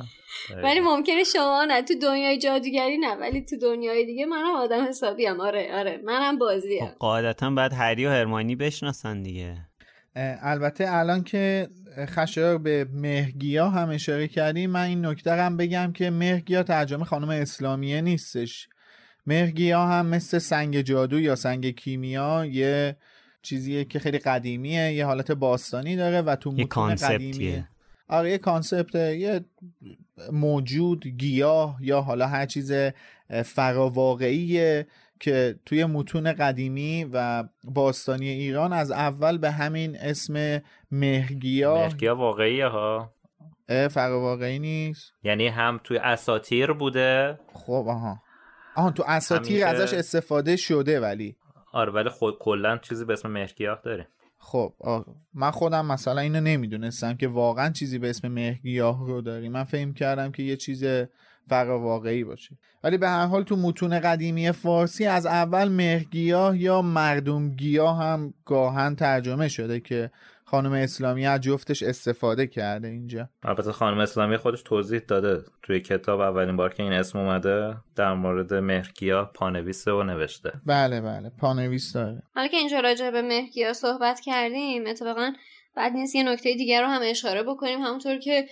ولی 0.62 0.80
ممکنه 0.80 1.24
شما 1.24 1.64
نه 1.64 1.82
تو 1.82 1.94
دنیای 1.94 2.38
جادوگری 2.38 2.98
نه 2.98 3.14
ولی 3.14 3.44
تو 3.44 3.56
دنیای 3.56 4.04
دیگه 4.04 4.26
منم 4.26 4.54
آدم 4.54 4.84
حسابیم. 4.84 5.40
آره 5.40 5.78
آره 5.78 6.00
منم 6.04 6.38
بازیم. 6.38 6.86
خب 6.86 6.98
قاعدتا 6.98 7.50
باید 7.50 7.72
هری 7.72 8.06
و 8.06 8.10
هرمانی 8.10 8.56
بشناسن 8.56 9.22
دیگه. 9.22 9.56
البته 10.16 10.84
الان 10.88 11.24
که 11.24 11.68
خشایار 12.06 12.58
به 12.58 12.86
مهگیا 12.92 13.70
هم 13.70 13.88
اشاره 13.90 14.28
کردیم 14.28 14.70
من 14.70 14.82
این 14.84 15.06
نکته 15.06 15.32
هم 15.32 15.56
بگم 15.56 15.92
که 15.92 16.10
مهگیا 16.10 16.62
ترجمه 16.62 17.04
خانم 17.04 17.28
اسلامیه 17.28 18.00
نیستش. 18.00 18.68
مهگیا 19.26 19.86
هم 19.86 20.06
مثل 20.06 20.38
سنگ 20.38 20.80
جادو 20.80 21.20
یا 21.20 21.36
سنگ 21.36 21.70
کیمیا 21.70 22.46
یه 22.46 22.96
چیزیه 23.42 23.84
که 23.84 23.98
خیلی 23.98 24.18
قدیمیه 24.18 24.92
یه 24.92 25.06
حالت 25.06 25.32
باستانی 25.32 25.96
داره 25.96 26.22
و 26.22 26.36
تو 26.36 26.52
متون 26.52 26.94
قدیمیه. 26.94 27.68
آره 28.08 28.30
یه 28.30 28.38
کانسپت 28.38 28.94
یه 28.94 29.44
موجود 30.32 31.06
گیاه 31.06 31.78
یا 31.80 32.00
حالا 32.00 32.26
هر 32.26 32.46
چیز 32.46 32.72
فراواقعیه. 33.44 34.86
که 35.22 35.58
توی 35.66 35.84
متون 35.84 36.32
قدیمی 36.32 37.04
و 37.12 37.44
باستانی 37.64 38.28
ایران 38.28 38.72
از 38.72 38.90
اول 38.90 39.38
به 39.38 39.50
همین 39.50 39.96
اسم 39.96 40.62
مهگیاه 40.90 41.86
مهگیا 41.86 42.16
واقعیه 42.16 42.66
ها. 42.66 43.14
اه، 43.68 43.88
فراواقعی 43.88 44.58
نیست. 44.58 45.12
یعنی 45.22 45.48
هم 45.48 45.80
توی 45.84 45.98
اساتیر 45.98 46.72
بوده. 46.72 47.38
خب 47.54 47.84
آها. 47.88 48.22
آها 48.76 48.90
تو 48.90 49.04
اساتیر 49.06 49.64
همیشه- 49.64 49.82
ازش 49.82 49.94
استفاده 49.94 50.56
شده 50.56 51.00
ولی. 51.00 51.36
آره 51.72 51.92
ولی 51.92 52.08
خود 52.08 52.38
کلا 52.38 52.78
چیزی 52.78 53.04
به 53.04 53.12
اسم 53.12 53.30
مهگیاه 53.30 53.80
داریم. 53.84 54.06
خب 54.38 54.72
آه. 54.80 55.04
من 55.34 55.50
خودم 55.50 55.86
مثلا 55.86 56.20
اینو 56.20 56.40
نمی‌دونستم 56.40 57.14
که 57.16 57.28
واقعا 57.28 57.70
چیزی 57.70 57.98
به 57.98 58.10
اسم 58.10 58.28
مهگیاه 58.28 59.06
رو 59.06 59.20
داریم. 59.20 59.52
من 59.52 59.64
فهم 59.64 59.94
کردم 59.94 60.32
که 60.32 60.42
یه 60.42 60.56
چیز 60.56 60.84
فراواقعی 61.48 62.24
باشه. 62.24 62.58
ولی 62.84 62.98
به 62.98 63.08
هر 63.08 63.26
حال 63.26 63.42
تو 63.42 63.56
متون 63.56 64.00
قدیمی 64.00 64.52
فارسی 64.52 65.06
از 65.06 65.26
اول 65.26 65.68
مهگیاه 65.68 66.58
یا 66.58 66.82
مردمگیاه 66.82 68.02
هم 68.02 68.34
گاهن 68.44 68.94
ترجمه 68.94 69.48
شده 69.48 69.80
که 69.80 70.10
خانم 70.52 70.72
اسلامی 70.72 71.26
از 71.26 71.40
جفتش 71.40 71.82
استفاده 71.82 72.46
کرده 72.46 72.88
اینجا. 72.88 73.28
البته 73.42 73.72
خانم 73.72 73.98
اسلامی 73.98 74.36
خودش 74.36 74.62
توضیح 74.62 75.00
داده. 75.08 75.44
توی 75.62 75.80
کتاب 75.80 76.20
اولین 76.20 76.56
بار 76.56 76.74
که 76.74 76.82
این 76.82 76.92
اسم 76.92 77.18
اومده 77.18 77.76
در 77.96 78.14
مورد 78.14 78.54
مهرگیا 78.54 79.24
پانویسه 79.24 79.92
و 79.92 80.02
نوشته. 80.02 80.52
بله 80.66 81.00
بله. 81.00 81.30
پانویس 81.40 81.92
داره. 81.92 82.22
حالا 82.34 82.48
که 82.48 82.56
اینجا 82.56 82.80
راجع 82.80 83.10
به 83.10 83.22
مهگیا 83.22 83.72
صحبت 83.72 84.20
کردیم 84.20 84.86
اتفاقا 84.86 85.32
بعد 85.76 85.92
نیست 85.92 86.14
یه 86.14 86.22
نکته 86.22 86.54
دیگر 86.54 86.82
رو 86.82 86.88
هم 86.88 87.00
اشاره 87.04 87.42
بکنیم. 87.42 87.80
همونطور 87.80 88.18
که 88.18 88.46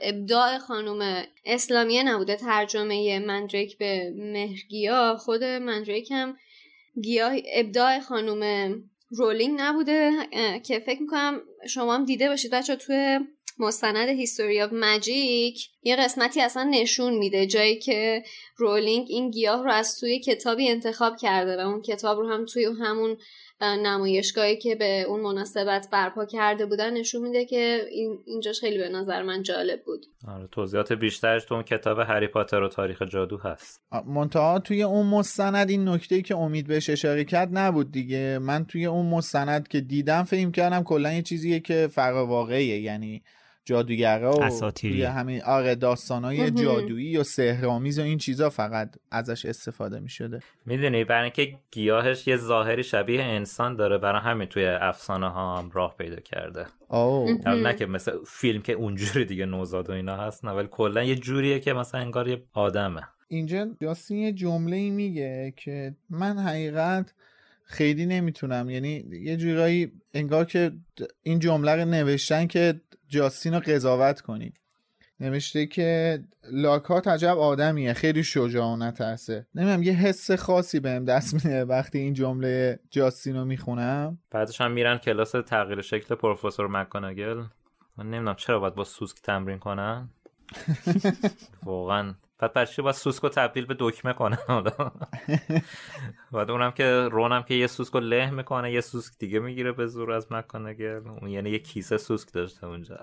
ابداع 0.00 0.58
خانم 0.58 1.24
اسلامیه 1.44 2.02
نبوده. 2.02 2.36
ترجمه 2.36 3.18
mandrake 3.18 3.78
به 3.78 4.12
مهرگیا 4.16 5.16
خود 5.16 5.44
mandrake 5.44 6.10
هم 6.10 6.36
گیاه 7.02 7.32
ابداع 7.54 8.00
خانم 8.00 8.72
رولینگ 9.10 9.60
نبوده 9.60 10.10
که 10.66 10.78
فکر 10.78 11.02
می‌کنم 11.02 11.40
شما 11.68 11.94
هم 11.94 12.04
دیده 12.04 12.28
باشید 12.28 12.50
بچه 12.50 12.76
توی 12.76 13.18
مستند 13.58 14.08
History 14.08 14.62
of 14.62 14.72
Magic 14.72 15.68
یه 15.82 15.96
قسمتی 15.96 16.40
اصلا 16.40 16.64
نشون 16.64 17.14
میده 17.14 17.46
جایی 17.46 17.78
که 17.78 18.24
رولینگ 18.56 19.06
این 19.10 19.30
گیاه 19.30 19.64
رو 19.64 19.72
از 19.72 20.00
توی 20.00 20.20
کتابی 20.20 20.68
انتخاب 20.68 21.16
کرده 21.16 21.56
و 21.56 21.60
اون 21.60 21.82
کتاب 21.82 22.18
رو 22.18 22.28
هم 22.28 22.44
توی 22.44 22.64
همون 22.64 23.18
نمایشگاهی 23.62 24.56
که 24.56 24.74
به 24.74 25.02
اون 25.02 25.20
مناسبت 25.20 25.88
برپا 25.92 26.24
کرده 26.24 26.66
بودن 26.66 26.92
نشون 26.92 27.22
میده 27.22 27.44
که 27.44 27.86
این 27.90 28.18
اینجاش 28.26 28.60
خیلی 28.60 28.78
به 28.78 28.88
نظر 28.88 29.22
من 29.22 29.42
جالب 29.42 29.82
بود. 29.84 30.06
آره 30.28 30.48
توضیحات 30.52 30.92
بیشترش 30.92 31.44
تو 31.44 31.54
اون 31.54 31.62
کتاب 31.62 31.98
هری 31.98 32.26
پاتر 32.26 32.62
و 32.62 32.68
تاریخ 32.68 33.02
جادو 33.02 33.38
هست. 33.38 33.80
منتها 34.06 34.58
توی 34.58 34.82
اون 34.82 35.06
مستند 35.06 35.70
این 35.70 35.88
نکته 35.88 36.22
که 36.22 36.36
امید 36.36 36.66
بهش 36.66 36.90
اشاره 36.90 37.24
کرد 37.24 37.48
نبود 37.52 37.92
دیگه. 37.92 38.38
من 38.38 38.64
توی 38.64 38.86
اون 38.86 39.06
مستند 39.06 39.68
که 39.68 39.80
دیدم 39.80 40.22
فهم 40.22 40.52
کردم 40.52 40.82
کلا 40.82 41.12
یه 41.12 41.22
چیزیه 41.22 41.60
که 41.60 41.88
فراواقعیه. 41.92 42.80
یعنی 42.80 43.22
جادوگرا 43.70 44.32
و 44.32 44.42
اساطیری. 44.42 44.94
توی 44.94 45.04
همین 45.04 45.42
آره 45.42 45.74
داستانهای 45.74 46.40
مهم. 46.40 46.54
جادویی 46.54 47.16
و 47.16 47.22
سحرآمیز 47.22 47.98
و 47.98 48.02
این 48.02 48.18
چیزا 48.18 48.50
فقط 48.50 48.96
ازش 49.10 49.46
استفاده 49.46 50.00
می 50.00 50.08
شده 50.08 50.40
می‌دونی 50.66 51.04
برای 51.04 51.22
اینکه 51.22 51.58
گیاهش 51.70 52.26
یه 52.26 52.36
ظاهری 52.36 52.82
شبیه 52.82 53.22
انسان 53.22 53.76
داره 53.76 53.98
برای 53.98 54.20
همین 54.20 54.48
توی 54.48 54.66
افسانه 54.66 55.28
ها 55.28 55.58
هم 55.58 55.70
راه 55.70 55.96
پیدا 55.98 56.20
کرده. 56.20 56.66
البته 56.90 57.50
نه 57.50 57.74
که 57.74 57.86
مثل 57.86 58.12
فیلم 58.26 58.62
که 58.62 58.72
اونجوری 58.72 59.24
دیگه 59.24 59.46
نوزاد 59.46 59.90
و 59.90 59.92
اینا 59.92 60.16
هست 60.16 60.44
نه 60.44 60.50
ولی 60.50 60.68
کلا 60.70 61.02
یه 61.02 61.14
جوریه 61.14 61.60
که 61.60 61.72
مثلا 61.72 62.00
انگار 62.00 62.28
یه 62.28 62.42
آدمه. 62.52 63.02
اینجا 63.28 63.68
جاستین 63.82 64.18
یه 64.18 64.32
جمله 64.32 64.76
ای 64.76 64.90
میگه 64.90 65.54
که 65.56 65.94
من 66.10 66.38
حقیقت 66.38 67.14
خیلی 67.64 68.06
نمی‌تونم. 68.06 68.70
یعنی 68.70 69.04
یه 69.22 69.36
جورایی 69.36 69.92
انگار 70.14 70.44
که 70.44 70.72
این 71.22 71.38
جمله 71.38 71.74
رو 71.74 71.84
نوشتن 71.84 72.46
که 72.46 72.80
جاستین 73.10 73.54
رو 73.54 73.60
قضاوت 73.60 74.20
کنید 74.20 74.60
نوشته 75.20 75.66
که 75.66 76.20
لاکات 76.52 77.08
عجب 77.08 77.38
آدمیه. 77.38 77.92
خیلی 77.92 78.24
شجاع 78.24 78.66
و 78.66 78.76
نترسه. 78.76 79.46
نمی‌دونم 79.54 79.82
یه 79.82 79.92
حس 79.92 80.30
خاصی 80.30 80.80
بهم 80.80 81.04
دست 81.04 81.34
میده 81.34 81.64
وقتی 81.64 81.98
این 81.98 82.14
جمله 82.14 82.78
جاستین 82.90 83.36
رو 83.36 83.44
می‌خونم. 83.44 84.18
بعدش 84.30 84.60
هم 84.60 84.72
میرن 84.72 84.98
کلاس 84.98 85.30
تغییر 85.30 85.80
شکل 85.80 86.14
پروفسور 86.14 86.66
مکاناگل 86.66 87.44
من 87.96 88.06
نمی‌دونم 88.06 88.34
چرا 88.34 88.58
باید 88.60 88.74
با 88.74 88.84
سوسک 88.84 89.22
تمرین 89.22 89.58
کنن. 89.58 90.08
واقعا 91.62 92.14
بعد 92.40 92.52
بچه 92.52 92.82
با 92.82 92.92
سوسکو 92.92 93.28
تبدیل 93.28 93.66
به 93.66 93.76
دکمه 93.78 94.12
کنه. 94.12 94.38
حالا. 94.48 94.70
بعد 96.32 96.50
اونم 96.50 96.70
که 96.70 97.08
رونم 97.12 97.42
که 97.42 97.54
یه 97.54 97.66
سوسکو 97.66 98.00
له 98.00 98.30
می‌کنه 98.30 98.72
یه 98.72 98.80
سوسک 98.80 99.18
دیگه 99.18 99.38
می‌گیره 99.38 99.72
به 99.72 99.86
زور 99.86 100.12
از 100.12 100.32
مکانگل 100.32 101.02
اون 101.20 101.30
یعنی 101.30 101.50
یه 101.50 101.58
کیسه 101.58 101.96
سوسک 101.98 102.32
داشته 102.32 102.66
اونجا. 102.66 102.96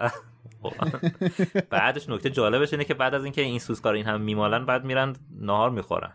بعدش 1.70 2.10
نکته 2.10 2.30
جالبش 2.30 2.74
اینه 2.74 2.86
که 2.86 2.94
بعد 2.94 3.14
از 3.14 3.24
اینکه 3.24 3.42
این 3.42 3.60
سوسکا 3.60 3.90
رو 3.90 3.96
این 3.96 4.06
هم 4.06 4.22
میمالن 4.22 4.66
بعد 4.66 4.86
میرن 4.86 5.16
نهار 5.42 5.70
می‌خورن. 5.70 6.14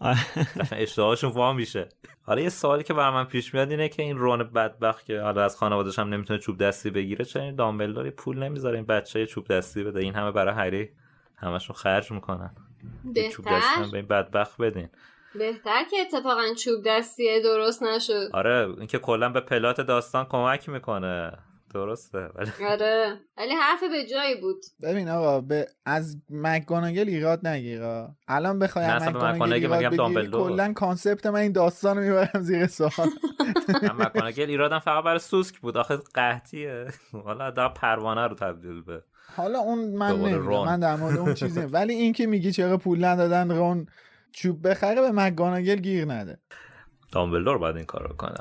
اشتهاشون 0.72 1.30
وا 1.30 1.52
میشه. 1.52 1.88
حالا 2.22 2.40
یه 2.40 2.48
سوالی 2.48 2.82
که 2.82 2.94
بر 2.94 3.10
من 3.10 3.24
پیش 3.24 3.54
میاد 3.54 3.70
اینه 3.70 3.88
که 3.88 4.02
این 4.02 4.18
رون 4.18 4.42
بدبخت 4.42 5.06
که 5.06 5.20
حالا 5.20 5.44
از 5.44 5.56
خانوادش 5.56 5.98
هم 5.98 6.08
نمی‌تونه 6.08 6.38
چوب 6.38 6.58
دستی 6.58 6.90
بگیره 6.90 7.24
چرا 7.24 7.42
این 7.42 7.54
دامبلداری 7.54 8.10
پول 8.10 8.38
نمی‌ذاره 8.38 8.76
این 8.76 8.86
بچه 8.86 9.26
چوب 9.26 9.48
دستی 9.48 9.84
بده؟ 9.84 10.00
این 10.00 10.14
همه 10.14 10.30
برای 10.30 10.54
هری؟ 10.54 10.90
همشون 11.42 11.76
خرج 11.76 12.12
می‌کنن. 12.12 12.54
چوب 13.32 13.46
دستی 13.50 13.90
به 13.92 13.96
این 13.96 14.06
بدبخت 14.06 14.60
بدین. 14.60 14.88
بهتر 15.34 15.84
که 15.90 15.96
اتفاقا 16.00 16.54
چوب 16.64 16.82
دستیه 16.86 17.40
درست 17.42 17.82
نشد. 17.82 18.30
آره 18.32 18.74
اینکه 18.78 18.98
کلا 18.98 19.28
به 19.28 19.40
plot 19.40 19.80
داستان 19.80 20.24
کمک 20.24 20.68
می‌کنه. 20.68 21.38
درسته 21.74 22.18
ولی 22.34 22.50
آره. 22.72 23.18
ولی 23.36 23.52
حرف 23.52 23.80
به 23.80 24.06
جایی 24.10 24.40
بود. 24.40 24.56
ببین 24.82 25.08
آقا 25.08 25.40
به 25.40 25.66
از 25.84 26.16
مکگوناگل 26.30 27.08
ایراد 27.08 27.46
نگیرا 27.46 28.16
الان 28.28 28.58
بخوای 28.58 28.84
از 28.84 29.02
مکگوناگل 29.02 29.72
ایراد 29.72 29.96
بگیری 29.96 30.30
کلا 30.30 30.72
concept 30.72 31.26
من 31.26 31.40
این 31.40 31.52
داستان 31.52 31.96
رو 31.96 32.02
می‌برم 32.02 32.40
زیر 32.40 32.66
سوال. 32.66 33.08
مکگوناگل 33.98 34.50
ایرادم 34.50 34.78
فقط 34.78 35.04
برای 35.04 35.18
سوسک 35.18 35.58
بود. 35.60 35.76
آخه 35.76 35.96
قحطیه. 36.14 36.86
حالا 37.24 37.50
در 37.50 37.68
پروانه 37.68 38.26
رو 38.26 38.34
تبدیل 38.34 38.82
به 38.82 39.02
حالا 39.36 39.58
اون 39.58 39.78
من 39.96 40.16
نمی‌دونم 40.16 40.64
من 40.64 40.80
در 40.80 40.96
مورد 40.96 41.18
اون 41.18 41.34
چیزی 41.34 41.60
ولی 41.60 41.94
این 41.94 42.12
که 42.12 42.26
میگی 42.26 42.52
چرا 42.52 42.78
پول 42.78 43.04
ندادن 43.04 43.50
رون 43.50 43.86
چوب 44.32 44.68
بخره 44.68 45.00
به 45.00 45.10
مکگوناگل 45.12 45.76
گیر 45.76 46.04
نده. 46.04 46.38
دامبلدور 47.12 47.58
باید 47.58 47.76
این 47.76 47.84
کارو 47.84 48.16
کنه. 48.16 48.34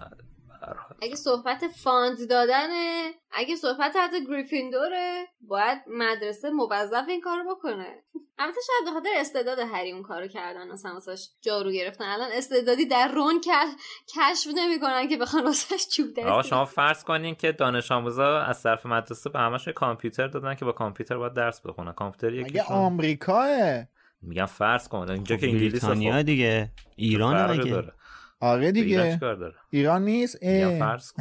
اگه 1.01 1.15
صحبت 1.15 1.67
fund 1.67 2.29
دادنه 2.29 3.11
اگه 3.31 3.55
صحبت 3.55 3.95
حتی 3.95 4.25
گریفیندوره 4.25 5.27
باید 5.41 5.77
مدرسه 5.87 6.49
موظف 6.49 7.05
این 7.07 7.21
کارو 7.21 7.55
بکنه. 7.55 8.03
البته 8.39 8.59
شاید 8.67 8.85
به 8.85 8.91
خاطر 8.91 9.09
استعداد 9.15 9.59
هری 9.59 9.91
اون 9.91 10.03
کارو 10.03 10.27
کردن 10.27 10.71
اصلا 10.71 10.93
واسش 10.93 11.27
جارو 11.41 11.71
گرفتن. 11.71 12.05
الان 12.05 12.29
استعدادی 12.33 12.85
در 12.85 13.07
رون 13.07 13.41
کشف 14.15 14.47
نمی‌کنن 14.55 15.07
که 15.07 15.17
بخوان 15.17 15.43
واسش 15.43 15.87
چوب 15.87 16.09
دستی 16.09 16.21
آقا 16.21 16.41
شما 16.41 16.65
فرض 16.65 17.03
کنین 17.03 17.35
که 17.35 17.51
دانش 17.51 17.91
آموزا 17.91 18.39
از 18.39 18.63
طرف 18.63 18.85
مدرسه 18.85 19.29
به 19.29 19.39
همش 19.39 19.67
کامپیوتر 19.67 20.27
دادن 20.27 20.55
که 20.55 20.65
با 20.65 20.71
کامپیوتر 20.71 21.17
باید 21.17 21.33
درس 21.33 21.61
بخونن. 21.61 21.91
کامپیوتر 21.91 22.33
یکی 22.33 22.59
آمریکاه؟ 22.59 23.83
میگم 24.21 24.45
فرض 24.45 24.87
کن 24.87 25.11
اینجا 25.11 25.35
که 25.35 25.47
انگلیس 25.47 25.85
خب 25.85 26.21
دیگه. 26.21 26.71
ایران 26.95 27.61
دیگه 27.61 27.83
آره 28.41 28.71
دیگه 28.71 29.19
ایران 29.69 30.05
نیست 30.05 30.37
فرض 30.79 31.13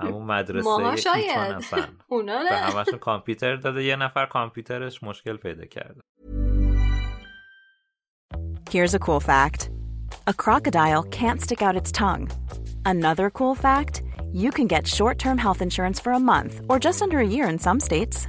همون 0.00 0.22
مدرسه 0.22 0.64
ماها 0.64 0.96
شاید 0.96 1.64
اونا 2.08 2.42
به 2.50 2.56
همشون 2.56 2.98
کامپیوتر 2.98 3.56
داده 3.56 3.84
یه 3.84 3.96
نفر 3.96 4.26
کامپیوترش 4.26 5.02
مشکل 5.02 5.36
پیدا 5.36 5.64
کرده 5.64 6.00
Here's 8.70 8.94
a 8.94 9.00
cool 9.00 9.18
fact. 9.18 9.60
A 10.28 10.34
crocodile 10.42 11.02
can't 11.20 11.40
stick 11.40 11.60
out 11.60 11.80
its 11.80 11.90
tongue. 11.90 12.30
Another 12.84 13.28
cool 13.28 13.56
fact, 13.56 13.94
you 14.32 14.50
can 14.52 14.68
get 14.68 14.86
short-term 14.86 15.38
health 15.38 15.60
insurance 15.60 15.98
for 15.98 16.12
a 16.12 16.20
month 16.20 16.60
or 16.68 16.78
just 16.78 17.02
under 17.02 17.18
a 17.18 17.26
year 17.34 17.48
in 17.48 17.58
some 17.58 17.80
states. 17.80 18.28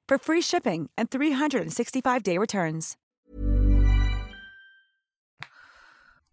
for 0.11 0.17
free 0.17 0.41
shipping 0.41 0.89
and 0.97 1.09
365-day 1.09 2.37
returns. 2.37 2.97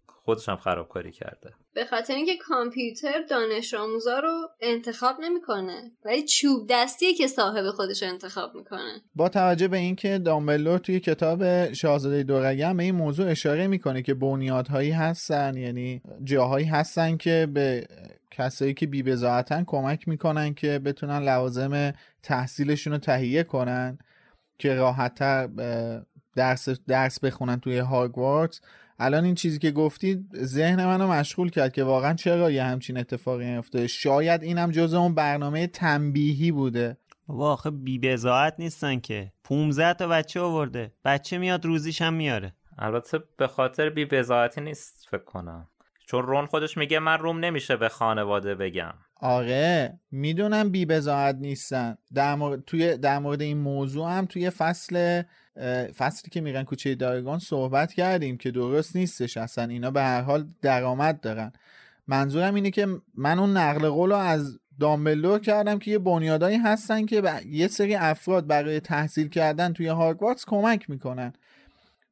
خودش 0.07 0.49
هم 0.49 0.57
خرابکاری 0.57 1.13
کرده 1.13 1.55
به 1.75 1.85
خاطر 1.85 2.15
اینکه 2.15 2.37
کامپیوتر 2.37 3.23
دانش 3.31 3.75
آموزا 3.75 4.19
رو 4.19 4.49
انتخاب 4.61 5.17
نمی‌کنه 5.21 5.93
ولی 6.05 6.25
چوب 6.25 6.67
دستیه 6.71 7.15
که 7.15 7.27
صاحب 7.27 7.71
خودش 7.71 8.03
انتخاب 8.03 8.55
می‌کنه 8.55 9.03
با 9.15 9.29
توجه 9.29 9.69
به 9.69 9.77
اینکه 9.77 10.19
دامبلور 10.19 10.79
توی 10.79 11.01
کتاب 11.01 11.73
شاهزاده 11.73 12.23
دورگم 12.23 12.77
به 12.77 12.83
این 12.83 12.95
موضوع 12.95 13.31
اشاره 13.31 13.67
می‌کنه 13.67 14.03
که 14.03 14.15
بنیادهایی 14.15 14.91
هستن 14.91 15.57
یعنی 15.57 16.03
جاهایی 16.25 16.67
هستن 16.67 17.17
که 17.17 17.49
به 17.55 17.87
کسایی 18.31 18.75
که 18.75 18.87
بی 18.87 19.03
کمک 19.67 20.09
می‌کنن 20.09 20.55
که 20.55 20.79
بتونن 20.79 21.19
لوازم 21.19 21.93
تحصیلشون 22.29 22.93
رو 22.93 22.99
تهیه 22.99 23.43
کنن 23.43 23.99
که 24.59 24.75
راحتتر 24.75 25.49
درس 26.37 26.69
درس 26.69 27.21
بخونن 27.21 27.61
توی 27.61 27.79
هاگوارتس. 27.79 28.61
الان 28.99 29.25
این 29.25 29.35
چیزی 29.35 29.59
که 29.59 29.71
گفتید 29.71 30.29
ذهن 30.37 30.87
منو 30.87 31.09
مشغول 31.09 31.51
کرد 31.51 31.73
که 31.73 31.85
واقعا 31.85 32.15
چرا 32.15 32.51
یه 32.51 32.65
همچین 32.65 32.99
اتفاقی 32.99 33.47
میفته 33.47 33.87
شاید 33.87 34.43
اینم 34.43 34.71
جز 34.71 34.95
اون 34.95 35.15
برنامه 35.15 35.67
تنبیهی 35.67 36.53
بوده. 36.53 36.97
بابا 37.27 37.53
آخه 37.53 37.71
بی 37.71 38.17
نیستن 38.59 39.01
که. 39.01 39.33
15 39.45 39.95
تا 39.95 40.09
بچه 40.09 40.41
آورده. 40.41 40.93
بچه 41.05 41.39
میاد 41.39 41.65
روزیش 41.65 42.03
هم 42.03 42.15
میاره. 42.15 42.53
البته 42.79 43.19
به 43.37 43.47
خاطر 43.47 43.91
بی 43.91 44.09
نیست 44.57 45.07
فکر 45.11 45.25
کنم. 45.25 45.69
چون 46.07 46.23
رون 46.23 46.47
خودش 46.47 46.77
میگه 46.77 46.99
من 46.99 47.19
روم 47.19 47.39
نمیشه 47.39 47.77
به 47.77 47.89
خانواده 47.89 48.55
بگم. 48.55 48.95
آره 49.21 49.99
می‌دونم 50.11 50.71
بی 50.71 50.87
نیستن. 51.41 51.99
در 52.15 52.35
مورد 52.35 52.65
توی 52.65 52.97
در 52.97 53.19
مورد 53.19 53.43
این 53.43 53.59
موضوع 53.59 54.11
هم 54.11 54.27
توی 54.27 54.51
فصل 54.51 55.23
فصلی 55.97 56.31
که 56.31 56.41
میرن 56.41 56.63
کوچه 56.63 56.95
دایگان 56.95 57.39
صحبت 57.39 57.93
کردیم 57.93 58.37
که 58.37 58.51
درست 58.51 58.97
نیستش 58.97 59.37
اصلا. 59.37 59.65
اینا 59.65 59.91
به 59.91 60.03
هر 60.03 60.21
حال 60.21 60.49
درآمد 60.63 61.21
دارن. 61.21 61.53
منظورم 62.07 62.55
اینه 62.55 62.71
که 62.71 62.87
من 63.15 63.39
اون 63.39 63.57
نقل 63.57 63.89
قول 63.89 64.11
رو 64.11 64.17
از 64.17 64.59
دامبلدور 64.81 65.39
کردم 65.39 65.79
که 65.79 65.91
یه 65.91 65.99
بنیادایی 65.99 66.57
هستن 66.57 67.07
که 67.07 67.23
یه 67.47 67.69
سری 67.69 67.95
افراد 67.95 68.47
برای 68.47 68.81
تحصیل 68.81 69.29
کردن 69.29 69.73
توی 69.73 69.87
هاگوارتس 69.87 70.45
کمک 70.45 70.91
می‌کنن. 70.91 71.33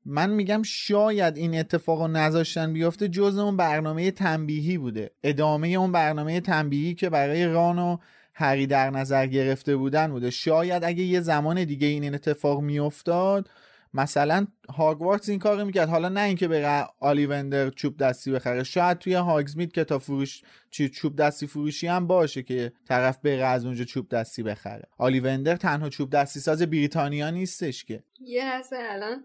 من 0.08 0.30
میگم 0.30 0.62
شاید 0.62 1.36
این 1.36 1.58
اتفاق 1.58 2.00
رو 2.00 2.08
نذاشتن 2.08 2.72
بیفته 2.72 3.08
جز 3.08 3.38
اون 3.38 3.56
برنامه 3.56 4.10
تنبیهی 4.10 4.78
بوده. 4.78 5.10
ادامه 5.22 5.68
اون 5.68 5.92
برنامه 5.92 6.40
تنبیهی 6.40 6.94
که 6.94 7.10
برای 7.10 7.46
ران 7.46 7.78
و 7.78 7.96
هری 8.34 8.66
در 8.66 8.90
نظر 8.90 9.26
گرفته 9.26 9.76
بودن 9.76 10.10
بوده. 10.10 10.30
شاید 10.30 10.84
اگه 10.84 11.02
یه 11.02 11.20
زمان 11.20 11.64
دیگه 11.64 11.86
این 11.86 12.14
اتفاق 12.14 12.60
میافتاد 12.60 13.50
مثلا 13.94 14.46
هاگوارتس 14.68 15.28
این 15.28 15.38
کارو 15.38 15.64
می‌کرد. 15.64 15.88
حالا 15.88 16.08
نه 16.08 16.20
اینکه 16.20 16.48
بره 16.48 16.86
آلیوندر 17.00 17.70
چوب 17.70 17.96
دستی 17.96 18.32
بخره. 18.32 18.62
شاید 18.62 18.98
توی 18.98 19.14
هاگزمید 19.14 19.72
کتاب 19.72 20.00
فروش 20.00 20.42
چی 20.70 20.88
چوب 20.88 21.16
دستی 21.16 21.46
فروشی 21.46 21.86
هم 21.86 22.06
باشه 22.06 22.42
که 22.42 22.72
طرف 22.88 23.18
بره 23.18 23.44
از 23.44 23.64
اونجا 23.64 23.84
چوب 23.84 24.08
دستی 24.08 24.42
بخره. 24.42 24.84
آلیوندر 24.98 25.56
تنها 25.56 25.88
چوب 25.88 26.10
دستی 26.10 26.40
ساز 26.40 26.62
بریتانیا 26.62 27.30
نیستش 27.30 27.84
که. 27.84 28.02
یه 28.20 28.52
هسته 28.52 28.76
الان 28.80 29.24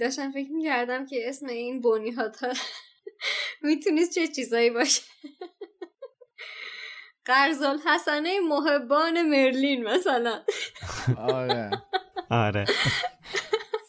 داشتم 0.00 0.32
فکر 0.32 0.50
می‌کردم 0.52 1.06
که 1.06 1.28
اسم 1.28 1.46
این 1.46 1.80
بونی 1.80 2.10
ها 2.10 2.30
می‌تونست 3.62 4.14
چه 4.14 4.28
چیزایی 4.28 4.70
باشه. 4.70 5.02
قرزال 7.24 7.78
حسنه 7.78 8.40
محبان 8.40 9.22
مرلین 9.22 9.82
مثلا. 9.82 10.42
آره. 11.16 11.70
آره. 12.30 12.64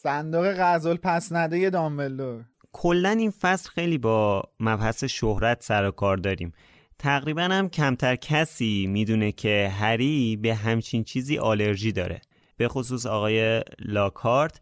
صندوق 0.04 0.54
غزل 0.58 0.96
پس 0.96 1.32
نده 1.32 1.70
دامبلدور. 1.70 2.46
کلا 2.72 3.10
این 3.10 3.32
فصل 3.32 3.70
خیلی 3.70 3.98
با 3.98 4.44
مبحث 4.60 5.04
شهرت 5.04 5.64
سر 5.64 5.88
و 5.88 5.92
کار 5.92 6.18
داریم. 6.18 6.54
تقریبا 7.00 7.42
هم 7.42 7.70
کمتر 7.70 8.16
کسی 8.16 8.88
می‌دونه 8.90 9.32
که 9.32 9.72
هری 9.80 10.38
به 10.38 10.56
همچین 10.56 11.04
چیزی 11.04 11.38
آلرژی 11.38 11.92
داره. 11.92 12.22
به 12.58 12.68
خصوص 12.68 13.06
آقای 13.06 13.64
لاکارت 13.80 14.62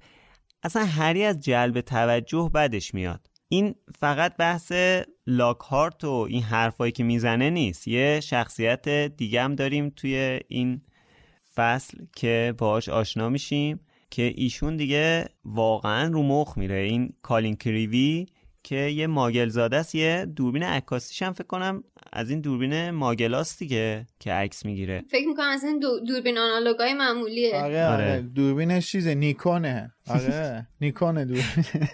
اصلا 0.63 0.85
هری 0.85 1.23
از 1.23 1.39
جلب 1.39 1.81
توجه 1.81 2.51
بدش 2.53 2.93
میاد. 2.93 3.27
این 3.49 3.75
فقط 3.99 4.37
بحث 4.37 4.71
لاکهارت 5.27 6.03
و 6.03 6.27
این 6.29 6.43
حرفایی 6.43 6.91
که 6.91 7.03
می‌زنه 7.03 7.49
نیست. 7.49 7.87
یه 7.87 8.19
شخصیت 8.19 8.89
دیگه 8.89 9.43
هم 9.43 9.55
داریم 9.55 9.89
توی 9.89 10.39
این 10.47 10.81
فصل 11.55 11.97
که 12.15 12.53
باهاش 12.57 12.89
آشنا 12.89 13.29
میشیم 13.29 13.79
که 14.09 14.33
ایشون 14.35 14.77
دیگه 14.77 15.29
واقعا 15.45 16.07
رو 16.07 16.23
مخ 16.23 16.57
میره. 16.57 16.79
این 16.79 17.13
کالین 17.21 17.55
کریوی 17.55 18.25
که 18.67 18.75
یه 18.75 19.07
ماگل 19.07 19.47
زاده 19.47 19.77
است 19.77 19.95
یه 19.95 20.25
دوربین 20.35 20.63
عکاسیش 20.63 21.21
هم 21.21 21.33
فکر 21.33 21.47
کنم 21.47 21.83
از 22.13 22.29
این 22.29 22.41
دوربین 22.41 22.89
ماگلاست 22.91 23.59
دیگه 23.59 24.07
که 24.19 24.33
عکس 24.33 24.65
می‌گیره. 24.65 25.03
فکر 25.11 25.27
می‌کنم 25.27 25.49
از 25.49 25.63
این 25.63 25.79
دو 25.79 25.99
دوربین 25.99 26.37
آنالوگای 26.37 26.93
معمولیه. 26.93 27.55
آره 27.55 27.87
آره. 27.87 28.21
دوربینش 28.21 28.91
چیزه؟ 28.91 29.15
نیکونه. 29.15 29.93
آره. 30.09 30.67
نیکونه 30.81 31.25
دوربین. 31.25 31.65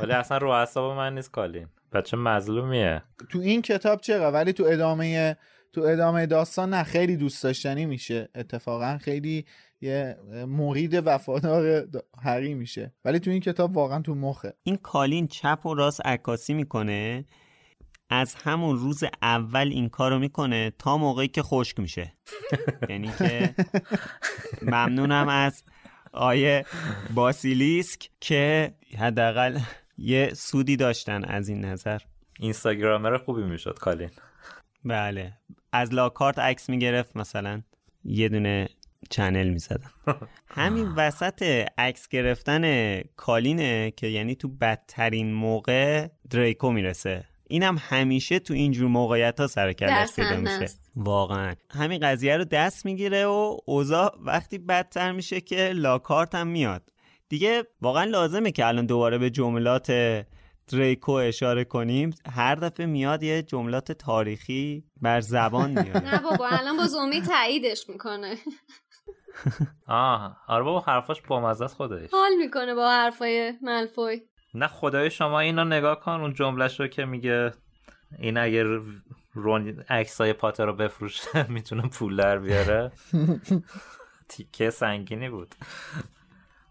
ولی 0.00 0.12
اصلا 0.12 0.38
رو 0.38 0.48
اعصاب 0.48 0.96
من 0.96 1.14
نیست 1.14 1.30
کالین 1.30 1.66
بچه 1.92 2.16
مظلومیه. 2.16 3.02
تو 3.28 3.38
این 3.38 3.62
کتاب 3.62 4.00
چرا؟ 4.00 4.32
ولی 4.32 4.52
تو 4.52 4.64
ادامه 4.64 5.36
تو 5.72 5.80
ادامه 5.80 6.26
داستان 6.26 6.74
نه 6.74 6.82
خیلی 6.82 7.16
دوست 7.16 7.42
داشتنی 7.42 7.86
میشه. 7.86 8.28
اتفاقا 8.34 8.98
خیلی 8.98 9.44
یه 9.82 10.16
مرید 10.48 11.02
وفادار 11.06 11.88
هری 12.22 12.54
میشه. 12.54 12.94
ولی 13.04 13.18
تو 13.18 13.30
این 13.30 13.40
کتاب 13.40 13.76
واقعا 13.76 14.00
تو 14.02 14.14
مخه. 14.14 14.54
این 14.62 14.76
کالین 14.76 15.26
چپ 15.26 15.66
و 15.66 15.74
راست 15.74 16.06
عکاسی 16.06 16.54
می‌کنه. 16.54 17.24
از 18.10 18.34
همون 18.34 18.76
روز 18.76 19.04
اول 19.22 19.68
این 19.68 19.88
کارو 19.88 20.18
می‌کنه 20.18 20.72
تا 20.78 20.96
موقعی 20.96 21.28
که 21.28 21.42
خشک 21.42 21.80
میشه. 21.80 22.12
یعنی 22.90 23.10
که 23.18 23.54
ممنونم 24.62 25.28
از 25.28 25.64
آیه 26.12 26.64
باسیلیسک 27.14 28.10
که 28.20 28.74
حداقل 28.98 29.58
یه 29.98 30.30
سودی 30.34 30.76
داشتن 30.76 31.24
از 31.24 31.48
این 31.48 31.64
نظر. 31.64 31.98
اینستاگرامر 32.38 33.16
خوبی 33.16 33.42
می‌شد 33.42 33.78
کالین. 33.78 34.10
بله. 34.84 35.32
از 35.72 35.94
لاکارت 35.94 36.38
عکس 36.38 36.70
می‌گرفت 36.70 37.16
مثلا. 37.16 37.62
یه 38.04 38.28
دونه 38.28 38.68
چنل 39.10 39.48
می‌زدن 39.48 39.90
همین 40.48 40.88
وسط 40.96 41.66
عکس 41.78 42.08
گرفتن 42.08 43.00
کالینه 43.16 43.90
که 43.96 44.06
یعنی 44.06 44.34
تو 44.34 44.48
بدترین 44.48 45.32
موقع 45.32 46.08
دریکو 46.30 46.70
می‌رسه. 46.70 47.24
اینم 47.48 47.76
همیشه 47.80 48.38
تو 48.38 48.54
اینجور 48.54 48.88
موقعیت 48.88 49.40
ها 49.40 49.46
سر 49.46 49.72
پیدا 49.72 50.36
میشه. 50.36 50.66
واقعا. 50.96 51.54
همین 51.70 52.00
قضیه 52.00 52.36
رو 52.36 52.44
دست 52.44 52.84
می‌گیره 52.84 53.26
و 53.26 53.56
اوضاع 53.64 54.18
وقتی 54.20 54.58
بدتر 54.58 55.12
میشه 55.12 55.40
که 55.40 55.72
لاکارت 55.74 56.34
هم 56.34 56.46
میاد. 56.46 56.82
دیگه 57.28 57.62
واقعا 57.80 58.04
لازمه 58.04 58.50
که 58.50 58.66
الان 58.66 58.86
دوباره 58.86 59.18
به 59.18 59.30
جملات 59.30 59.92
دریکو 60.68 61.12
اشاره 61.12 61.64
کنیم. 61.64 62.14
هر 62.30 62.54
دفعه 62.54 62.86
میاد 62.86 63.22
یه 63.22 63.42
جملات 63.42 63.92
تاریخی 63.92 64.84
بر 65.00 65.20
زبان 65.20 65.70
میاد 65.70 65.96
نه 65.96 66.18
بابا 66.18 66.48
الان 66.48 66.76
با 66.76 66.86
زومی 66.86 67.22
تاییدش 67.22 67.88
می‌کنه. 67.88 68.36
آه 69.86 70.36
آره 70.46 70.64
بابا 70.64 70.80
حرفاش 70.80 71.22
بامزه 71.22 71.66
خودش. 71.66 72.10
حال 72.12 72.30
می‌کنه 72.38 72.74
با 72.74 72.90
حرفای 72.90 73.52
ملفوی. 73.62 74.20
نه 74.54 74.66
خدای 74.66 75.10
شما 75.10 75.40
اینو 75.40 75.64
نگاه 75.64 76.00
کن 76.00 76.12
اون 76.12 76.34
جملهش 76.34 76.80
رو 76.80 76.86
که 76.86 77.04
میگه 77.04 77.52
این 78.18 78.38
اگر 78.38 78.80
رون 79.34 79.84
عکسای 79.88 80.32
پاتر 80.32 80.66
رو 80.66 80.72
بفروشه 80.72 81.46
می‌تونه 81.48 81.82
پول 81.88 82.16
در 82.16 82.38
بیاره. 82.38 82.92
تیکه 84.28 84.70
سنگینی 84.70 85.30
بود. 85.30 85.54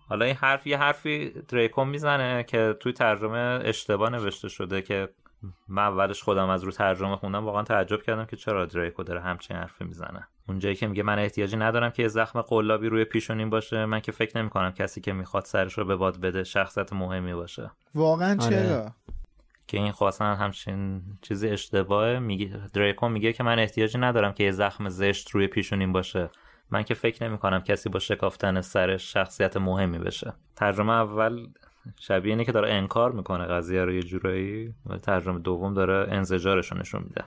حالا 0.10 0.26
این 0.26 0.36
حرف 0.36 0.68
یه 0.68 0.78
حرفی 0.78 1.30
دریکون 1.30 1.88
می‌زنه 1.88 2.44
که 2.44 2.76
توی 2.80 2.94
ترجمه 2.94 3.60
اشتباه 3.64 4.10
نوشته 4.10 4.50
شده 4.50 4.82
که 4.82 5.10
من 5.68 5.84
اولش 5.84 6.24
خودم 6.24 6.50
از 6.50 6.64
رو 6.64 6.72
ترجمه 6.72 7.16
خوندم 7.16 7.46
واقعا 7.46 7.64
تعجب 7.64 8.02
کردم 8.02 8.26
که 8.26 8.36
چرا 8.36 8.66
دریکو 8.66 9.04
داره 9.04 9.22
همچین 9.22 9.58
حرفی 9.58 9.84
می‌زنه. 9.84 10.28
اونجایی 10.48 10.76
که 10.76 10.88
میگه 10.88 11.04
من 11.04 11.20
احتیاجی 11.20 11.58
ندارم 11.58 11.90
که 11.90 12.02
یه 12.02 12.08
زخم 12.08 12.42
قلابی 12.42 12.90
روی 12.90 13.06
پیشونیم 13.06 13.50
باشه 13.50 13.86
من 13.86 14.00
که 14.00 14.12
فکر 14.12 14.38
نمی 14.38 14.50
کنم 14.50 14.72
کسی 14.72 15.02
که 15.02 15.14
می‌خواد 15.14 15.46
سرش 15.46 15.74
رو 15.74 15.86
به 15.86 15.96
باد 15.96 16.18
بده 16.18 16.44
شخصیت 16.44 16.94
مهمی 16.94 17.34
باشه. 17.34 17.72
واقعا 17.96 18.38
چرا؟ 18.38 18.92
که 19.68 19.78
این 19.78 19.92
خواستن 19.92 20.36
همچین 20.36 21.02
چیزی 21.22 21.50
اشتباهه. 21.50 22.20
میگه 22.20 22.62
دریکو 22.74 23.10
میگه 23.10 23.34
که 23.34 23.44
من 23.44 23.60
احتیاجی 23.60 23.98
ندارم 23.98 24.34
که 24.34 24.44
یه 24.44 24.52
زخم 24.52 24.90
زشت 24.90 25.30
روی 25.30 25.48
پیشونیم 25.48 25.92
باشه. 25.92 26.30
من 26.72 26.84
که 26.84 26.94
فکر 26.94 27.28
نمی 27.28 27.38
کنم 27.38 27.60
کسی 27.60 27.90
با 27.90 28.00
شکافتن 28.00 28.62
سرش 28.62 29.14
شخصیت 29.14 29.58
مهمی 29.58 30.00
بشه. 30.00 30.34
ترجمه 30.56 30.94
اول 30.94 31.48
شبیه 32.00 32.32
اینه 32.32 32.46
که 32.46 32.52
داره 32.52 32.74
انکار 32.74 33.12
می‌کنه 33.12 33.46
قضیه 33.46 33.86
رو 33.86 33.94
یه 33.94 34.04
جورایی 34.04 34.74
و 34.86 34.98
ترجمه 34.98 35.40
دوم 35.40 35.74
داره 35.74 36.08
انزجارش 36.12 36.74
نشون 36.74 37.04
میده. 37.04 37.24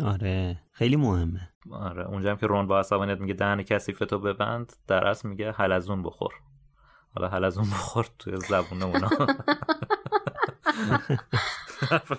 آره 0.00 0.60
خیلی 0.72 0.96
مهمه. 0.96 1.48
آره 1.70 2.06
اونجا 2.06 2.30
هم 2.30 2.36
که 2.36 2.46
رون 2.46 2.66
با 2.66 2.78
عصبانیت 2.78 3.20
میگه 3.20 3.34
دهن 3.34 3.62
کثیف 3.62 3.98
تو 3.98 4.18
ببند 4.18 4.72
در 4.86 5.06
اصل 5.06 5.28
میگه 5.28 5.52
حلزون 5.52 6.02
بخور. 6.02 6.32
حالا 7.14 7.28
حلزون 7.28 7.64
بخور 7.64 8.06
توی 8.18 8.36
زبون 8.36 8.82
اونا. 8.82 9.10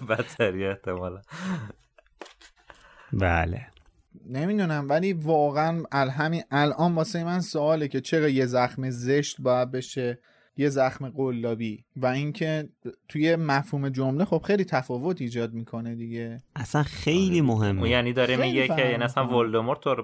بدتری 0.10 0.68
احتمالا. 0.68 1.22
بله. 3.14 3.68
نمی‌دونم 4.26 4.90
ولی 4.90 5.14
واقعا 5.14 5.84
همین 5.92 6.44
الان 6.52 6.96
واسه 6.96 7.24
من 7.24 7.40
سواله 7.40 7.88
که 7.88 8.02
چرا 8.02 8.28
یه 8.28 8.46
زخم 8.46 8.90
زشت 8.90 9.42
باید 9.42 9.72
بشه. 9.72 10.20
یه 10.58 10.70
زخم 10.70 11.10
قلابی 11.10 11.86
و 11.96 12.06
اینکه 12.06 12.70
توی 13.10 13.36
مفهوم 13.36 13.90
جمله 13.90 14.26
خب 14.26 14.42
خیلی 14.48 14.66
تفاوت 14.66 15.22
ایجاد 15.22 15.54
می‌کنه 15.54 15.96
دیگه. 15.96 16.42
اصلا 16.56 16.84
خیلی 16.84 17.42
مهمه. 17.42 17.82
اون 17.82 17.90
یعنی 17.90 18.14
داره 18.14 18.38
میگه 18.38 18.68
که 18.68 18.86
یعنی 18.86 19.04
اصلا 19.04 19.28
ولدمورت 19.28 19.80
تو 19.80 19.96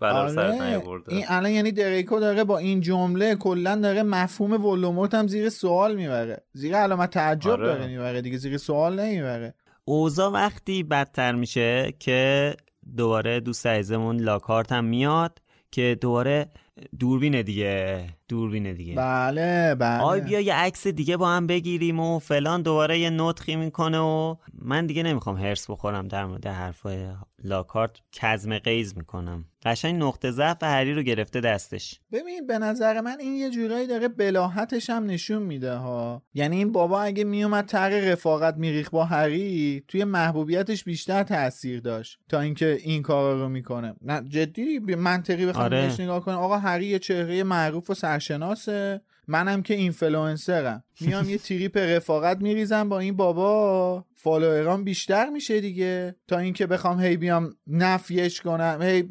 بلا 0.00 0.22
آره. 0.22 0.32
سر 0.32 0.50
نیاورده. 0.50 1.12
این 1.12 1.24
الان 1.28 1.50
یعنی 1.50 1.72
دریکو 1.72 2.20
داره 2.20 2.44
با 2.44 2.58
این 2.58 2.80
جمله 2.80 3.34
کلا 3.34 3.76
داره 3.76 4.02
مفهوم 4.02 4.64
ولدمورت 4.64 5.14
هم 5.14 5.26
زیر 5.26 5.48
سوال 5.48 5.96
می‌بره. 5.96 6.42
زیر 6.52 6.76
علامت 6.76 7.10
تعجب 7.10 7.50
آره. 7.50 7.66
داره 7.66 7.86
می‌بره 7.86 8.22
دیگه 8.22 8.36
زیر 8.36 8.56
سوال 8.56 9.00
نمی‌بره. 9.00 9.54
اوضاع 9.84 10.32
وقتی 10.32 10.82
بدتر 10.82 11.34
میشه 11.34 11.94
که 11.98 12.54
دوباره 12.96 13.40
دوست 13.40 13.66
عزیزمون 13.66 14.20
لاکارت 14.20 14.72
هم 14.72 14.84
میاد 14.84 15.38
که 15.70 15.98
دوباره 16.00 16.50
دوربینه 16.98 17.42
دیگه. 17.42 18.06
دوربینه 18.28 18.74
دیگه. 18.74 18.94
بله 18.94 19.74
بله. 19.74 20.02
آی 20.02 20.20
بیا 20.20 20.40
یه 20.40 20.54
عکس 20.54 20.86
دیگه 20.86 21.16
با 21.16 21.28
هم 21.28 21.46
بگیریم 21.46 22.00
و 22.00 22.18
فلان 22.18 22.62
دوباره 22.62 22.98
یه 22.98 23.10
نطخی 23.10 23.56
می‌کنه 23.56 23.98
و 23.98 24.36
من 24.62 24.86
دیگه 24.86 25.02
نمی‌خوام 25.02 25.36
هرس 25.36 25.70
بخورم 25.70 26.08
در 26.08 26.26
مورد 26.26 26.46
حرفای 26.46 27.08
لاکارت. 27.44 27.96
کزم 28.12 28.58
قیز 28.58 28.96
می‌کنم. 28.96 29.44
قشنگ 29.64 30.02
نقطه 30.02 30.30
ضعف 30.30 30.62
هری 30.62 30.94
رو 30.94 31.02
گرفته 31.02 31.40
دستش. 31.40 32.00
ببین 32.12 32.46
به 32.46 32.58
نظر 32.58 33.00
من 33.00 33.16
این 33.20 33.34
یه 33.34 33.50
جورایی 33.50 33.86
داره 33.86 34.08
بلاحتش 34.08 34.90
هم 34.90 35.06
نشون 35.06 35.42
میده 35.42 35.74
ها. 35.74 36.22
یعنی 36.34 36.56
این 36.56 36.72
بابا 36.72 37.02
اگه 37.02 37.24
میومد 37.24 37.66
تر 37.66 38.00
رفاقت 38.00 38.56
میریخ 38.56 38.90
با 38.90 39.04
هری 39.04 39.84
توی 39.88 40.04
محبوبیتش 40.04 40.84
بیشتر 40.84 41.22
تاثیر 41.22 41.80
داشت 41.80 42.18
تا 42.28 42.40
اینکه 42.40 42.78
این 42.82 43.02
کارا 43.02 43.40
رو 43.42 43.48
می‌کنه. 43.48 43.94
نه 44.02 44.28
جدی؟ 44.28 44.78
منطقی 44.78 45.46
بخوام 45.46 45.64
آره. 45.64 46.00
نگاه 46.00 46.24
کنم. 46.24 46.38
آقا 46.38 46.58
هری 46.58 46.86
یه 46.86 46.98
چهره 46.98 47.42
معروف 47.42 47.90
و 47.90 47.94
سرشناسه. 47.94 49.00
منم 49.28 49.62
که 49.62 49.74
اینفلوئنسرم. 49.74 50.84
میام 51.00 51.30
یه 51.30 51.38
تریپ 51.38 51.76
رفاقت 51.76 52.40
میریزم 52.40 52.88
با 52.88 52.98
این 52.98 53.16
بابا. 53.16 54.04
follower 54.14 54.76
ام 54.76 54.84
بیشتر 54.84 55.28
میشه 55.28 55.60
دیگه. 55.60 56.16
تا 56.28 56.38
اینکه 56.38 56.66
بخوام 56.66 57.00
هی 57.00 57.16
بیام 57.16 57.56
نفیش 57.66 58.40
کنم 58.40 58.78
هی 58.82 59.08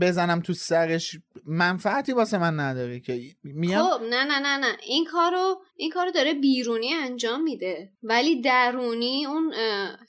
بزنم 0.00 0.40
تو 0.40 0.52
سرش. 0.52 1.18
منفعتی 1.46 2.12
واسه 2.12 2.38
من 2.38 2.60
نداره 2.60 3.00
که. 3.00 3.20
میام 3.44 3.88
خب 3.88 4.02
نه 4.02 4.24
نه 4.24 4.38
نه 4.38 4.56
نه. 4.56 4.76
این 4.86 5.04
کارو 5.12 5.62
این 5.76 5.90
کارو 5.90 6.10
داره 6.10 6.34
بیرونی 6.34 6.94
انجام 6.94 7.42
میده. 7.42 7.92
ولی 8.02 8.40
درونی 8.40 9.26
اون 9.26 9.52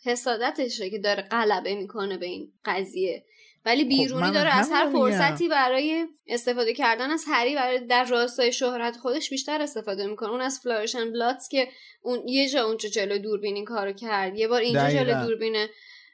حسادتشه 0.03 0.89
که 0.89 0.99
داره 0.99 1.21
غلبه 1.21 1.75
می‌کنه 1.75 2.17
به 2.17 2.25
این 2.25 2.51
قضیه. 2.65 3.25
ولی 3.65 3.83
خب، 3.83 3.89
بیرونی 3.89 4.27
خب 4.27 4.33
داره 4.33 4.55
از 4.55 4.71
هر 4.71 4.89
فرصتی 4.91 5.49
برای 5.49 6.05
استفاده 6.27 6.73
کردن 6.73 7.11
از 7.11 7.23
هری 7.27 7.55
برای 7.55 7.79
در 7.79 8.03
راستای 8.03 8.51
شهرت 8.51 8.97
خودش 8.97 9.29
بیشتر 9.29 9.61
استفاده 9.61 10.07
می‌کنه. 10.07 10.29
اون 10.29 10.41
از 10.41 10.59
Flourish 10.59 10.97
and 10.97 11.11
Blotts 11.11 11.49
که 11.49 11.67
اون 12.01 12.27
یه 12.27 12.49
جا 12.49 12.65
اونجا 12.65 12.89
جلو 12.89 13.17
دوربین 13.17 13.55
این 13.55 13.65
کارو 13.65 13.93
کرد. 13.93 14.35
یه 14.35 14.47
بار 14.47 14.61
اینجا 14.61 14.89
جلو 14.89 15.25
دوربین 15.25 15.67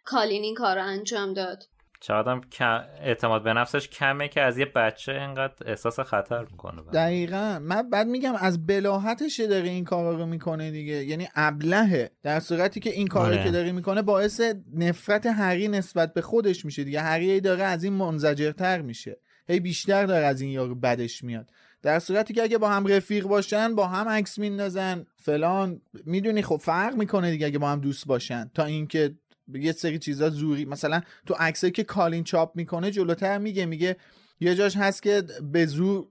کالین 0.04 0.43
این 0.43 0.56
کارو 0.56 0.84
انجام 0.84 1.34
داد. 1.34 1.64
چقدر 2.00 2.41
اعتماد 3.02 3.43
به 3.43 3.54
نفسش 3.54 3.88
کمه 3.88 4.28
که 4.28 4.41
از 4.41 4.58
یه 4.58 4.66
بچه 4.66 5.12
اینقدر 5.12 5.54
احساس 5.66 6.00
خطر 6.00 6.45
می‌کنه 6.52 6.82
دقیقا. 6.93 7.60
من 7.62 7.89
بعد 7.89 8.08
میگم 8.08 8.36
از 8.36 8.68
بلاحتش 8.68 9.39
داره 9.39 9.70
این 9.70 9.84
کارا 9.84 10.18
رو 10.18 10.26
می‌کنه 10.26 10.72
دیگه. 10.72 11.06
یعنی 11.06 11.28
ابلهه. 11.36 12.12
در 12.24 12.39
صورتی 12.39 12.80
که 12.80 12.89
این 12.89 13.08
کاری 13.08 13.36
آره. 13.36 13.43
که 13.43 13.52
داره 13.52 13.72
می‌کنه 13.72 14.02
باعث 14.02 14.41
نفرت 14.74 15.26
هری 15.26 15.68
نسبت 15.68 16.14
به 16.14 16.22
خودش 16.22 16.66
میشه 16.66 16.84
دیگه. 16.84 17.02
هری 17.02 17.41
داره 17.41 17.64
از 17.64 17.84
این 17.84 17.93
منزجرتر 17.93 18.82
میشه. 18.82 19.20
هی 19.47 19.60
بیشتر 19.60 20.06
داره 20.06 20.26
از 20.26 20.41
این 20.41 20.52
یارو 20.52 20.76
بدش 20.76 21.24
میاد. 21.24 21.50
در 21.82 22.00
صورتی 22.00 22.34
که 22.34 22.43
اگه 22.43 22.58
با 22.58 22.70
هم 22.70 22.88
رفیق 22.88 23.26
باشن 23.26 23.76
با 23.76 23.88
هم 23.88 24.10
عکس 24.10 24.39
میندازن 24.39 25.06
فلان. 25.16 25.82
می‌دونی 26.06 26.41
خب 26.41 26.58
فرق 26.58 26.95
می‌کنه 26.95 27.32
دیگه 27.32 27.45
اگه 27.45 27.60
با 27.60 27.70
هم 27.70 27.80
دوست 27.80 28.08
باشن. 28.08 28.52
تا 28.54 28.66
اینکه 28.66 29.16
یه 29.54 29.72
سری 29.72 30.00
چیزا 30.00 30.30
زوری. 30.30 30.66
مثلا 30.66 31.02
تو 31.26 31.36
عکسایی 31.39 31.72
که 31.72 31.84
کالین 31.84 32.24
چاپ 32.24 32.56
می‌کنه 32.56 32.91
جلوتر 32.91 33.38
میگه 33.38 33.66
میگه 33.66 33.95
یه 34.39 34.56
جاش 34.56 34.78
هست 34.78 35.04
که 35.04 35.24
به 35.52 35.66
زور 35.66 36.08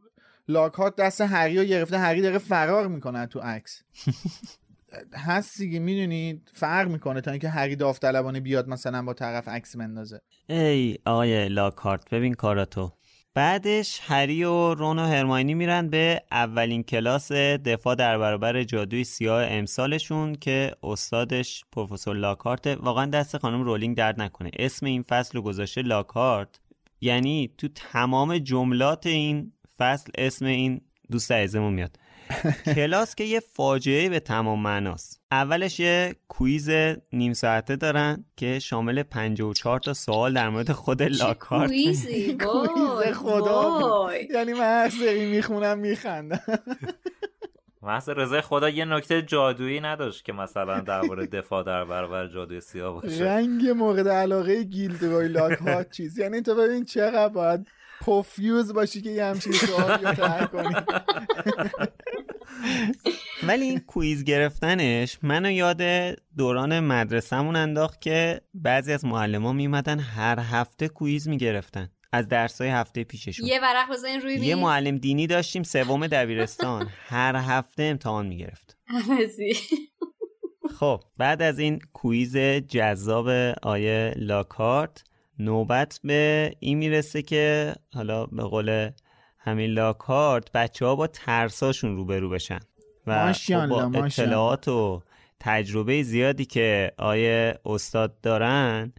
لاکات 0.48 0.96
دست 0.96 1.20
هری 1.20 1.58
رو 1.58 1.64
گرفته 1.64 1.98
هری 1.98 2.20
داره 2.22 2.38
فرار 2.38 2.88
می‌کنه 2.88 3.26
تو 3.26 3.40
عکس. 3.40 3.82
هست 5.26 5.58
دیگه 5.58 5.78
می‌دونید 5.78 6.50
فرق 6.54 6.88
می‌کنه 6.88 7.20
تا 7.20 7.30
اینکه 7.30 7.48
هری 7.48 7.76
داوطلبانه 7.76 8.40
بیاد 8.40 8.68
مثلا 8.68 9.02
با 9.02 9.14
طرف 9.14 9.48
عکس 9.48 9.76
مندازه 9.76 10.20
ای 10.48 10.98
آقای 11.04 11.48
لاکارت 11.48 12.10
ببین 12.10 12.34
کاراتو. 12.34 12.97
بعدش 13.38 14.00
هری 14.02 14.44
و 14.44 14.74
رون 14.74 14.98
و 14.98 15.02
هرماینی 15.06 15.54
میرن 15.54 15.88
به 15.88 16.22
اولین 16.32 16.82
کلاس 16.82 17.32
دفاع 17.32 17.94
در 17.94 18.18
برابر 18.18 18.62
جادوی 18.62 19.04
سیاه 19.04 19.44
امسالشون 19.44 20.34
که 20.34 20.72
استادش 20.82 21.64
پروفسور 21.72 22.16
لاکارت. 22.16 22.66
واقعا 22.66 23.06
دست 23.06 23.38
خانم 23.38 23.62
رولینگ 23.62 23.96
درد 23.96 24.20
نکنه. 24.20 24.50
اسم 24.58 24.86
این 24.86 25.02
فصل 25.02 25.38
رو 25.38 25.42
گذاشته 25.42 25.82
لاکارت. 25.82 26.60
یعنی 27.00 27.50
تو 27.58 27.68
تمام 27.68 28.38
جملات 28.38 29.06
این 29.06 29.52
فصل 29.78 30.10
اسم 30.18 30.44
این 30.44 30.80
دوست 31.10 31.32
عزیزمون 31.32 31.72
میاد. 31.72 31.96
کلاس 32.74 33.14
که 33.14 33.24
یه 33.24 33.40
فاجعه 33.40 34.08
به 34.08 34.20
تمام 34.20 34.62
معناست. 34.62 35.20
اولش 35.30 35.80
یه 35.80 36.16
quiz 36.28 36.70
نیم 37.12 37.32
ساعته 37.32 37.76
دارن 37.76 38.24
که 38.36 38.58
شامل 38.58 39.02
54 39.02 39.80
تا 39.80 39.94
سوال 39.94 40.34
در 40.34 40.48
مورد 40.48 40.72
خود 40.72 41.02
لاکارت. 41.02 41.68
quiz 41.68 42.36
ی؟ 42.40 42.65
quiz 42.65 43.14
خدا. 43.14 44.10
یعنی 44.34 44.52
من 44.52 44.82
هر 44.82 44.88
سری 44.88 45.26
می‌خونم 45.30 45.78
میخندم. 45.78 46.40
محض 47.82 48.08
رضای 48.08 48.40
خدا 48.40 48.68
یه 48.68 48.84
نکته 48.84 49.22
جادویی 49.22 49.80
نداشت 49.80 50.24
که 50.24 50.32
مثلا 50.32 50.80
درباره 50.80 51.26
دفاع 51.26 51.62
در 51.64 51.84
برابر 51.84 52.26
جادوی 52.26 52.60
سیاه 52.60 53.02
باشه. 53.02 53.24
رنگ 53.24 53.68
مورد 53.68 54.08
علاقه 54.08 54.62
گیلدروی 54.62 55.28
لاکارت 55.28 55.90
چیز. 55.90 56.18
یعنی 56.18 56.42
تو 56.42 56.54
ببین 56.54 56.84
چقدر 56.84 57.28
باید 57.28 57.66
پفیوز 58.00 58.72
باشی 58.72 59.02
که 59.02 59.10
یه 59.10 59.24
همچین 59.24 59.52
سوالی 59.52 60.04
رو 60.04 60.46
کنی. 60.46 60.74
ولی 63.42 63.64
این 63.64 63.78
quiz 63.78 64.24
گرفتنش 64.24 65.18
منو 65.22 65.50
یاد 65.50 65.82
دوران 66.36 66.80
مدرسهمون 66.80 67.56
انداخت 67.56 68.00
که 68.00 68.40
بعضی 68.54 68.92
از 68.92 69.04
معلمان 69.04 69.56
میومدن 69.56 69.98
هر 69.98 70.38
هفته 70.40 70.88
quiz 70.88 71.28
می‌گرفتن. 71.28 71.90
از 72.12 72.28
درسای 72.28 72.68
هفته 72.68 73.04
پیششون. 73.04 73.46
یه 73.46 73.60
ورق 73.62 73.92
بزنین 73.92 74.20
روی 74.20 74.34
یه 74.34 74.54
معلم 74.54 74.98
دینی 74.98 75.26
داشتیم 75.26 75.62
سوم 75.62 76.06
دبیرستان. 76.06 76.88
هر 77.06 77.36
هفته 77.36 77.82
امتحان 77.82 78.26
می‌گرفت. 78.26 78.76
خب 80.78 81.00
بعد 81.16 81.42
از 81.42 81.58
این 81.58 81.80
کویز 81.92 82.36
جذاب 82.68 83.28
آیه 83.62 84.14
لاکارت 84.16 85.04
نوبت 85.38 86.00
به 86.04 86.52
این 86.60 86.78
می‌رسه 86.78 87.22
که 87.22 87.74
حالا 87.94 88.26
به 88.26 88.42
قول 88.42 88.90
همین 89.38 89.70
لاکارت 89.70 90.52
بچه 90.52 90.86
ها 90.86 90.96
با 90.96 91.06
ترساشون 91.06 91.96
روبرو 91.96 92.30
بشن 92.30 92.60
و 93.06 93.32
خب 93.32 93.66
با 93.66 93.90
اطلاعات 93.94 94.68
و 94.68 95.02
تجربه 95.40 96.02
زیادی 96.02 96.44
که 96.44 96.92
آیه 96.98 97.58
استاد 97.64 98.20
دارن 98.20 98.92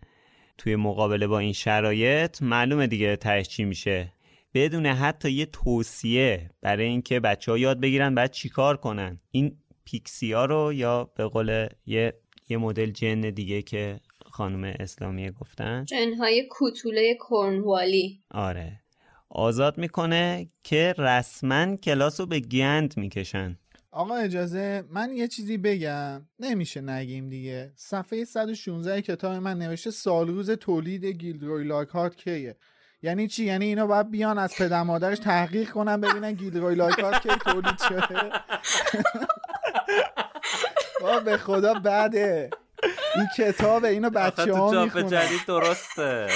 توی 0.58 0.76
مقابله 0.76 1.28
با 1.28 1.40
این 1.40 1.54
شرایط 1.54 2.42
معلومه 2.42 2.88
دیگه 2.88 3.16
تهش 3.16 3.48
چی 3.48 3.66
میشه. 3.66 4.14
بدون 4.54 4.86
حتی 4.86 5.32
یه 5.32 5.46
توصیه 5.46 6.50
برای 6.62 6.86
اینکه 6.86 7.20
بچه 7.20 7.52
ها 7.52 7.58
یاد 7.58 7.80
بگیرن 7.80 8.16
بعد 8.16 8.32
چیکار 8.32 8.78
کنن. 8.78 9.20
این 9.32 9.58
پیکسی 9.86 10.34
ها 10.34 10.46
رو 10.46 10.74
یا 10.74 11.04
به 11.16 11.26
قول 11.26 11.68
یه 11.86 12.14
یه 12.50 12.58
مدل 12.58 12.92
جن 12.92 13.22
دیگه 13.22 13.62
که 13.62 14.00
خانم 14.40 14.74
اسلامی 14.80 15.32
گفتن؟ 15.32 15.86
جنهای 15.86 16.48
کوتوله 16.52 17.18
کرنوالی 17.30 18.24
آره. 18.32 18.80
آزاد 19.30 19.78
می‌کنه 19.78 20.50
که 20.64 20.96
رسما 20.98 21.76
کلاس 21.76 22.20
رو 22.20 22.26
به 22.26 22.40
گند 22.40 22.94
می‌کشن. 22.98 23.58
آقا 23.92 24.16
اجازه 24.16 24.84
من 24.90 25.14
یه 25.14 25.28
چیزی 25.28 25.58
بگم. 25.58 26.22
نمیشه 26.40 26.82
نگیم 26.82 27.30
دیگه. 27.30 27.72
صفحه 27.76 28.26
116 28.26 29.02
کتاب 29.02 29.32
من 29.32 29.58
نوشته 29.58 29.92
سال 29.92 30.28
روز 30.28 30.52
تولید 30.52 31.06
گیلدروی 31.06 31.64
لاکارت 31.64 32.16
کیه. 32.16 32.56
یعنی 33.02 33.28
چی؟ 33.28 33.46
یعنی 33.46 33.66
اینا 33.66 33.88
باید 33.88 34.12
بیان 34.12 34.38
از 34.38 34.56
پدر 34.56 34.84
مادرش 34.84 35.20
تحقیق 35.20 35.70
کنن 35.70 36.02
ببینن 36.02 36.34
گیلدروی 36.34 36.76
لاکارت 36.76 37.28
کی 37.28 37.30
تولید 37.30 37.80
شده. 37.90 38.22
با 41.02 41.20
به 41.20 41.38
خدا 41.38 41.74
بعده 41.74 42.50
این 43.16 43.28
کتاب 43.38 43.86
اینو 43.86 44.10
بچه 44.10 44.54
ها 44.54 44.84
می‌خونن. 44.84 45.08
جدید 45.08 45.46
درسته. 45.48 46.28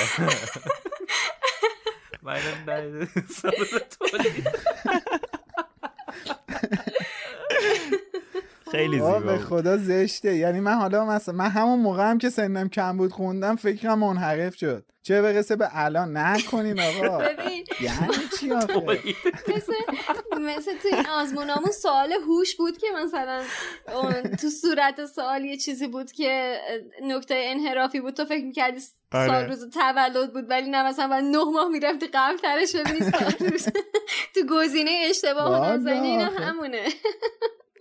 خیلی 8.73 8.95
زیبا 8.95 9.19
به 9.19 9.37
خدا 9.37 9.77
زشته. 9.77 10.35
یعنی 10.35 10.59
من 10.59 10.73
حالا 10.73 11.05
مثلا 11.05 11.35
من 11.35 11.49
همون 11.49 11.79
موقع 11.79 12.09
هم 12.09 12.17
که 12.17 12.29
سنم 12.29 12.69
کم 12.69 12.97
بود 12.97 13.11
خوندم 13.11 13.55
فکرم 13.55 13.99
منحرف 13.99 14.55
شد. 14.55 14.85
چه 15.03 15.21
برسه 15.21 15.55
به 15.55 15.69
الان؟ 15.71 16.17
نکنین 16.17 16.79
آقا. 16.79 17.17
ببین. 17.27 17.65
یعنی 17.81 18.13
چی 18.39 18.51
آخه؟ 18.51 18.75
مثل 19.55 19.73
مثل 20.39 20.71
تو 20.81 20.95
این 20.95 21.07
آزمونامون 21.07 21.71
سوال 21.71 22.13
هوش 22.27 22.55
بود 22.55 22.77
که 22.77 22.87
مثلا 23.03 23.41
تو 24.41 24.49
صورت 24.49 25.05
سوال 25.05 25.45
یه 25.45 25.57
چیزی 25.57 25.87
بود 25.87 26.11
که 26.11 26.57
نکته 27.03 27.35
انحرافی 27.37 27.99
بود. 28.01 28.13
تو 28.13 28.25
فکر 28.25 28.45
می‌کردی 28.45 28.81
آره. 29.11 29.27
سال 29.27 29.45
روز 29.45 29.69
تولد 29.69 30.33
بود 30.33 30.49
ولی 30.49 30.69
نه 30.69 30.87
مثلا 30.87 31.07
بعد 31.07 31.23
نه 31.23 31.43
ماه 31.43 31.69
می‌رفتی 31.69 32.07
قبل 32.13 32.37
ترش 32.37 32.75
ببینی 32.75 33.11
تو 34.35 34.41
گزینه 34.49 34.91
اشتباه 35.09 35.73
نزنی 35.73 36.07
اینا 36.07 36.25
همونه. 36.25 36.83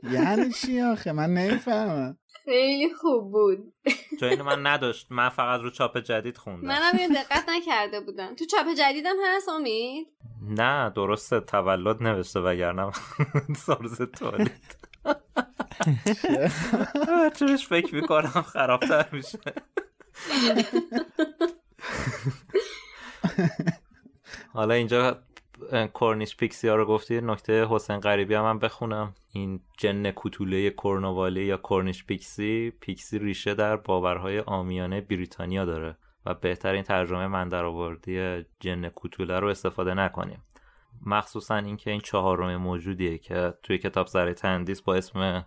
یعنی 0.03 0.53
چی 0.53 0.80
آخه؟ 0.80 1.12
من 1.12 1.34
نمی‌فهمم. 1.34 2.18
خیلی 2.44 2.94
خوب 2.94 3.32
بود. 3.32 3.72
چون 4.20 4.42
من 4.42 4.66
نداشت. 4.66 5.07
من 5.11 5.28
فقط 5.28 5.61
رو 5.61 5.70
چاپ 5.70 5.98
جدید 5.98 6.36
خوندم. 6.36 6.68
منم 6.68 6.98
یه 6.98 7.09
دقت 7.09 7.48
نکرده 7.48 8.00
بودم. 8.00 8.34
تو 8.34 8.44
چاپ 8.44 8.66
جدیدم 8.78 9.16
هست 9.26 9.48
امید؟ 9.48 10.09
نه 10.42 10.90
درسته. 10.90 11.40
تولد 11.40 12.03
نوشته 12.03 12.40
وگرنه. 12.40 12.90
سالز 13.66 14.03
تولید. 14.03 14.76
چونش 17.38 17.66
فکر 17.66 17.94
می‌کنم 17.94 18.42
خرابتر 18.42 19.09
میشه؟ 19.12 19.38
حالا 24.55 24.74
اینجا 24.74 25.22
کورنیش 25.93 26.37
پیکسی 26.37 26.69
ها 26.69 26.75
رو 26.75 26.87
گفتی 26.87 27.21
نکته 27.21 27.67
حسین 27.71 28.01
غریبی 28.01 28.35
هم, 28.35 28.43
من 28.43 28.59
بخونم. 28.59 29.15
این 29.33 29.61
جن 29.79 30.11
کوتوله 30.11 30.71
کرنوالی 30.71 31.45
یا 31.45 31.57
کورنیش 31.57 32.05
پیکسی 32.05 32.71
پیکسی 32.71 33.19
ریشه 33.19 33.55
در 33.55 33.77
باورهای 33.77 34.41
آمیانه 34.41 35.01
بریتانیا 35.01 35.65
داره 35.65 35.97
و 36.27 36.35
بهترین 36.35 36.83
ترجمه 36.83 37.27
من 37.27 37.49
در 37.49 37.65
آوردی 37.65 38.45
جن 38.61 38.89
کوتوله 38.89 39.41
رو 39.41 39.49
استفاده 39.49 39.95
نکنیم. 39.95 40.43
مخصوصا 41.07 41.57
اینکه 41.57 41.91
این 41.91 42.01
چهارم 42.01 42.57
موجودیه 42.57 43.19
که 43.19 43.55
توی 43.63 43.79
کتاب 43.79 44.07
زره 44.07 44.35
تندیس 44.35 44.83
با 44.83 44.95
اسم 44.95 45.47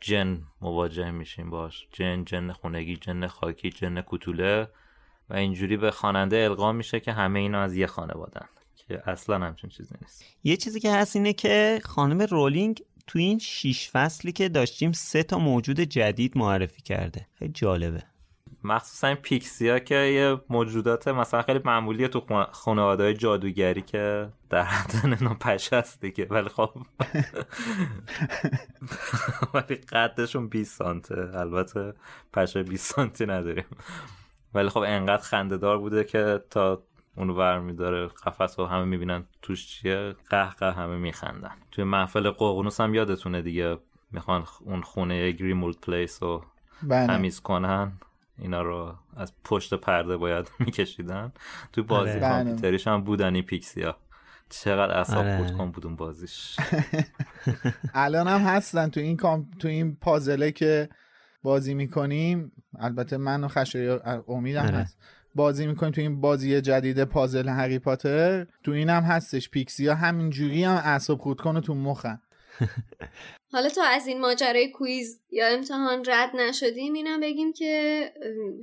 جن 0.00 0.42
مواجه 0.60 1.10
میشیم 1.10 1.50
باش. 1.50 1.88
جن 1.92 2.24
جن 2.24 2.52
خونگی 2.52 2.96
جن 2.96 3.26
خاکی 3.26 3.70
جن 3.70 4.00
کوتوله 4.00 4.68
و 5.30 5.34
اینجوری 5.34 5.76
به 5.76 5.90
خواننده 5.90 6.36
القا 6.36 6.72
میشه 6.72 7.00
که 7.00 7.12
همه 7.12 7.38
اینا 7.38 7.62
از 7.62 7.76
یه 7.76 7.86
خانوادن. 7.86 8.46
که 8.88 9.02
اصلا 9.10 9.38
همچین 9.38 9.70
چیزی 9.70 9.94
نیست. 10.02 10.24
یه 10.44 10.56
چیزی 10.56 10.80
که 10.80 10.92
هست 10.92 11.16
اینه 11.16 11.32
که 11.32 11.80
خانم 11.84 12.22
رولینگ 12.22 12.82
تو 13.06 13.18
این 13.18 13.38
شیش 13.38 13.90
فصلی 13.90 14.32
که 14.32 14.48
داشتیم 14.48 14.92
سه 14.92 15.22
تا 15.22 15.38
موجود 15.38 15.80
جدید 15.80 16.38
معرفی 16.38 16.82
کرده. 16.82 17.26
خیلی 17.38 17.52
جالبه. 17.52 18.02
مخصوصا 18.64 19.06
این 19.06 19.16
پیکسی 19.16 19.80
که 19.80 19.94
یه 19.94 20.40
موجودات 20.48 21.08
مثلا 21.08 21.42
خیلی 21.42 21.60
معمولیه 21.64 22.08
تو 22.08 22.46
خانواده 22.52 23.02
های 23.02 23.14
جادوگری 23.14 23.82
که 23.82 24.28
در 24.50 24.62
حد 24.62 25.14
پشه 25.40 25.76
هست 25.76 26.00
دیگه. 26.00 26.26
ولی 26.30 26.48
خب 26.48 26.70
ولی 29.54 29.76
قدشون 29.76 30.48
20 30.48 30.78
سانته. 30.78 31.30
البته 31.34 31.94
پشه 32.32 32.62
20 32.62 32.94
سانتی 32.94 33.26
نداریم. 33.26 33.64
ولی 34.54 34.68
خب 34.68 34.80
انقدر 34.86 35.22
خندهدار 35.22 35.78
بوده 35.78 36.04
که 36.04 36.40
تا 36.50 36.82
اونو 37.16 37.34
ور 37.34 37.58
میداره 37.58 38.06
قفس 38.06 38.58
و 38.58 38.66
همه 38.66 38.84
می‌بینن 38.84 39.24
توش 39.42 39.66
چیه 39.66 40.14
قه 40.30 40.72
همه 40.72 40.96
میخندن 40.96 41.54
توی 41.70 41.84
محفل 41.84 42.30
قوقنوس 42.30 42.80
هم 42.80 42.94
یادتونه 42.94 43.42
دیگه 43.42 43.78
می‌خوان 44.10 44.44
اون 44.60 44.82
خونه 44.82 45.30
گریمولد 45.30 45.76
پلیس 45.76 46.22
رو 46.22 46.44
بله. 46.82 47.06
تمیز 47.06 47.40
کنن 47.40 47.92
اینا 48.38 48.62
رو 48.62 48.94
از 49.16 49.32
پشت 49.44 49.74
پرده 49.74 50.16
باید 50.16 50.50
میکشیدن 50.66 51.32
توی 51.72 51.84
بازی 51.84 52.10
آره. 52.10 52.20
کامپیوتریش 52.20 52.86
هم 52.86 53.04
بودن 53.04 53.34
این 53.34 53.44
پیکسیا 53.44 53.96
چقدر 54.48 54.98
اصاب 54.98 55.26
آره. 55.26 55.38
بود 55.38 55.52
کن 55.52 55.70
بودون 55.70 55.96
بازیش 55.96 56.56
الان 57.94 58.28
هم 58.28 58.40
هستن 58.40 58.88
تو 58.88 59.00
این 59.00 59.16
کام... 59.16 59.50
تو 59.58 59.68
این 59.68 59.96
پازله 59.96 60.52
که 60.52 60.88
بازی 61.42 61.74
می‌کنیم 61.74 62.52
البته 62.78 63.16
من 63.16 63.44
و 63.44 63.48
خشای 63.48 63.98
امیدم 64.28 64.62
آره. 64.62 64.76
هست 64.76 64.98
بازی 65.34 65.66
می‌کنیم 65.66 65.92
تو 65.92 66.00
این 66.00 66.20
بازی 66.20 66.60
جدید 66.60 67.04
پازل 67.04 67.48
هری 67.48 67.78
پاتر. 67.78 68.46
تو 68.62 68.72
این 68.72 68.90
هم 68.90 69.02
هستش. 69.02 69.50
پیکسیا 69.50 69.94
همینجوری 69.94 70.64
هم 70.64 70.82
اعصاب 70.84 71.18
خود 71.18 71.40
کنه 71.40 71.60
تو 71.60 71.74
مخن 71.74 72.20
حالا 73.52 73.68
تا 73.68 73.82
از 73.82 74.06
این 74.06 74.20
ماجرای 74.20 74.70
کویز 74.70 75.20
یا 75.30 75.46
امتحان 75.46 76.04
رد 76.06 76.36
نشدیم 76.36 76.92
اینم 76.92 77.20
بگیم 77.20 77.52
که 77.52 78.12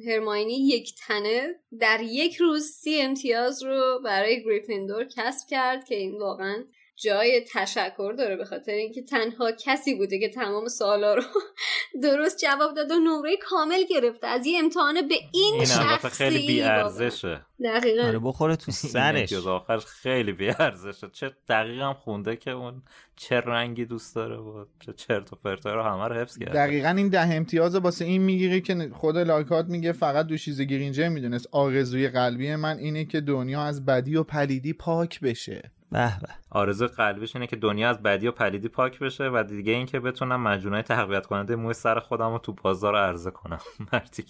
هرماینی 0.08 0.68
یک 0.68 0.96
تنه 1.08 1.56
در 1.80 2.00
یک 2.02 2.36
روز 2.36 2.64
سی 2.64 3.02
امتیاز 3.02 3.64
رو 3.64 4.02
برای 4.04 4.44
گریفیندور 4.44 5.04
کسب 5.04 5.48
کرد 5.50 5.86
که 5.86 5.96
این 5.96 6.18
واقعا 6.20 6.64
جای 7.04 7.46
تشکر 7.54 8.14
داره 8.18 8.36
به 8.36 8.46
خاطر 8.46 8.72
اینکه 8.72 9.02
تنها 9.02 9.52
کسی 9.52 9.96
بوده 9.96 10.20
که 10.20 10.30
تمام 10.30 10.68
سوالا 10.68 11.16
رو 11.16 11.22
درست 12.04 12.38
جواب 12.38 12.76
داد 12.76 12.92
و 12.92 13.00
نمره 13.00 13.38
کامل 13.42 13.84
گرفته. 13.90 14.28
از 14.28 14.46
یه 14.46 14.60
امتحان 14.60 15.08
به 15.08 15.16
این, 15.34 15.54
این 15.54 15.66
شخصی 15.66 16.10
خیلی 16.10 16.48
بی 16.48 16.62
ارزشه. 16.62 17.42
دقیقا. 17.64 18.04
آره 18.08 18.20
بخوره 18.20 18.56
تو 18.56 18.72
سرش. 18.72 19.34
آخر 19.34 19.78
خیلی 19.78 20.32
بی 20.32 20.50
ارزشه. 20.50 21.08
چه 21.14 21.32
دقیقا 21.50 21.94
خونده 21.94 22.36
که 22.36 22.52
اون 22.52 22.82
چه 23.16 23.40
رنگی 23.40 23.86
دوست 23.86 24.16
داره 24.16 24.38
و 24.38 24.66
چه 24.86 24.94
چرت 24.94 25.34
و 25.34 25.36
پرتا 25.36 25.76
رو 25.76 25.84
همه 25.84 26.08
رو 26.08 26.16
حفظ 26.16 26.38
کرده. 26.38 26.54
دقیقا 26.54 26.90
این 26.90 27.10
ده 27.10 27.36
امتیاز 27.36 27.76
واسه 27.76 28.06
این 28.06 28.22
می‌گیری 28.22 28.62
که 28.62 28.90
خود 28.94 29.18
لاکارت 29.18 29.66
میگه 29.66 29.92
فقط 29.92 30.26
دو 30.26 30.38
چیز 30.38 30.62
گرینجر 30.62 31.10
می‌دونست. 31.10 31.48
آرزوی 31.52 32.08
قلبی 32.08 32.56
من 32.56 32.78
اینه 32.78 33.06
که 33.06 33.22
دنیا 33.22 33.62
از 33.62 33.86
بدی 33.86 34.16
و 34.16 34.24
پلیدی 34.24 34.74
پاک 34.74 35.20
بشه. 35.20 35.72
به 35.92 36.20
به. 36.22 36.28
آرزو 36.50 36.88
قلبیش 36.88 37.36
اینه 37.36 37.48
که 37.48 37.56
دنیا 37.56 37.90
از 37.90 38.04
بدی 38.04 38.28
و 38.28 38.32
پلیدی 38.32 38.68
پاک 38.68 39.00
بشه 39.00 39.30
و 39.34 39.44
دیگه 39.44 39.74
اینکه 39.74 40.00
بتونم 40.00 40.44
معجونای 40.44 40.82
تقویت 40.82 41.26
کننده 41.26 41.56
موی 41.56 41.74
سر 41.74 42.00
خودم 42.00 42.32
رو 42.32 42.40
تو 42.40 42.54
بازار 42.54 42.96
عرضه 42.96 43.32
کنم. 43.32 43.60
مرتی 43.94 44.26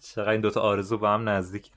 چقدر 0.00 0.30
این 0.30 0.40
دوتا 0.40 0.60
آرزو 0.60 0.98
با 0.98 1.14
هم 1.14 1.28
نزدیک. 1.28 1.70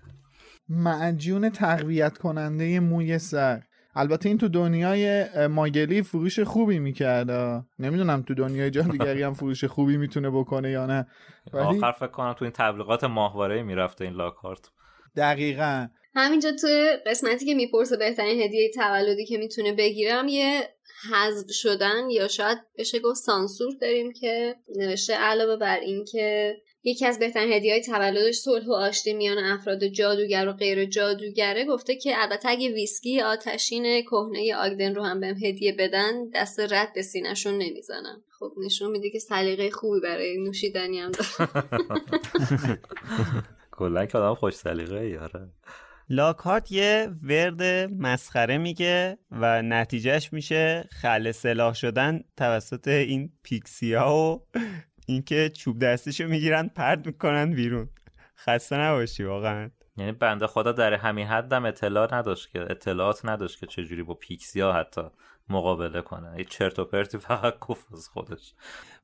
معجون 0.69 1.49
تقویت 1.49 2.17
کننده 2.17 2.79
موی 2.79 3.19
سر. 3.19 3.61
البته 3.95 4.29
این 4.29 4.37
تو 4.37 4.47
دنیای 4.47 5.27
ماگلی 5.47 6.01
فروش 6.01 6.39
خوبی 6.39 6.79
می‌کرده. 6.79 7.63
نمی‌دونم 7.79 8.21
تو 8.21 8.33
دنیای 8.33 8.69
دیگری 8.69 9.23
هم 9.23 9.33
فروش 9.33 9.63
خوبی 9.63 9.97
می‌تونه 9.97 10.29
بکنه 10.29 10.69
یا 10.69 10.85
نه. 10.85 11.07
ولی... 11.53 11.65
آخر 11.65 11.91
فکر 11.91 12.07
کنم 12.07 12.33
تو 12.33 12.45
این 12.45 12.51
تبلیغات 12.51 13.03
ماهواره 13.03 13.63
می‌رفته 13.63 14.05
این 14.05 14.13
لاکارت. 14.13 14.69
دقیقا. 15.15 15.87
همینجا 16.15 16.51
تو 16.51 16.67
قسمتی 17.05 17.45
که 17.45 17.53
می‌پرسه 17.53 17.97
بهترین 17.97 18.41
هدیه 18.41 18.71
تولدی 18.75 19.25
که 19.25 19.37
می‌تونه 19.37 19.73
بگیرم 19.73 20.27
یه 20.27 20.69
حذف 21.13 21.51
شدن 21.51 22.09
یا 22.09 22.27
شاید 22.27 22.57
بشه 22.77 22.99
گفت 22.99 23.21
سانسور 23.21 23.73
داریم 23.81 24.13
که 24.13 24.55
نوشته 24.75 25.13
علاوه 25.13 25.55
بر 25.55 25.79
این 25.79 26.05
که 26.05 26.57
یکی 26.83 27.05
از 27.05 27.19
بهترین 27.19 27.53
هدیه 27.53 27.73
های 27.73 27.83
تولدش 27.83 28.35
صلح 28.35 28.67
و 28.67 28.73
آشتی 28.73 29.13
میان 29.13 29.37
افراد 29.37 29.87
جادوگر 29.87 30.47
و 30.47 30.53
غیر 30.53 30.85
جادوگره. 30.85 31.65
گفته 31.65 31.95
که 31.95 32.21
البته 32.21 32.49
اگه 32.49 32.69
ویسکی 32.69 33.21
آتشین 33.21 34.01
کهنه 34.01 34.55
آگدن 34.55 34.95
رو 34.95 35.03
هم 35.03 35.19
بهم 35.19 35.35
هدیه 35.35 35.75
بدن 35.79 36.29
دست 36.29 36.59
رد 36.59 36.93
به 36.95 37.01
سینهشون 37.01 37.53
نمی‌زنم. 37.53 38.23
خب 38.39 38.53
نشون 38.65 38.91
میده 38.91 39.09
که 39.09 39.19
سلیقه 39.19 39.71
خوبی 39.71 39.99
برای 39.99 40.37
نوشیدنی 40.37 40.99
هم 40.99 41.11
داره 41.11 41.49
کلا 43.71 44.05
که 44.05 44.17
آدم 44.17 44.35
خوش 44.35 44.53
سلیقه 44.53 45.09
یاره 45.09 45.49
لاکارت 46.11 46.71
یه 46.71 47.09
ورد 47.23 47.63
مسخره 47.93 48.57
میگه 48.57 49.17
و 49.31 49.61
نتیجهش 49.61 50.33
میشه 50.33 50.89
خل 50.91 51.31
سلاح 51.31 51.73
شدن 51.73 52.21
توسط 52.37 52.87
این 52.87 53.33
پیکسیا 53.43 54.09
و 54.09 54.45
اینکه 55.07 55.49
چوب 55.49 55.79
دستیشو 55.79 56.27
می‌گیرن 56.27 56.67
پرد 56.67 57.05
می‌کنن 57.05 57.53
بیرون. 57.53 57.89
خسته 58.37 58.77
نباشی 58.77 59.23
واقعا. 59.23 59.71
یعنی 59.97 60.11
بنده 60.11 60.47
خدا 60.47 60.71
در 60.71 60.93
همین 60.93 61.27
حدم 61.27 61.65
اطلاع 61.65 62.15
نداشت 62.15 62.51
که 62.51 62.61
اطلاعات 62.61 63.25
نداشت 63.25 63.59
که 63.59 63.67
چجوری 63.67 64.03
با 64.03 64.13
پیکسیا 64.13 64.73
حتی 64.73 65.01
مقابله 65.49 66.01
کنه. 66.01 66.37
یه 66.37 66.43
چرت 66.43 66.79
و 66.79 66.85
پرتی 66.85 67.17
فقط 67.17 67.59
گفت 67.59 67.87
خودش. 68.13 68.53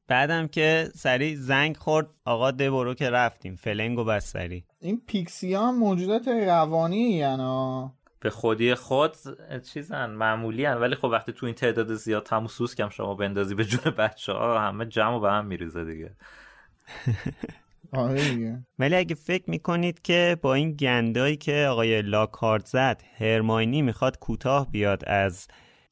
بعدم 0.08 0.48
که 0.48 0.90
سری 0.96 1.36
زنگ 1.36 1.78
خورد 1.78 2.08
آقا 2.26 2.52
دبرو 2.52 2.94
که 2.94 3.10
رفتیم. 3.10 3.56
فلنگ 3.56 4.00
و 4.00 4.04
بس 4.04 4.32
سری 4.32 4.66
این 4.82 5.02
پیکسیا 5.08 5.68
هم 5.68 5.78
موجودات 5.78 6.28
روانی 6.28 7.10
یعنی 7.10 7.90
به 8.20 8.30
خودی 8.30 8.76
خود 8.76 9.16
چیزن 9.74 10.10
معمولی 10.10 10.66
هن. 10.66 10.78
ولی 10.78 10.96
خب 10.96 11.06
وقتی 11.06 11.32
تو 11.32 11.46
این 11.46 11.56
تعداد 11.56 11.94
زیاد 11.94 12.24
تموسوس 12.24 12.76
کم 12.76 12.90
شما 12.90 13.16
بندازی 13.16 13.56
به 13.56 13.66
جون 13.66 13.94
بچه 13.98 14.34
ها 14.34 14.60
همه 14.60 14.86
جمع 14.86 15.16
و 15.16 15.20
به 15.20 15.32
هم 15.32 15.46
میریزه 15.46 15.86
دیگه. 15.86 16.16
آره 17.94 18.64
ولی 18.80 18.96
اگه 18.96 19.16
فکر 19.16 19.50
می‌کنید 19.50 20.02
که 20.02 20.38
با 20.42 20.54
این 20.54 20.72
گندایی 20.72 21.38
که 21.38 21.68
آقای 21.70 22.02
لاکارت 22.02 22.66
زد 22.66 23.04
هرماینی 23.18 23.82
می‌خواد 23.82 24.20
کوتاه 24.20 24.72
بیاد 24.72 25.06
از 25.06 25.48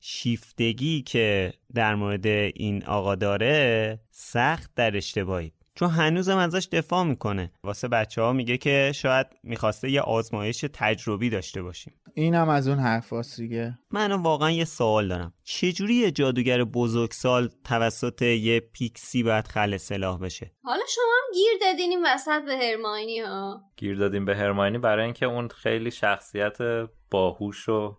شیفتگی 0.08 1.02
که 1.02 1.54
در 1.76 1.96
مورد 1.96 2.26
این 2.26 2.86
آقا 2.86 3.16
داره 3.16 4.00
سخت 4.12 4.72
در 4.76 4.98
اشتباهید 4.98 5.54
چون 5.76 5.90
هنوزم 5.90 6.38
ازش 6.38 6.68
دفاع 6.72 7.04
می‌کنه. 7.04 7.52
واسه 7.64 7.88
بچه 7.88 8.22
ها 8.22 8.34
میگه 8.34 8.58
که 8.58 8.92
شاید 8.96 9.28
می‌خواسته 9.44 9.92
یه 9.92 10.02
آزمایش 10.02 10.66
تجربی 10.74 11.30
داشته 11.30 11.62
باشیم. 11.62 11.94
اینم 12.14 12.50
از 12.50 12.68
اون 12.68 12.80
حرف 12.80 13.14
دیگه. 13.36 13.78
من 13.92 14.12
واقعا 14.12 14.52
یه 14.52 14.66
سوال 14.66 15.08
دارم. 15.08 15.34
چجوری 15.44 15.94
یه 15.94 16.12
جادوگر 16.12 16.64
بزرگسال 16.64 17.50
توسط 17.64 18.22
یه 18.22 18.60
پیکسی 18.60 19.24
باید 19.24 19.48
خل 19.48 19.78
سلاح 19.78 20.20
بشه؟ 20.20 20.52
حالا 20.64 20.84
شما 20.96 21.04
هم 21.04 21.34
گیر 21.34 21.54
دادین 21.62 21.90
این 21.90 22.06
وسط 22.06 22.46
به 22.46 22.58
هرماینی 22.58 23.20
ها 23.20 23.62
گیر 23.78 23.98
دادیم 23.98 24.26
به 24.26 24.36
هرماینی 24.36 24.78
برای 24.78 25.06
اینکه 25.06 25.26
اون 25.26 25.48
خیلی 25.48 25.92
شخصیت 25.92 26.58
باهوش 27.12 27.70
و 27.70 27.98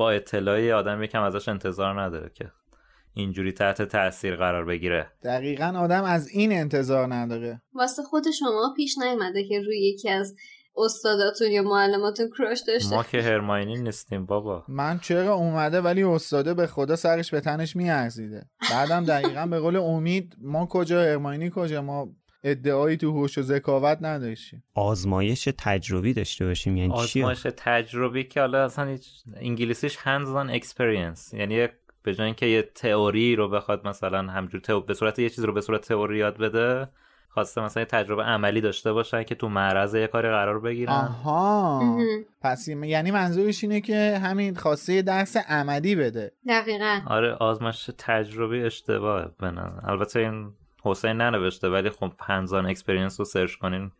با 0.00 0.10
اطلاعی 0.10 0.72
آدم 0.72 1.02
یکم 1.02 1.22
ازش 1.22 1.48
انتظار 1.48 2.02
نداره 2.02 2.30
که 2.34 2.52
اینجوری 3.14 3.52
تحت 3.52 3.82
تاثیر 3.82 4.36
قرار 4.36 4.64
بگیره. 4.64 5.10
دقیقا 5.24 5.74
آدم 5.76 6.04
از 6.04 6.28
این 6.28 6.52
انتظار 6.52 7.14
نداره. 7.14 7.62
واسه 7.74 8.02
خود 8.02 8.30
شما 8.30 8.74
پیش 8.76 8.98
نیومده 8.98 9.48
که 9.48 9.62
روی 9.62 9.80
یکی 9.80 10.10
از 10.10 10.36
استاداتون 10.76 11.50
یا 11.50 11.62
معلماتون 11.62 12.30
کراش 12.38 12.60
داشته 12.60 12.94
ما 12.94 13.02
که 13.02 13.22
هرماینی 13.22 13.82
نیستیم 13.82 14.26
بابا. 14.26 14.64
من 14.68 14.98
چرا 14.98 15.34
اومده 15.34 15.80
ولی 15.80 16.02
استاده 16.02 16.54
به 16.54 16.66
خدا 16.66 16.96
سرش 16.96 17.30
به 17.30 17.40
تنش 17.40 17.76
میارزیده. 17.76 18.48
بعدم 18.70 19.04
دقیقا 19.04 19.46
به 19.46 19.60
قول 19.60 19.76
امید 19.76 20.36
ما 20.38 20.66
کجا 20.66 21.02
هرماینی 21.02 21.50
کجا 21.54 21.82
ما 21.82 22.08
ادعایی 22.44 22.96
تو 22.96 23.10
هوش 23.10 23.38
و 23.38 23.42
ذکاوت 23.42 23.98
نداشتیم 24.00 24.62
آزمایش 24.74 25.48
تجربی 25.58 26.12
داشته 26.12 26.46
باشیم 26.46 26.76
یعنی 26.76 26.92
آزمایش 26.92 27.46
تجربی 27.56 28.24
که 28.24 28.40
حالا 28.40 28.64
اصلا 28.64 28.98
انگلیسیش 29.36 29.98
hands 29.98 30.28
on 30.28 30.60
experience. 30.60 31.34
یعنی 31.34 31.68
به 32.02 32.14
جای 32.14 32.26
اینکه 32.26 32.46
یه 32.46 32.62
تئوری 32.62 33.36
رو 33.36 33.48
بخواد 33.48 33.88
مثلا 33.88 34.22
همجور 34.22 34.80
به 34.80 34.94
صورت 34.94 35.18
یه 35.18 35.28
چیز 35.28 35.44
رو 35.44 35.52
به 35.52 35.60
صورت 35.60 35.88
تئوری 35.88 36.18
یاد 36.18 36.38
بده 36.38 36.88
خواسته 37.28 37.60
مثلا 37.60 37.84
تجربه 37.84 38.22
عملی 38.22 38.60
داشته 38.60 38.92
باشن 38.92 39.22
که 39.22 39.34
تو 39.34 39.48
معرض 39.48 39.94
یه 39.94 40.06
کاری 40.06 40.28
قرار 40.28 40.60
بگیرن. 40.60 40.92
آها. 40.92 41.98
پس 42.42 42.68
یعنی 42.68 43.10
منظورش 43.10 43.64
اینه 43.64 43.80
که 43.80 44.20
همین 44.22 44.54
خواسته 44.54 45.02
درس 45.02 45.36
عملی 45.36 45.94
بده. 45.94 46.32
دقیقا. 46.48 47.00
آره 47.06 47.32
آزمایش 47.32 47.90
تجربه 47.98 48.66
اشتباهه 48.66 49.30
بنن 49.38 49.80
البته 49.84 50.20
این 50.20 50.52
حسین 50.82 51.10
ننوشته 51.10 51.68
ولی 51.68 51.90
خب 51.90 52.12
hands-on 52.18 52.66
experience 52.66 53.20
رو 53.20 53.24
search 53.24 53.54
کنین 53.54 53.90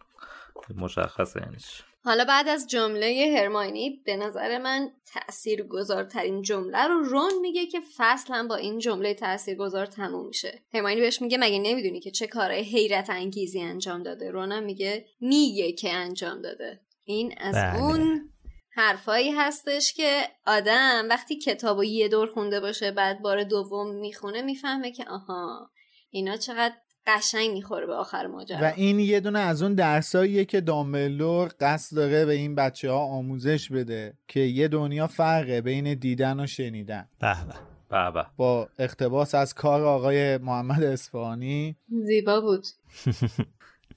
مشخصه 0.76 1.40
معنیش. 1.40 1.82
حالا 2.04 2.24
بعد 2.24 2.48
از 2.48 2.66
جمله 2.66 3.36
هرماینی 3.38 4.02
به 4.06 4.16
نظر 4.16 4.58
من 4.58 4.90
تأثیر 5.06 5.62
گذارترین 5.62 6.42
جمله 6.42 6.86
رو 6.88 7.02
رون 7.02 7.32
میگه 7.40 7.66
که 7.66 7.80
فصل 7.96 8.34
هم 8.34 8.48
با 8.48 8.56
این 8.56 8.78
جمله 8.78 9.14
تأثیر 9.14 9.56
گذار 9.56 9.86
تموم 9.86 10.26
میشه. 10.26 10.62
هرماینی 10.74 11.00
بهش 11.00 11.22
میگه 11.22 11.38
مگه 11.38 11.58
نمی‌دونی 11.58 12.00
که 12.00 12.10
چه 12.10 12.26
کارهای 12.26 12.62
حیرت 12.62 13.10
انگیزی 13.10 13.60
انجام 13.60 14.02
داده؟ 14.02 14.30
رون 14.30 14.52
هم 14.52 14.62
میگه 14.62 15.06
میگه 15.20 15.72
که 15.72 15.92
انجام 15.92 16.42
داده. 16.42 16.80
این 17.04 17.34
از 17.38 17.54
بله. 17.54 17.82
اون 17.82 18.30
حرفایی 18.72 19.30
هستش 19.30 19.92
که 19.92 20.22
آدم 20.46 21.06
وقتی 21.10 21.38
کتاب 21.38 21.78
و 21.78 21.84
یه 21.84 22.08
دور 22.08 22.26
خونده 22.26 22.60
باشه 22.60 22.90
بعد 22.90 23.22
بار 23.22 23.44
دوم 23.44 23.94
می‌خونه 23.94 24.42
می‌فهمه 24.42 24.92
که 24.92 25.04
آها 25.08 25.70
اینا 26.10 26.36
چقدر 26.36 26.74
قشنگ 27.06 27.50
می‌خوره 27.50 27.86
به 27.86 27.94
آخر 27.94 28.26
ماجرا. 28.26 28.58
و 28.62 28.72
این 28.76 29.00
یه 29.00 29.20
دونه 29.20 29.38
از 29.38 29.62
اون 29.62 29.74
درساییه 29.74 30.44
که 30.44 30.60
دامبلور 30.60 31.50
قصد 31.60 31.96
داره 31.96 32.24
به 32.24 32.32
این 32.32 32.54
بچه 32.54 32.90
ها 32.90 32.98
آموزش 32.98 33.72
بده 33.72 34.14
که 34.28 34.40
یه 34.40 34.68
دنیا 34.68 35.06
فرقه 35.06 35.60
بین 35.60 35.94
دیدن 35.94 36.40
و 36.40 36.46
شنیدن. 36.46 37.08
به 37.20 37.34
به 37.46 37.54
به 37.90 38.10
به. 38.10 38.26
با 38.36 38.68
اقتباس 38.78 39.34
از 39.34 39.54
کار 39.54 39.84
آقای 39.84 40.38
محمد 40.38 40.82
اصفهانی. 40.82 41.76
زیبا 41.88 42.40
بود. 42.40 42.66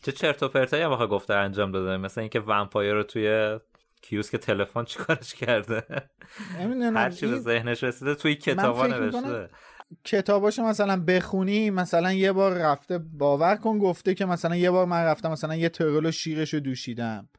چه 0.04 0.12
چرت 0.12 0.44
و 0.44 0.48
پرتایی 0.48 0.84
هم 0.84 0.92
آخه 0.92 1.08
گفته 1.08 1.34
انجام 1.34 1.72
داده. 1.72 1.98
مثل 1.98 2.22
اینکه 2.22 2.40
ومپایر 2.40 2.94
رو 2.94 3.04
توی 3.04 3.60
کیوسک 4.02 4.36
تلفن 4.36 4.84
چیکارش 4.84 5.34
کرده؟ 5.34 5.84
هر 6.96 7.10
چی 7.10 7.28
به 7.28 7.40
ذهنش 7.40 7.84
رسیده 7.84 8.16
توی 8.16 8.36
کتابا 8.36 8.88
نوشته. 8.88 9.50
کتاباشو 10.04 10.64
مثلا 10.64 11.04
بخونی 11.08 11.70
مثلا 11.70 12.14
یه 12.14 12.32
بار 12.32 12.54
رفته 12.54 12.98
باور 12.98 13.56
کن 13.56 13.80
گفته 13.80 14.14
که 14.14 14.26
مثلا 14.26 14.56
یه 14.56 14.72
بار 14.72 14.86
من 14.86 15.04
رفتم 15.04 15.32
مثلا 15.32 15.56
یه 15.56 15.70
ترل 15.70 16.06
و 16.06 16.12
شیرشو 16.12 16.60
دوشیدم. 16.60 17.30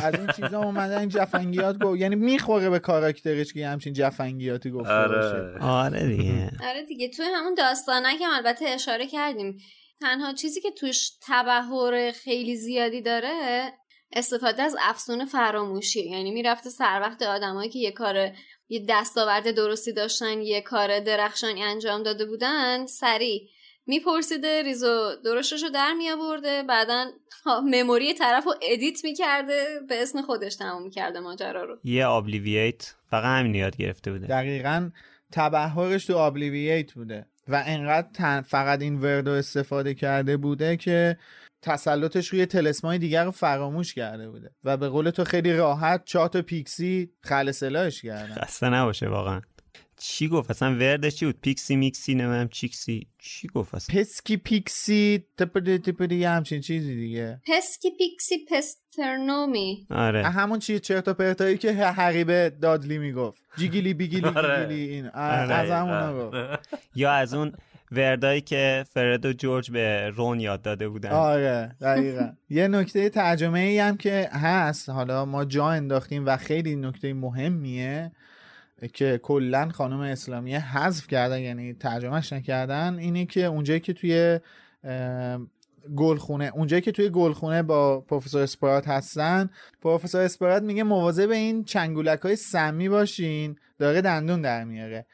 از 0.00 0.14
این 0.14 0.26
چیزا 0.26 0.62
اومدن 0.62 0.98
این 0.98 1.08
جفنگیات 1.08 1.78
گفت 1.78 2.00
یعنی 2.00 2.16
می‌خوره 2.16 2.70
به 2.70 2.78
کاراکترش 2.78 3.52
که 3.52 3.60
یه 3.60 3.68
همچین 3.68 3.92
جفنگیاتی 3.92 4.70
گفته 4.70 5.08
باشه. 5.08 5.58
آره 5.60 5.62
آره 5.62 6.16
دیگه. 6.16 6.50
آره 6.68 6.82
دیگه. 6.88 7.08
توی 7.08 7.26
همون 7.34 7.54
داستانک 7.54 8.16
هم 8.22 8.30
البته 8.34 8.64
اشاره 8.64 9.06
کردیم 9.06 9.56
تنها 10.00 10.32
چیزی 10.32 10.60
که 10.60 10.70
توش 10.70 11.10
تبهر 11.26 12.12
خیلی 12.12 12.56
زیادی 12.56 13.02
داره 13.02 13.72
استفاده 14.12 14.62
از 14.62 14.76
افسون 14.82 15.24
فراموشی. 15.24 16.10
یعنی 16.10 16.30
می‌رفته 16.30 16.70
سر 16.70 17.00
وقت 17.02 17.22
آدمایی 17.22 17.70
که 17.70 17.78
یه 17.78 17.92
کار 17.92 18.30
یه 18.68 18.84
دستاورد 18.88 19.50
درستی 19.50 19.92
داشتن 19.92 20.40
یه 20.42 20.60
کار 20.60 21.00
درخشانی 21.00 21.62
انجام 21.62 22.02
داده 22.02 22.24
بودن 22.26 22.86
سریع. 22.86 23.48
میپرسیده 23.86 24.62
ریز 24.62 24.84
و 24.84 25.16
درشتشو 25.24 25.68
در 25.68 25.92
میآورده 25.92 26.62
بعدا 26.62 27.04
memory 27.74 28.14
طرف 28.14 28.44
رو 28.44 28.54
edit 28.62 29.04
می‌کرده 29.04 29.64
به 29.88 30.02
اسم 30.02 30.22
خودش 30.22 30.56
تموم 30.56 30.82
می‌کرده 30.82 31.20
ماجرا 31.20 31.64
رو. 31.64 31.78
یه 31.84 32.06
Obliviate 32.06 32.94
فقط 33.10 33.24
همین 33.24 33.54
یاد 33.54 33.76
گرفته 33.76 34.12
بوده. 34.12 34.26
دقیقا 34.26 34.90
تبحرش 35.32 36.06
تو 36.06 36.16
Obliviate 36.16 36.92
بوده 36.92 37.26
و 37.48 37.62
انقدر 37.66 38.08
تن- 38.14 38.40
فقط 38.40 38.82
این 38.82 39.00
وردو 39.00 39.30
استفاده 39.30 39.94
کرده 39.94 40.36
بوده 40.36 40.76
که 40.76 41.16
تسلطش 41.64 42.28
روی 42.28 42.46
طلسمای 42.46 42.98
دیگر 42.98 43.24
رو 43.24 43.30
فراموش 43.30 43.94
کرده 43.94 44.30
بوده 44.30 44.50
و 44.64 44.76
به 44.76 44.88
قول 44.88 45.10
تو 45.10 45.24
خیلی 45.24 45.52
راحت 45.52 46.02
چهار 46.04 46.36
تا 46.36 46.42
pixie 46.42 47.10
خلع 47.20 47.50
سلاحش 47.50 48.02
کردن. 48.02 48.34
خسته 48.34 48.68
نباشه 48.68 49.08
واقعا. 49.08 49.40
چی 49.98 50.28
گفت؟ 50.28 50.50
اصلا 50.50 50.68
وردش 50.74 51.14
چی 51.14 51.26
بود؟ 51.26 51.40
پیکسی 51.40 51.76
میکسی 51.76 52.14
نمیم 52.14 52.48
چیکسی. 52.48 53.06
چی 53.18 53.48
گفت 53.48 53.74
اصلا؟ 53.74 54.00
پسکی 54.00 54.36
پیکسی 54.36 55.24
تپدی 55.38 55.78
تپدی 55.78 56.14
یه 56.16 56.28
همچین 56.30 56.60
چیزی 56.60 56.94
دیگه. 56.96 57.40
پسکی 57.46 57.90
پیکسی 57.98 58.34
پسترنومی. 58.50 59.86
آره. 59.90 60.22
همون 60.26 60.58
چیه 60.58 60.78
چرت 60.78 61.08
و 61.08 61.14
پرتایی 61.14 61.58
که 61.58 61.72
حقیبه 61.72 62.52
دادلی 62.62 62.98
می‌گفت. 62.98 63.42
جیگیلی 63.56 63.94
بیگیلی 63.94 64.26
آره. 64.36 64.66
گیگیلی 64.66 64.90
این. 64.90 65.06
آره. 65.08 65.54
از 65.54 65.70
همونا 65.70 66.26
گفت. 66.30 66.68
یا 66.94 67.12
از 67.12 67.34
اون 67.34 67.52
وردایی 67.96 68.40
که 68.40 68.84
فرد 68.92 69.26
و 69.26 69.32
جورج 69.32 69.70
به 69.70 70.10
رون 70.10 70.40
یاد 70.40 70.62
داده 70.62 70.88
بودن. 70.88 71.10
آره 71.10 71.76
دقیقا. 71.80 72.32
یه 72.50 72.68
نکته 72.68 73.08
ترجمه 73.08 73.60
ای 73.60 73.78
هم 73.78 73.96
که 73.96 74.28
هست 74.32 74.88
حالا 74.88 75.24
ما 75.24 75.44
جا 75.44 75.68
انداختیم 75.68 76.26
و 76.26 76.36
خیلی 76.36 76.76
نکته 76.76 77.14
مهمیه 77.14 78.12
که 78.92 79.20
کلا 79.22 79.68
خانم 79.68 80.00
اسلامیه 80.00 80.76
حذف 80.76 81.06
کردن 81.06 81.38
یعنی 81.38 81.72
ترجمهش 81.74 82.32
نکردن 82.32 82.98
اینه 82.98 83.26
که 83.26 83.44
اونجایی 83.44 83.80
که 83.80 83.92
توی 83.92 84.40
گلخونه 85.96 86.52
اونجایی 86.54 86.82
که 86.82 86.92
توی 86.92 87.10
گلخونه 87.10 87.62
با 87.62 88.00
پروفسور 88.00 88.42
اسپرات 88.42 88.88
هستن 88.88 89.50
پروفسور 89.82 90.20
اسپرات 90.20 90.62
میگه 90.62 90.82
مواظب 90.82 91.30
این 91.30 91.64
چنگولک 91.64 92.20
های 92.20 92.36
سمی 92.36 92.88
باشین 92.88 93.56
داره 93.78 94.00
دندون 94.00 94.42
در 94.42 94.64
میاره. 94.64 95.06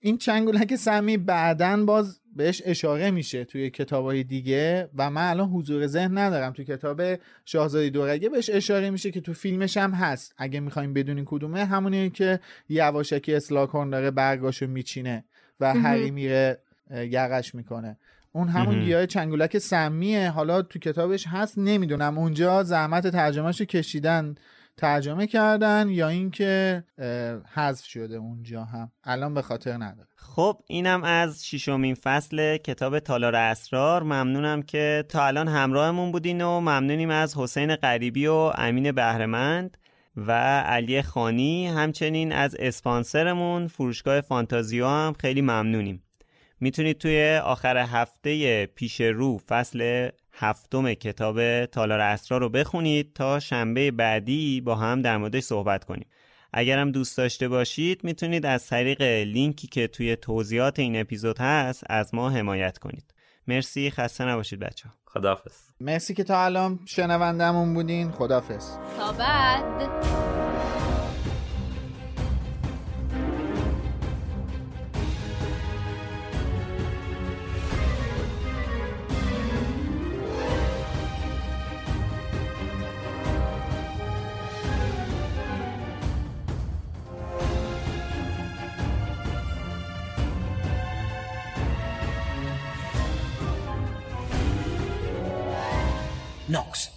این 0.00 0.18
چنگولک 0.18 0.76
سمی 0.76 1.16
بعدن 1.16 1.86
باز 1.86 2.20
بهش 2.36 2.62
اشاره 2.64 3.10
میشه 3.10 3.44
توی 3.44 3.70
کتابای 3.70 4.24
دیگه 4.24 4.88
و 4.96 5.10
من 5.10 5.30
الان 5.30 5.48
حضور 5.48 5.86
ذهن 5.86 6.18
ندارم. 6.18 6.52
توی 6.52 6.64
کتاب 6.64 7.02
شاهزاده 7.44 7.90
دورگه 7.90 8.28
بهش 8.28 8.50
اشاره 8.52 8.90
میشه 8.90 9.10
که 9.10 9.20
تو 9.20 9.32
فیلمش 9.32 9.76
هم 9.76 9.90
هست. 9.90 10.34
اگه 10.38 10.60
می‌خوایم 10.60 10.92
بدونین 10.92 11.24
کدومه 11.24 11.64
همونیه 11.64 12.10
که 12.10 12.40
یواشکی 12.68 13.34
اسلاکورن 13.34 13.90
داره 13.90 14.10
برگاشو 14.10 14.66
میچینه 14.66 15.24
و. 15.60 15.74
هری 15.74 16.10
میره 16.10 16.58
یقش 16.90 17.54
می‌کنه. 17.54 17.96
اون 18.32 18.48
همون. 18.48 18.84
گیاه 18.84 19.06
چنگولک 19.06 19.58
سمیه. 19.58 20.30
حالا 20.30 20.62
تو 20.62 20.78
کتابش 20.78 21.26
هست 21.26 21.58
نمی‌دونم. 21.58 22.18
اونجا 22.18 22.62
زحمت 22.62 23.06
ترجمهشو 23.06 23.64
کشیدن 23.64 24.34
ترجمه 24.76 25.26
کردن 25.26 25.88
یا 25.88 26.08
اینکه 26.08 26.84
حذف 27.54 27.84
شده 27.84 28.16
اونجا 28.16 28.64
هم. 28.64 28.92
الان 29.04 29.34
به 29.34 29.42
خاطر 29.42 29.72
نداره. 29.72 30.08
خب 30.16 30.58
اینم 30.66 31.04
از 31.04 31.46
ششمین 31.46 31.94
فصل 31.94 32.56
کتاب 32.56 32.98
تالار 32.98 33.36
اسرار. 33.36 34.02
ممنونم 34.02 34.62
که 34.62 35.04
تا 35.08 35.26
الان 35.26 35.48
همراهمون 35.48 36.12
بودین 36.12 36.42
و 36.42 36.60
ممنونیم 36.60 37.10
از 37.10 37.36
حسین 37.36 37.76
غریبی 37.76 38.26
و 38.26 38.32
امین 38.34 38.92
بهرمند 38.92 39.78
و 40.16 40.32
علی 40.60 41.02
خانی. 41.02 41.66
همچنین 41.66 42.32
از 42.32 42.56
اسپانسرمون 42.58 43.66
فروشگاه 43.66 44.20
فانتازیو 44.20 44.86
هم 44.86 45.14
خیلی 45.20 45.40
ممنونیم. 45.40 46.02
می‌تونید 46.60 46.98
توی 46.98 47.40
آخر 47.44 47.76
هفته 47.76 48.66
پیش 48.66 49.00
رو 49.00 49.38
فصل 49.38 50.08
هفتم 50.38 50.94
کتاب 50.94 51.66
تالار 51.66 52.00
اسرار 52.00 52.40
رو 52.40 52.48
بخونید 52.48 53.12
تا 53.12 53.40
شنبه 53.40 53.90
بعدی 53.90 54.60
با 54.60 54.74
هم 54.74 55.02
در 55.02 55.16
موردش 55.16 55.42
صحبت 55.42 55.84
کنیم. 55.84 56.06
اگرم 56.52 56.92
دوست 56.92 57.16
داشته 57.16 57.48
باشید 57.48 58.04
می‌تونید 58.04 58.46
از 58.46 58.66
طریق 58.66 59.02
لینکی 59.02 59.66
که 59.66 59.86
توی 59.86 60.16
توضیحات 60.16 60.78
این 60.78 61.00
اپیزود 61.00 61.38
هست 61.38 61.84
از 61.90 62.14
ما 62.14 62.30
حمایت 62.30 62.78
کنید. 62.78 63.14
مرسی 63.48 63.90
خسته 63.90 64.24
نباشید 64.24 64.60
بچه 64.60 64.88
خداحافظ. 65.06 65.52
مرسی 65.80 66.14
که 66.14 66.24
تا 66.24 66.44
الان 66.44 66.78
شنوندمون 66.86 67.74
بودین. 67.74 68.10
خدافظ 68.10 68.76
تا 68.96 69.12
بعد. 69.12 69.90
Knox. 96.48 96.95